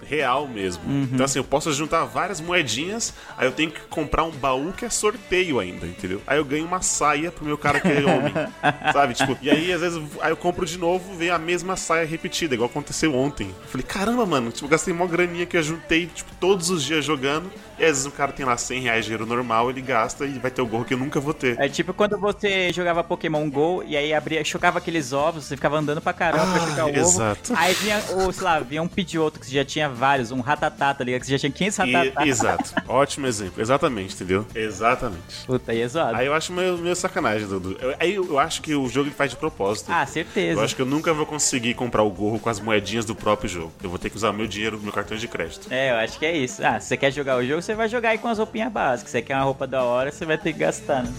real 0.04 0.48
mesmo. 0.48 0.84
Uhum. 0.86 1.08
Então, 1.14 1.24
assim, 1.24 1.38
eu 1.38 1.44
posso 1.44 1.72
juntar 1.72 2.04
várias 2.06 2.42
moedinhas, 2.42 3.14
aí 3.38 3.48
eu 3.48 3.52
tenho 3.52 3.70
que 3.70 3.82
comprar 3.82 4.24
um 4.24 4.32
baú 4.32 4.74
que 4.74 4.84
é 4.84 4.90
sorteio 4.90 5.60
ainda, 5.60 5.86
entendeu? 5.86 6.20
Aí 6.26 6.40
eu 6.40 6.46
ganho 6.46 6.66
uma 6.66 6.82
saia 6.82 7.32
pro 7.32 7.46
meu 7.46 7.58
cara 7.58 7.80
que 7.80 7.88
é 7.88 8.04
homem. 8.04 8.34
sabe? 8.92 9.14
Tipo, 9.14 9.38
e 9.42 9.50
aí, 9.50 9.72
às 9.72 9.82
vezes, 9.82 10.02
aí 10.20 10.32
eu 10.32 10.38
compro 10.38 10.66
de 10.66 10.78
novo, 10.78 11.16
vem 11.16 11.30
a 11.30 11.38
mesma 11.38 11.76
saia 11.76 12.06
repetida, 12.06 12.56
igual 12.56 12.70
aconteceu 12.70 13.16
ontem. 13.16 13.48
Eu 13.62 13.68
falei, 13.68 13.86
caramba, 13.86 14.26
mano, 14.26 14.52
tipo, 14.52 14.66
eu 14.66 14.70
gastei 14.70 14.94
uma 14.94 15.06
graninha 15.06 15.46
que 15.46 15.56
eu 15.56 15.64
juntei, 15.64 16.08
tipo, 16.08 16.32
todos 16.40 16.70
os 16.70 16.84
dias 16.84 17.06
jogando. 17.06 17.52
E 17.80 17.84
às 17.86 17.90
vezes 17.92 18.06
o 18.06 18.12
cara 18.12 18.32
tem 18.32 18.46
lá 18.46 18.58
100 18.58 18.82
reais 18.82 19.06
de 19.06 19.12
dinheiro 19.12 19.26
normal, 19.26 19.70
ele 19.70 19.82
gasta 19.82 20.26
e 20.26 20.38
vai 20.40 20.52
ter 20.52 20.62
o 20.62 20.66
gorro 20.66 20.84
que 20.86 20.94
eu 20.94 20.98
nunca 20.98 21.20
vou 21.20 21.34
ter. 21.34 21.58
É 21.60 21.70
tipo 21.70 21.94
quando 21.94 22.18
você 22.18 22.72
jogava 22.74 23.04
Pokémon 23.04 23.50
GO 23.50 23.84
e 23.88 23.96
aí 23.96 24.14
abria, 24.14 24.44
chocava 24.44 24.78
aqueles 24.80 25.14
ovos, 25.14 25.46
você 25.46 25.56
ficava 25.56 25.78
andando 25.78 26.02
pra 26.02 26.12
caramba 26.14 26.46
pra 26.52 26.64
Ah, 26.64 26.68
chocar 26.68 26.86
o 26.86 26.90
exato. 26.90 27.54
ovo. 27.54 27.62
Aí 27.62 27.74
vinha, 27.76 28.02
ou 28.16 28.32
sei 28.34 28.44
lá, 28.44 28.60
vinha 28.60 28.82
um 28.82 28.88
Pidgeotto 28.88 29.40
que 29.40 29.46
você 29.46 29.54
já 29.54 29.64
tinha 29.66 29.88
vários, 29.90 30.32
um 30.32 30.42
Ratatá, 30.42 30.94
tá 30.94 31.04
ligado? 31.04 31.22
Que 31.22 31.28
você 31.28 31.34
já 31.34 31.40
tinha 31.40 31.52
500 31.52 31.80
E- 31.80 31.92
Ratatá. 31.94 32.28
exato. 32.28 32.74
Ótimo 32.88 33.28
exemplo. 33.28 33.62
Exatamente, 33.62 34.14
entendeu? 34.16 34.46
Exatamente. 34.54 35.46
Puta, 35.46 35.72
aí 35.72 35.82
é 35.82 35.88
zoado. 35.88 36.16
Aí 36.18 36.26
eu 36.28 36.34
acho 36.34 36.52
meio, 36.54 36.78
meio 36.78 36.96
sacanagem, 36.96 37.48
Dudu. 37.48 37.78
Eu- 37.82 37.96
Aí 38.00 38.16
eu, 38.16 38.26
eu 38.26 38.40
acho 38.40 38.62
que 38.62 38.74
o 38.76 38.88
jogo 38.88 39.08
ele 39.10 39.16
faz 39.16 39.32
de 39.32 39.38
propósito. 39.38 39.92
Ah, 39.92 40.04
eu 40.04 40.08
certeza. 40.08 40.62
acho 40.62 40.76
que 40.76 40.82
eu 40.82 40.86
nunca 40.86 41.14
vou 41.14 41.26
conseguir 41.26 41.74
comprar 41.74 42.04
o 42.04 42.10
gorro 42.10 42.40
com 42.40 42.50
as 42.50 42.60
moedinhas 42.60 43.06
do 43.06 43.16
próprio 43.16 43.50
jogo. 43.50 43.72
Eu 43.84 43.90
vou 43.90 44.00
ter 44.00 44.10
que 44.10 44.16
usar 44.16 44.32
meu 44.32 44.48
dinheiro, 44.48 44.80
meu 44.82 44.92
cartão 44.92 45.18
de 45.18 45.28
crédito. 45.28 45.68
É, 45.72 45.92
eu 45.92 45.96
acho 45.96 46.18
que 46.20 46.26
é 46.26 46.36
isso. 46.36 46.66
Ah, 46.66 46.80
se 46.80 46.88
você 46.88 46.98
quer 46.98 47.12
jogar 47.12 47.38
o 47.38 47.46
jogo, 47.46 47.62
você 47.70 47.76
vai 47.76 47.88
jogar 47.88 48.10
aí 48.10 48.18
com 48.18 48.28
as 48.28 48.40
roupinhas 48.40 48.72
básicas. 48.72 49.12
Você 49.12 49.22
quer 49.22 49.36
uma 49.36 49.44
roupa 49.44 49.68
da 49.68 49.84
hora, 49.84 50.12
você 50.12 50.26
vai 50.26 50.40
ter 50.40 50.54
que 50.54 50.60
gastar, 50.60 51.04
né? 51.04 51.14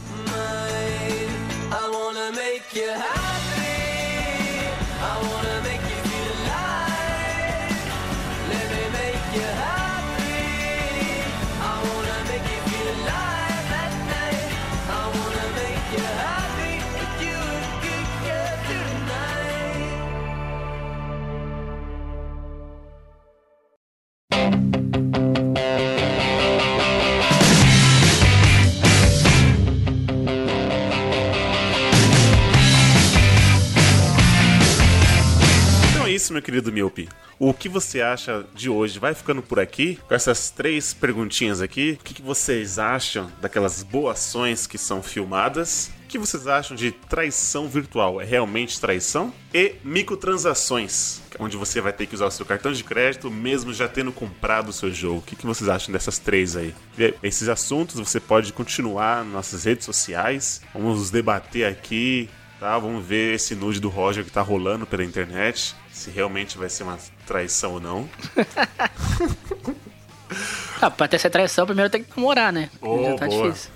Isso, 36.30 36.32
meu 36.32 36.42
querido 36.42 36.72
Miopi. 36.72 37.08
O 37.38 37.52
que 37.52 37.68
você 37.68 38.00
acha 38.00 38.46
de 38.54 38.70
hoje? 38.70 38.98
Vai 38.98 39.14
ficando 39.14 39.42
por 39.42 39.58
aqui 39.58 39.98
com 40.06 40.14
essas 40.14 40.50
três 40.50 40.94
perguntinhas 40.94 41.60
aqui. 41.60 41.98
O 42.00 42.04
que, 42.04 42.22
vocês 42.22 42.78
acham 42.78 43.30
daquelas 43.40 43.82
boações 43.82 44.66
que 44.66 44.78
são 44.78 45.02
filmadas? 45.02 45.90
O 46.04 46.06
que 46.06 46.18
vocês 46.18 46.46
acham 46.46 46.76
de 46.76 46.92
traição 46.92 47.68
virtual? 47.68 48.20
É 48.20 48.24
realmente 48.24 48.80
traição? 48.80 49.32
E 49.54 49.74
microtransações, 49.82 51.20
onde 51.38 51.56
você 51.56 51.80
vai 51.80 51.92
ter 51.92 52.06
que 52.06 52.14
usar 52.14 52.26
o 52.26 52.30
seu 52.30 52.44
cartão 52.46 52.72
de 52.72 52.84
crédito 52.84 53.30
mesmo 53.30 53.72
já 53.72 53.88
tendo 53.88 54.12
comprado 54.12 54.68
o 54.68 54.72
seu 54.72 54.92
jogo. 54.92 55.18
O 55.18 55.22
que, 55.22 55.46
vocês 55.46 55.68
acham 55.68 55.92
dessas 55.92 56.18
três 56.18 56.56
aí? 56.56 56.74
Esses 57.22 57.48
assuntos 57.48 57.96
você 57.96 58.20
pode 58.20 58.52
continuar 58.52 59.24
nas 59.24 59.32
nossas 59.32 59.64
redes 59.64 59.84
sociais. 59.84 60.60
Vamos 60.74 61.10
debater 61.10 61.66
aqui 61.66 62.28
Tá, 62.60 62.78
vamos 62.78 63.02
ver 63.02 63.36
esse 63.36 63.54
nude 63.54 63.80
do 63.80 63.88
Roger 63.88 64.22
que 64.22 64.30
tá 64.30 64.42
rolando 64.42 64.86
pela 64.86 65.02
internet. 65.02 65.74
Se 66.00 66.10
realmente 66.10 66.56
vai 66.56 66.70
ser 66.70 66.84
uma 66.84 66.98
traição 67.26 67.74
ou 67.74 67.80
não. 67.80 68.08
Ah, 70.80 70.88
pra 70.88 71.08
ter 71.08 71.16
essa 71.16 71.28
traição, 71.28 71.66
primeiro 71.66 71.90
tem 71.90 72.04
que 72.04 72.16
namorar, 72.16 72.52
né? 72.52 72.70
Já 72.80 73.16
tá. 73.16 73.26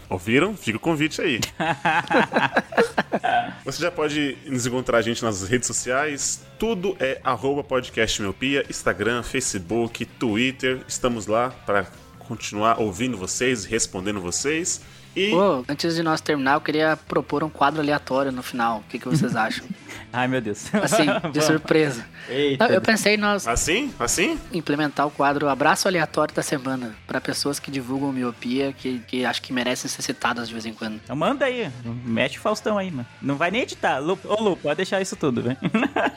Ouviram? 0.08 0.56
Fica 0.56 0.78
o 0.78 0.80
convite 0.80 1.20
aí. 1.20 1.40
Você 3.64 3.82
já 3.82 3.90
pode 3.90 4.38
nos 4.46 4.64
encontrar 4.64 4.98
a 4.98 5.02
gente 5.02 5.22
nas 5.22 5.46
redes 5.46 5.66
sociais. 5.66 6.42
Tudo 6.58 6.96
é 7.00 7.20
arroba 7.24 7.64
podcast 7.64 8.22
miopia, 8.22 8.64
Instagram, 8.70 9.24
Facebook, 9.24 10.06
Twitter. 10.06 10.80
Estamos 10.86 11.26
lá 11.26 11.50
para 11.50 11.88
continuar 12.20 12.80
ouvindo 12.80 13.18
vocês, 13.18 13.64
respondendo 13.64 14.20
vocês. 14.20 14.80
E 15.16 15.30
Pô, 15.30 15.64
antes 15.68 15.94
de 15.94 16.02
nós 16.02 16.20
terminar, 16.20 16.54
eu 16.54 16.60
queria 16.60 16.96
propor 16.96 17.44
um 17.44 17.48
quadro 17.48 17.80
aleatório 17.80 18.32
no 18.32 18.42
final. 18.42 18.78
O 18.78 18.82
que, 18.90 18.98
que 18.98 19.08
vocês 19.08 19.36
acham? 19.36 19.64
Ai, 20.12 20.26
meu 20.28 20.40
Deus. 20.40 20.72
Assim, 20.74 21.06
de 21.32 21.40
surpresa. 21.40 22.04
Eita. 22.28 22.66
Eu 22.66 22.80
pensei 22.80 23.14
em 23.14 23.16
nós 23.16 23.46
assim? 23.46 23.92
Assim? 23.98 24.38
implementar 24.52 25.06
o 25.06 25.10
quadro 25.10 25.48
Abraço 25.48 25.86
Aleatório 25.86 26.34
da 26.34 26.42
Semana 26.42 26.94
para 27.06 27.20
pessoas 27.20 27.58
que 27.58 27.70
divulgam 27.70 28.12
miopia, 28.12 28.72
que, 28.72 29.00
que 29.00 29.24
acho 29.24 29.42
que 29.42 29.52
merecem 29.52 29.88
ser 29.88 30.02
citadas 30.02 30.48
de 30.48 30.54
vez 30.54 30.66
em 30.66 30.72
quando. 30.72 31.00
Então 31.02 31.14
manda 31.14 31.44
aí. 31.44 31.70
Mete 32.04 32.38
o 32.38 32.40
Faustão 32.40 32.78
aí, 32.78 32.90
mano. 32.90 33.06
Não 33.20 33.36
vai 33.36 33.50
nem 33.50 33.62
editar. 33.62 33.98
Lu, 33.98 34.18
ô, 34.24 34.42
Lu, 34.42 34.56
pode 34.56 34.76
deixar 34.76 35.00
isso 35.00 35.16
tudo, 35.16 35.42
velho. 35.42 35.58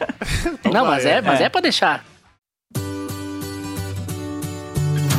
Não, 0.72 0.86
mas 0.86 1.06
é, 1.06 1.22
mas 1.22 1.42
é. 1.42 1.46
é 1.46 1.50
pra 1.50 1.62
deixar. 1.62 2.04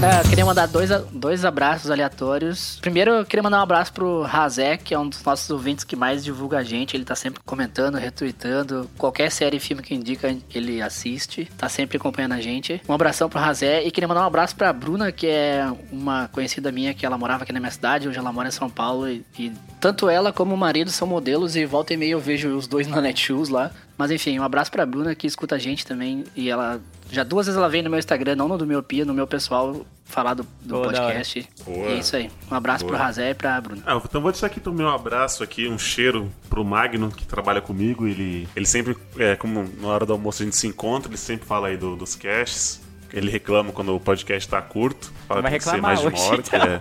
É, 0.00 0.20
eu 0.20 0.28
queria 0.30 0.46
mandar 0.46 0.66
dois, 0.66 0.90
dois 1.11 1.44
abraços 1.44 1.90
aleatórios. 1.90 2.78
Primeiro, 2.80 3.11
eu 3.11 3.26
queria 3.26 3.42
mandar 3.42 3.58
um 3.58 3.62
abraço 3.62 3.92
pro 3.92 4.22
Razé, 4.22 4.76
que 4.76 4.94
é 4.94 4.98
um 4.98 5.08
dos 5.08 5.24
nossos 5.24 5.50
ouvintes 5.50 5.82
que 5.82 5.96
mais 5.96 6.22
divulga 6.22 6.58
a 6.58 6.62
gente. 6.62 6.96
Ele 6.96 7.04
tá 7.04 7.16
sempre 7.16 7.40
comentando, 7.44 7.96
retweetando. 7.96 8.88
Qualquer 8.96 9.28
série 9.32 9.56
e 9.56 9.61
filme 9.61 9.82
que 9.82 9.92
indica, 9.92 10.37
ele 10.54 10.80
assiste. 10.80 11.50
Tá 11.58 11.68
sempre 11.68 11.96
acompanhando 11.96 12.34
a 12.34 12.40
gente. 12.40 12.80
Um 12.88 12.92
abração 12.92 13.28
pro 13.28 13.40
Razé. 13.40 13.82
E 13.82 13.90
queria 13.90 14.06
mandar 14.06 14.22
um 14.22 14.26
abraço 14.28 14.54
pra 14.54 14.72
Bruna, 14.72 15.11
que 15.11 15.26
é 15.26 15.68
uma 15.90 16.28
conhecida 16.28 16.70
minha, 16.70 16.94
que 16.94 17.04
ela 17.04 17.18
morava 17.18 17.42
aqui 17.42 17.52
na 17.52 17.58
minha 17.58 17.72
cidade. 17.72 18.06
Hoje 18.06 18.20
ela 18.20 18.32
mora 18.32 18.46
em 18.46 18.52
São 18.52 18.70
Paulo. 18.70 19.08
E, 19.08 19.24
e 19.37 19.52
tanto 19.80 20.08
ela 20.08 20.32
como 20.32 20.54
o 20.54 20.58
marido 20.58 20.92
são 20.92 21.08
modelos. 21.08 21.56
E 21.56 21.66
volta 21.66 21.92
e 21.92 21.96
meia 21.96 22.12
eu 22.12 22.20
vejo 22.20 22.56
os 22.56 22.68
dois 22.68 22.87
na 22.87 23.00
Netshoes 23.00 23.48
lá. 23.48 23.72
Mas 23.98 24.11
enfim, 24.12 24.38
um 24.38 24.44
abraço 24.44 24.70
pra 24.70 24.87
Bruna, 24.87 25.12
que 25.14 25.26
escuta 25.26 25.56
a 25.56 25.58
gente 25.58 25.84
também. 25.84 26.22
E 26.37 26.48
ela... 26.48 26.80
Já 27.11 27.24
duas 27.24 27.46
vezes 27.46 27.58
ela 27.58 27.68
vem 27.68 27.82
no 27.82 27.90
meu 27.90 27.98
Instagram, 27.98 28.37
não 28.37 28.46
no 28.46 28.56
do 28.56 28.64
Miopia, 28.66 29.04
no 29.04 29.12
meu 29.12 29.26
pessoal, 29.26 29.84
falar 30.04 30.34
do, 30.34 30.44
do 30.62 30.74
Boa, 30.74 30.84
podcast. 30.84 31.48
Boa. 31.64 31.78
E 31.78 31.92
é 31.94 31.98
isso 31.98 32.14
aí. 32.14 32.30
Um 32.50 32.54
abraço 32.54 32.84
Boa. 32.84 32.94
pro 32.96 33.02
Razé 33.04 33.30
e 33.30 33.34
pra 33.34 33.61
Bruna. 33.61 33.82
Ah, 33.84 34.00
então 34.04 34.20
vou 34.20 34.30
deixar 34.30 34.46
aqui 34.46 34.61
o 34.68 34.72
meu 34.72 34.88
abraço 34.88 35.42
aqui, 35.42 35.66
um 35.66 35.78
cheiro 35.78 36.30
pro 36.48 36.64
Magno, 36.64 37.11
que 37.11 37.26
trabalha 37.26 37.61
comigo. 37.61 38.06
Ele, 38.06 38.46
ele 38.54 38.66
sempre, 38.66 38.96
é, 39.18 39.34
como 39.37 39.68
na 39.80 39.88
hora 39.88 40.06
do 40.06 40.12
almoço 40.12 40.42
a 40.42 40.44
gente 40.44 40.56
se 40.56 40.66
encontra, 40.66 41.11
ele 41.11 41.16
sempre 41.18 41.46
fala 41.46 41.68
aí 41.68 41.76
do- 41.76 41.96
dos 41.96 42.14
casts. 42.14 42.80
Ele 43.12 43.31
reclama 43.31 43.73
quando 43.73 43.94
o 43.94 44.01
podcast 44.01 44.49
tá 44.49 44.61
curto. 44.61 45.12
Fala 45.27 45.42
Vai 45.42 45.53
que 45.53 45.59
tem 45.59 45.59
que 45.59 45.64
ser 45.64 45.71
reclamar 45.77 45.97
mais 45.97 46.01
de 46.01 46.21
uma 46.21 46.29
hora. 46.29 46.42
então. 46.47 46.61
é, 46.62 46.81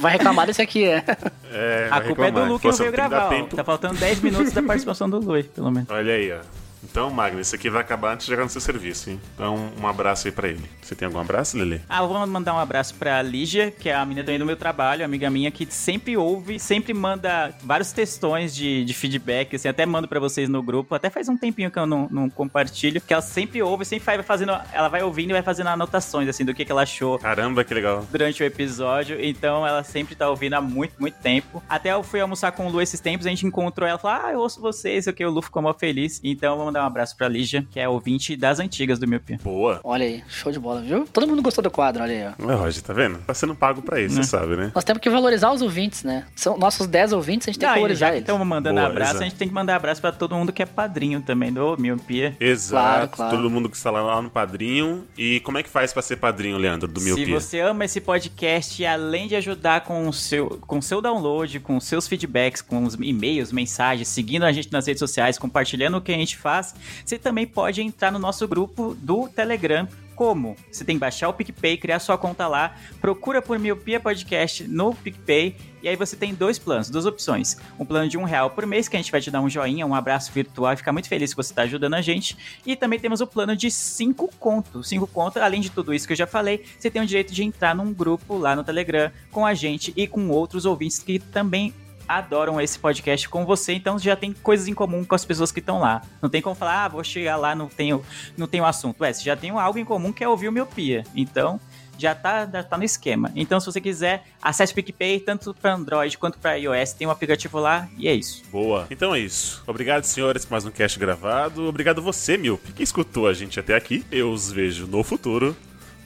Vai 0.00 0.12
reclamar 0.12 0.46
desse 0.46 0.62
aqui, 0.62 0.84
é. 0.84 1.04
é, 1.52 1.88
A 1.90 2.00
culpa 2.00 2.26
é 2.26 2.30
do 2.30 2.40
reclamar. 2.40 2.48
Lu 2.50 2.58
que 2.60 2.68
não 2.68 2.76
veio 2.76 2.92
gravar. 2.92 3.30
Tá 3.54 3.64
faltando 3.64 3.94
10 3.96 4.20
minutos 4.20 4.52
da 4.52 4.62
participação 4.62 5.08
do 5.10 5.18
Lu, 5.18 5.42
pelo 5.44 5.70
menos. 5.70 5.88
Olha 5.90 6.14
aí, 6.14 6.32
ó. 6.32 6.38
Então, 6.82 7.10
Magno, 7.10 7.40
isso 7.40 7.54
aqui 7.54 7.68
vai 7.68 7.80
acabar 7.80 8.14
antes 8.14 8.26
de 8.26 8.32
chegar 8.32 8.44
no 8.44 8.50
seu 8.50 8.60
serviço, 8.60 9.10
hein? 9.10 9.20
Então, 9.34 9.70
um 9.80 9.86
abraço 9.86 10.28
aí 10.28 10.32
pra 10.32 10.48
ele. 10.48 10.62
Você 10.82 10.94
tem 10.94 11.06
algum 11.06 11.18
abraço, 11.18 11.56
Lele? 11.56 11.80
Ah, 11.88 12.02
eu 12.02 12.08
vou 12.08 12.26
mandar 12.26 12.54
um 12.54 12.58
abraço 12.58 12.94
pra 12.94 13.20
Lígia, 13.22 13.70
que 13.70 13.88
é 13.88 13.94
a 13.94 14.04
menina 14.04 14.24
também 14.24 14.38
do 14.38 14.46
meu 14.46 14.56
trabalho, 14.56 15.04
amiga 15.04 15.28
minha, 15.30 15.50
que 15.50 15.66
sempre 15.70 16.16
ouve, 16.16 16.58
sempre 16.58 16.94
manda 16.94 17.54
vários 17.62 17.92
textões 17.92 18.54
de, 18.54 18.84
de 18.84 18.94
feedback, 18.94 19.56
assim, 19.56 19.68
até 19.68 19.84
mando 19.84 20.06
pra 20.08 20.20
vocês 20.20 20.48
no 20.48 20.62
grupo. 20.62 20.94
Até 20.94 21.10
faz 21.10 21.28
um 21.28 21.36
tempinho 21.36 21.70
que 21.70 21.78
eu 21.78 21.86
não, 21.86 22.08
não 22.10 22.30
compartilho, 22.30 23.00
que 23.00 23.12
ela 23.12 23.22
sempre 23.22 23.62
ouve, 23.62 23.84
sempre 23.84 24.04
vai 24.04 24.22
fazendo, 24.22 24.52
ela 24.72 24.88
vai 24.88 25.02
ouvindo 25.02 25.30
e 25.30 25.32
vai 25.32 25.42
fazendo 25.42 25.68
anotações, 25.68 26.28
assim, 26.28 26.44
do 26.44 26.54
que, 26.54 26.64
que 26.64 26.72
ela 26.72 26.82
achou 26.82 27.18
Caramba, 27.18 27.64
que 27.64 27.74
legal. 27.74 28.06
durante 28.10 28.42
o 28.42 28.46
episódio, 28.46 29.18
então 29.20 29.66
ela 29.66 29.82
sempre 29.82 30.14
tá 30.14 30.28
ouvindo 30.30 30.54
há 30.54 30.60
muito, 30.60 30.94
muito 31.00 31.18
tempo. 31.18 31.62
Até 31.68 31.92
eu 31.92 32.02
fui 32.02 32.20
almoçar 32.20 32.52
com 32.52 32.66
o 32.66 32.70
Lu 32.70 32.80
esses 32.80 33.00
tempos, 33.00 33.26
a 33.26 33.30
gente 33.30 33.46
encontrou 33.46 33.88
ela 33.88 33.98
e 33.98 34.00
falou: 34.00 34.24
Ah, 34.24 34.32
eu 34.32 34.40
ouço 34.40 34.60
vocês, 34.60 35.04
sei 35.04 35.12
o 35.12 35.16
que, 35.16 35.24
o 35.24 35.30
Lu 35.30 35.42
ficou 35.42 35.62
mó 35.62 35.72
feliz. 35.74 36.20
Então 36.22 36.65
mandar 36.66 36.82
um 36.82 36.86
abraço 36.86 37.16
pra 37.16 37.28
Lígia, 37.28 37.66
que 37.70 37.80
é 37.80 37.88
ouvinte 37.88 38.36
das 38.36 38.58
antigas 38.60 38.98
do 38.98 39.06
Miopia. 39.06 39.38
Boa. 39.42 39.80
Olha 39.84 40.04
aí, 40.04 40.22
show 40.28 40.52
de 40.52 40.58
bola, 40.58 40.80
viu? 40.82 41.06
Todo 41.12 41.26
mundo 41.26 41.42
gostou 41.42 41.62
do 41.62 41.70
quadro, 41.70 42.02
olha 42.02 42.12
aí, 42.38 42.44
ó. 42.46 42.52
É, 42.52 42.54
Roger, 42.54 42.82
tá 42.82 42.92
vendo? 42.92 43.18
Tá 43.18 43.34
sendo 43.34 43.54
pago 43.54 43.82
pra 43.82 44.00
isso, 44.00 44.16
você 44.16 44.24
sabe, 44.24 44.56
né? 44.56 44.72
Nós 44.74 44.84
temos 44.84 45.00
que 45.00 45.08
valorizar 45.10 45.52
os 45.52 45.62
ouvintes, 45.62 46.02
né? 46.04 46.26
São 46.34 46.56
nossos 46.58 46.86
10 46.86 47.12
ouvintes, 47.12 47.48
a 47.48 47.50
gente 47.50 47.58
tem 47.60 47.68
que 47.68 47.72
Ah, 47.72 47.76
valorizar 47.76 48.06
já 48.06 48.10
que 48.10 48.16
eles. 48.18 48.22
estamos 48.28 48.46
mandando 48.46 48.76
Boa, 48.80 48.86
abraço, 48.90 49.10
exato. 49.12 49.24
a 49.24 49.28
gente 49.28 49.36
tem 49.38 49.48
que 49.48 49.54
mandar 49.54 49.76
abraço 49.76 50.00
pra 50.00 50.12
todo 50.12 50.34
mundo 50.34 50.52
que 50.52 50.62
é 50.62 50.66
padrinho 50.66 51.20
também 51.22 51.52
do 51.52 51.76
Miopia. 51.78 52.36
Exato. 52.40 52.76
Claro, 52.86 53.08
claro. 53.08 53.36
Todo 53.36 53.50
mundo 53.50 53.68
que 53.68 53.76
está 53.76 53.90
lá 53.90 54.20
no 54.20 54.30
padrinho. 54.30 55.04
E 55.16 55.40
como 55.40 55.58
é 55.58 55.62
que 55.62 55.68
faz 55.68 55.92
pra 55.92 56.02
ser 56.02 56.16
padrinho, 56.16 56.56
Leandro, 56.58 56.88
do 56.88 57.00
Se 57.00 57.06
Miopia? 57.06 57.40
você 57.40 57.60
ama 57.60 57.84
esse 57.84 58.00
podcast, 58.00 58.84
além 58.84 59.28
de 59.28 59.36
ajudar 59.36 59.82
com 59.82 60.08
o 60.08 60.12
seu, 60.12 60.58
com 60.66 60.78
o 60.78 60.82
seu 60.82 61.00
download, 61.00 61.60
com 61.60 61.76
os 61.76 61.84
seus 61.84 62.08
feedbacks, 62.08 62.62
com 62.62 62.84
os 62.84 62.94
e-mails, 62.94 63.52
mensagens, 63.52 64.08
seguindo 64.08 64.44
a 64.44 64.52
gente 64.52 64.72
nas 64.72 64.86
redes 64.86 64.98
sociais, 65.00 65.38
compartilhando 65.38 65.96
o 65.98 66.00
que 66.00 66.12
a 66.12 66.16
gente 66.16 66.36
faz, 66.36 66.55
você 66.62 67.18
também 67.18 67.46
pode 67.46 67.82
entrar 67.82 68.10
no 68.10 68.18
nosso 68.18 68.46
grupo 68.46 68.94
do 68.94 69.28
Telegram. 69.28 69.88
Como? 70.14 70.56
Você 70.72 70.82
tem 70.82 70.96
que 70.96 71.00
baixar 71.00 71.28
o 71.28 71.34
PicPay, 71.34 71.76
criar 71.76 71.98
sua 71.98 72.16
conta 72.16 72.48
lá, 72.48 72.74
procura 73.02 73.42
por 73.42 73.58
Miopia 73.58 74.00
Podcast 74.00 74.66
no 74.66 74.94
PicPay, 74.94 75.54
e 75.82 75.88
aí 75.88 75.94
você 75.94 76.16
tem 76.16 76.34
dois 76.34 76.58
planos, 76.58 76.88
duas 76.88 77.04
opções. 77.04 77.58
Um 77.78 77.84
plano 77.84 78.08
de 78.08 78.16
um 78.16 78.24
real 78.24 78.48
por 78.50 78.64
mês, 78.66 78.88
que 78.88 78.96
a 78.96 78.98
gente 78.98 79.12
vai 79.12 79.20
te 79.20 79.30
dar 79.30 79.42
um 79.42 79.48
joinha, 79.48 79.86
um 79.86 79.94
abraço 79.94 80.32
virtual 80.32 80.72
e 80.72 80.76
ficar 80.76 80.90
muito 80.90 81.06
feliz 81.06 81.34
que 81.34 81.36
você 81.36 81.52
está 81.52 81.62
ajudando 81.62 81.94
a 81.94 82.00
gente. 82.00 82.36
E 82.64 82.74
também 82.74 82.98
temos 82.98 83.20
o 83.20 83.26
plano 83.26 83.54
de 83.54 83.70
cinco 83.70 84.28
contos. 84.40 84.88
Cinco 84.88 85.06
contos, 85.06 85.40
além 85.40 85.60
de 85.60 85.70
tudo 85.70 85.92
isso 85.92 86.06
que 86.06 86.14
eu 86.14 86.16
já 86.16 86.26
falei, 86.26 86.64
você 86.78 86.90
tem 86.90 87.02
o 87.02 87.06
direito 87.06 87.32
de 87.34 87.44
entrar 87.44 87.74
num 87.74 87.92
grupo 87.92 88.38
lá 88.38 88.56
no 88.56 88.64
Telegram 88.64 89.12
com 89.30 89.44
a 89.44 89.52
gente 89.52 89.92
e 89.94 90.06
com 90.06 90.28
outros 90.30 90.64
ouvintes 90.64 90.98
que 90.98 91.18
também 91.18 91.74
adoram 92.08 92.60
esse 92.60 92.78
podcast 92.78 93.28
com 93.28 93.44
você, 93.44 93.72
então 93.74 93.98
já 93.98 94.16
tem 94.16 94.32
coisas 94.32 94.68
em 94.68 94.74
comum 94.74 95.04
com 95.04 95.14
as 95.14 95.24
pessoas 95.24 95.52
que 95.52 95.60
estão 95.60 95.80
lá. 95.80 96.02
Não 96.20 96.28
tem 96.28 96.42
como 96.42 96.54
falar, 96.54 96.84
ah, 96.84 96.88
vou 96.88 97.04
chegar 97.04 97.36
lá, 97.36 97.54
não 97.54 97.68
tenho, 97.68 98.04
não 98.36 98.46
tenho 98.46 98.64
assunto. 98.64 99.04
É, 99.04 99.12
você 99.12 99.22
já 99.22 99.36
tem 99.36 99.50
algo 99.50 99.78
em 99.78 99.84
comum 99.84 100.12
que 100.12 100.22
é 100.22 100.28
ouvir 100.28 100.48
o 100.48 100.52
Miopia. 100.52 101.04
Então, 101.14 101.60
já 101.98 102.14
tá, 102.14 102.48
já 102.50 102.62
tá 102.62 102.76
no 102.76 102.84
esquema. 102.84 103.30
Então, 103.34 103.58
se 103.58 103.66
você 103.66 103.80
quiser, 103.80 104.24
acesse 104.40 104.72
o 104.72 104.74
PicPay, 104.74 105.20
tanto 105.20 105.54
para 105.54 105.74
Android 105.74 106.16
quanto 106.18 106.38
para 106.38 106.54
iOS, 106.54 106.92
tem 106.92 107.06
um 107.06 107.10
aplicativo 107.10 107.58
lá 107.58 107.88
e 107.96 108.08
é 108.08 108.14
isso. 108.14 108.42
Boa. 108.50 108.86
Então 108.90 109.14
é 109.14 109.20
isso. 109.20 109.62
Obrigado, 109.66 110.04
senhores, 110.04 110.44
por 110.44 110.52
mais 110.52 110.64
um 110.64 110.70
cast 110.70 110.98
gravado. 110.98 111.66
Obrigado 111.66 112.02
você, 112.02 112.36
Miope, 112.36 112.72
que 112.72 112.82
escutou 112.82 113.26
a 113.26 113.32
gente 113.32 113.58
até 113.58 113.74
aqui. 113.74 114.04
Eu 114.10 114.30
os 114.30 114.52
vejo 114.52 114.86
no 114.86 115.02
futuro. 115.02 115.56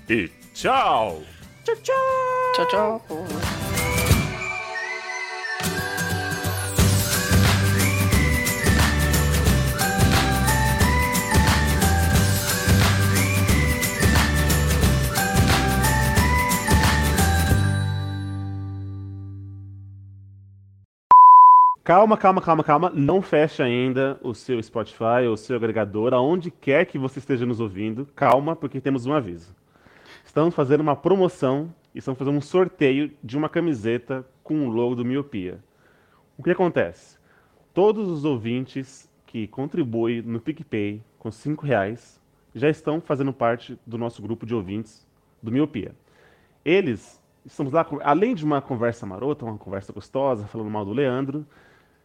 E 0.09 0.31
tchau! 0.55 1.23
Tchau, 1.65 1.77
tchau! 1.77 1.97
Tchau, 2.55 2.69
tchau. 2.69 3.70
Calma, 21.91 22.17
calma, 22.17 22.41
calma, 22.41 22.63
calma. 22.63 22.93
Não 22.95 23.21
feche 23.21 23.61
ainda 23.61 24.17
o 24.23 24.33
seu 24.33 24.63
Spotify 24.63 25.27
o 25.29 25.37
seu 25.37 25.57
agregador, 25.57 26.15
aonde 26.15 26.49
quer 26.49 26.87
que 26.87 26.97
você 26.97 27.19
esteja 27.19 27.45
nos 27.45 27.59
ouvindo. 27.59 28.07
Calma, 28.15 28.55
porque 28.55 28.81
temos 28.81 29.07
um 29.07 29.13
aviso. 29.13 29.53
Estamos 30.25 30.55
fazendo 30.55 30.83
uma 30.83 30.95
promoção 30.95 31.75
e 31.93 31.99
estamos 31.99 32.17
fazendo 32.17 32.37
um 32.37 32.41
sorteio 32.41 33.11
de 33.25 33.37
uma 33.37 33.49
camiseta 33.49 34.25
com 34.45 34.69
o 34.69 34.71
logo 34.71 34.95
do 34.95 35.05
Miopia. 35.05 35.59
O 36.39 36.45
que 36.45 36.53
acontece? 36.53 37.19
Todos 37.75 38.09
os 38.09 38.25
ouvintes 38.25 39.11
que 39.27 39.49
contribuem 39.49 40.23
no 40.23 40.39
PicPay 40.39 41.03
com 41.19 41.33
5 41.33 41.67
reais 41.67 42.21
já 42.55 42.71
estão 42.71 43.01
fazendo 43.01 43.33
parte 43.33 43.77
do 43.85 43.99
nosso 43.99 44.23
grupo 44.23 44.47
de 44.47 44.55
ouvintes 44.55 45.05
do 45.43 45.51
Miopia. 45.51 45.93
Eles, 46.65 47.21
estamos 47.45 47.73
lá, 47.73 47.85
além 48.05 48.37
de 48.37 48.45
uma 48.45 48.63
conversa 48.63 49.05
marota, 49.05 49.45
uma 49.45 49.59
conversa 49.59 49.93
gostosa, 49.93 50.47
falando 50.47 50.71
mal 50.71 50.85
do 50.85 50.93
Leandro, 50.93 51.45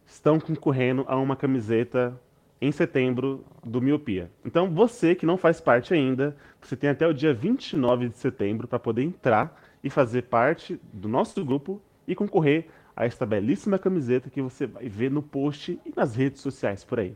estão 0.06 0.38
concorrendo 0.38 1.04
a 1.08 1.16
uma 1.16 1.36
camiseta 1.36 2.18
em 2.60 2.72
setembro 2.72 3.44
do 3.64 3.82
Miopia. 3.82 4.30
Então, 4.44 4.70
você 4.70 5.14
que 5.14 5.26
não 5.26 5.36
faz 5.36 5.60
parte 5.60 5.92
ainda, 5.92 6.36
você 6.60 6.74
tem 6.74 6.88
até 6.88 7.06
o 7.06 7.12
dia 7.12 7.34
29 7.34 8.08
de 8.08 8.16
setembro 8.16 8.66
para 8.66 8.78
poder 8.78 9.02
entrar 9.02 9.60
e 9.84 9.90
fazer 9.90 10.22
parte 10.22 10.80
do 10.92 11.08
nosso 11.08 11.44
grupo 11.44 11.82
e 12.08 12.14
concorrer 12.14 12.68
a 12.96 13.04
esta 13.04 13.26
belíssima 13.26 13.78
camiseta 13.78 14.30
que 14.30 14.40
você 14.40 14.66
vai 14.66 14.88
ver 14.88 15.10
no 15.10 15.22
post 15.22 15.78
e 15.84 15.92
nas 15.94 16.16
redes 16.16 16.40
sociais 16.40 16.82
por 16.82 16.98
aí. 16.98 17.14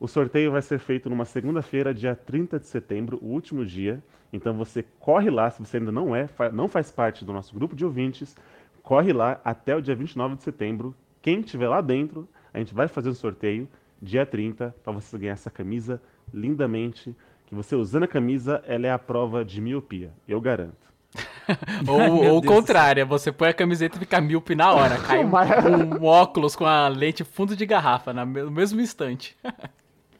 O 0.00 0.08
sorteio 0.08 0.50
vai 0.50 0.62
ser 0.62 0.78
feito 0.78 1.08
numa 1.08 1.24
segunda-feira, 1.24 1.94
dia 1.94 2.16
30 2.16 2.58
de 2.58 2.66
setembro, 2.66 3.18
o 3.22 3.26
último 3.26 3.64
dia. 3.64 4.02
Então 4.32 4.54
você 4.54 4.84
corre 4.98 5.30
lá, 5.30 5.50
se 5.50 5.60
você 5.60 5.76
ainda 5.76 5.92
não 5.92 6.16
é, 6.16 6.28
não 6.52 6.66
faz 6.66 6.90
parte 6.90 7.24
do 7.24 7.32
nosso 7.32 7.54
grupo 7.54 7.76
de 7.76 7.84
ouvintes, 7.84 8.34
corre 8.82 9.12
lá 9.12 9.40
até 9.44 9.76
o 9.76 9.82
dia 9.82 9.94
29 9.94 10.36
de 10.36 10.42
setembro. 10.42 10.94
Quem 11.22 11.40
estiver 11.40 11.68
lá 11.68 11.80
dentro, 11.80 12.28
a 12.52 12.58
gente 12.58 12.74
vai 12.74 12.88
fazer 12.88 13.08
um 13.08 13.14
sorteio 13.14 13.68
dia 14.00 14.26
30 14.26 14.74
para 14.82 14.92
você 14.92 15.16
ganhar 15.16 15.34
essa 15.34 15.50
camisa 15.50 16.02
lindamente, 16.34 17.14
que 17.46 17.54
você 17.54 17.76
usando 17.76 18.02
a 18.02 18.08
camisa, 18.08 18.62
ela 18.66 18.88
é 18.88 18.90
a 18.90 18.98
prova 18.98 19.44
de 19.44 19.60
miopia, 19.60 20.10
eu 20.26 20.40
garanto. 20.40 20.82
Ou 21.86 22.24
ou 22.24 22.38
o 22.38 22.42
contrário, 22.42 23.06
você 23.06 23.30
põe 23.30 23.48
a 23.48 23.52
camiseta 23.52 23.96
e 23.96 24.00
fica 24.00 24.20
míope 24.20 24.54
na 24.54 24.72
hora. 24.72 24.96
Cai 24.96 25.22
um, 25.22 26.00
um 26.00 26.04
óculos 26.04 26.56
com 26.56 26.64
a 26.64 26.88
lente 26.88 27.22
fundo 27.22 27.54
de 27.54 27.66
garrafa 27.66 28.12
no 28.12 28.50
mesmo 28.50 28.80
instante. 28.80 29.36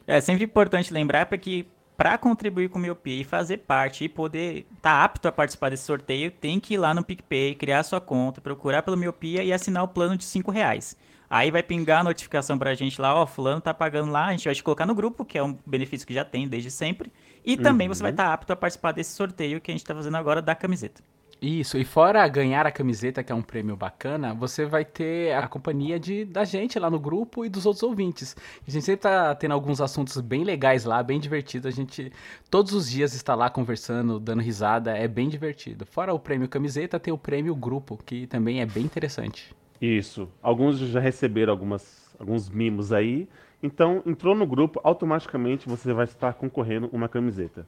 É 0.05 0.19
sempre 0.19 0.43
importante 0.43 0.93
lembrar 0.93 1.27
para 1.27 1.37
que 1.37 1.65
para 1.97 2.17
contribuir 2.17 2.69
com 2.69 2.79
o 2.79 2.81
Miopia 2.81 3.21
e 3.21 3.23
fazer 3.23 3.57
parte 3.57 4.03
e 4.03 4.09
poder 4.09 4.65
estar 4.75 4.77
tá 4.81 5.03
apto 5.03 5.27
a 5.27 5.31
participar 5.31 5.69
desse 5.69 5.83
sorteio, 5.83 6.31
tem 6.31 6.59
que 6.59 6.73
ir 6.73 6.77
lá 6.77 6.93
no 6.93 7.03
PicPay, 7.03 7.55
criar 7.55 7.83
sua 7.83 8.01
conta, 8.01 8.41
procurar 8.41 8.81
pelo 8.83 8.97
Miopia 8.97 9.43
e 9.43 9.53
assinar 9.53 9.83
o 9.83 9.87
plano 9.87 10.17
de 10.17 10.23
5 10.23 10.51
reais. 10.51 10.97
Aí 11.29 11.49
vai 11.49 11.63
pingar 11.63 12.01
a 12.01 12.03
notificação 12.03 12.59
pra 12.59 12.75
gente 12.75 13.01
lá, 13.01 13.15
ó, 13.15 13.25
fulano 13.25 13.59
tá 13.59 13.73
pagando 13.73 14.11
lá, 14.11 14.27
a 14.27 14.31
gente 14.31 14.45
vai 14.45 14.53
te 14.53 14.63
colocar 14.63 14.85
no 14.85 14.93
grupo, 14.93 15.25
que 15.25 15.37
é 15.37 15.43
um 15.43 15.57
benefício 15.65 16.05
que 16.05 16.13
já 16.13 16.23
tem 16.23 16.47
desde 16.47 16.69
sempre. 16.69 17.11
E 17.43 17.57
também 17.57 17.87
você 17.87 18.03
vai 18.03 18.11
estar 18.11 18.31
apto 18.31 18.53
a 18.53 18.55
participar 18.55 18.91
desse 18.91 19.15
sorteio 19.15 19.59
que 19.59 19.71
a 19.71 19.73
gente 19.73 19.83
tá 19.83 19.95
fazendo 19.95 20.15
agora 20.15 20.41
da 20.41 20.53
camiseta. 20.53 21.03
Isso, 21.43 21.77
e 21.77 21.83
fora 21.83 22.25
ganhar 22.25 22.65
a 22.65 22.71
camiseta, 22.71 23.21
que 23.21 23.29
é 23.29 23.35
um 23.35 23.41
prêmio 23.41 23.75
bacana, 23.75 24.33
você 24.33 24.65
vai 24.65 24.85
ter 24.85 25.35
a 25.35 25.45
companhia 25.45 25.99
de, 25.99 26.23
da 26.23 26.45
gente 26.45 26.79
lá 26.79 26.89
no 26.89 26.97
grupo 26.97 27.43
e 27.43 27.49
dos 27.49 27.65
outros 27.65 27.83
ouvintes. 27.83 28.33
A 28.65 28.71
gente 28.71 28.85
sempre 28.85 29.01
tá 29.01 29.35
tendo 29.35 29.51
alguns 29.51 29.81
assuntos 29.81 30.21
bem 30.21 30.45
legais 30.45 30.85
lá, 30.85 31.03
bem 31.03 31.19
divertidos. 31.19 31.67
A 31.67 31.75
gente 31.75 32.13
todos 32.49 32.71
os 32.71 32.89
dias 32.89 33.13
está 33.13 33.35
lá 33.35 33.49
conversando, 33.49 34.21
dando 34.21 34.41
risada, 34.41 34.97
é 34.97 35.05
bem 35.05 35.27
divertido. 35.27 35.85
Fora 35.85 36.13
o 36.13 36.19
prêmio 36.19 36.47
camiseta, 36.47 36.97
tem 36.97 37.13
o 37.13 37.17
prêmio 37.17 37.53
grupo, 37.53 37.99
que 38.05 38.25
também 38.25 38.61
é 38.61 38.65
bem 38.65 38.85
interessante. 38.85 39.53
Isso. 39.81 40.29
Alguns 40.41 40.77
já 40.77 41.01
receberam 41.01 41.51
algumas, 41.51 42.15
alguns 42.17 42.47
mimos 42.49 42.93
aí. 42.93 43.27
Então, 43.61 44.01
entrou 44.05 44.33
no 44.33 44.47
grupo, 44.47 44.79
automaticamente 44.81 45.67
você 45.67 45.91
vai 45.91 46.05
estar 46.05 46.35
concorrendo 46.35 46.87
uma 46.93 47.09
camiseta. 47.09 47.67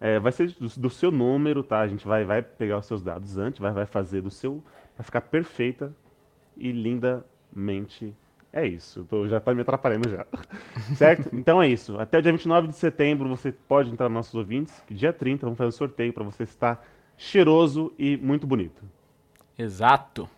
É, 0.00 0.18
vai 0.18 0.32
ser 0.32 0.52
do, 0.52 0.68
do 0.68 0.90
seu 0.90 1.10
número, 1.10 1.62
tá? 1.62 1.80
A 1.80 1.88
gente 1.88 2.06
vai, 2.06 2.24
vai 2.24 2.42
pegar 2.42 2.78
os 2.78 2.86
seus 2.86 3.02
dados 3.02 3.38
antes, 3.38 3.60
vai, 3.60 3.72
vai 3.72 3.86
fazer 3.86 4.20
do 4.20 4.30
seu. 4.30 4.62
Vai 4.96 5.04
ficar 5.04 5.22
perfeita 5.22 5.94
e 6.56 6.70
lindamente. 6.72 8.14
É 8.52 8.66
isso. 8.66 9.00
Eu 9.00 9.04
tô- 9.04 9.28
já 9.28 9.40
tá 9.40 9.54
me 9.54 9.60
atrapalhando 9.62 10.08
já. 10.10 10.26
certo? 10.96 11.28
Então 11.34 11.62
é 11.62 11.68
isso. 11.68 11.98
Até 11.98 12.18
o 12.18 12.22
dia 12.22 12.32
29 12.32 12.68
de 12.68 12.76
setembro 12.76 13.28
você 13.28 13.52
pode 13.52 13.90
entrar 13.90 14.08
nos 14.08 14.14
nossos 14.14 14.34
ouvintes. 14.34 14.82
Dia 14.90 15.12
30 15.12 15.46
vamos 15.46 15.58
fazer 15.58 15.68
um 15.68 15.72
sorteio 15.72 16.12
para 16.12 16.24
você 16.24 16.42
estar 16.44 16.84
cheiroso 17.16 17.92
e 17.98 18.16
muito 18.16 18.46
bonito. 18.46 18.82
Exato. 19.58 20.28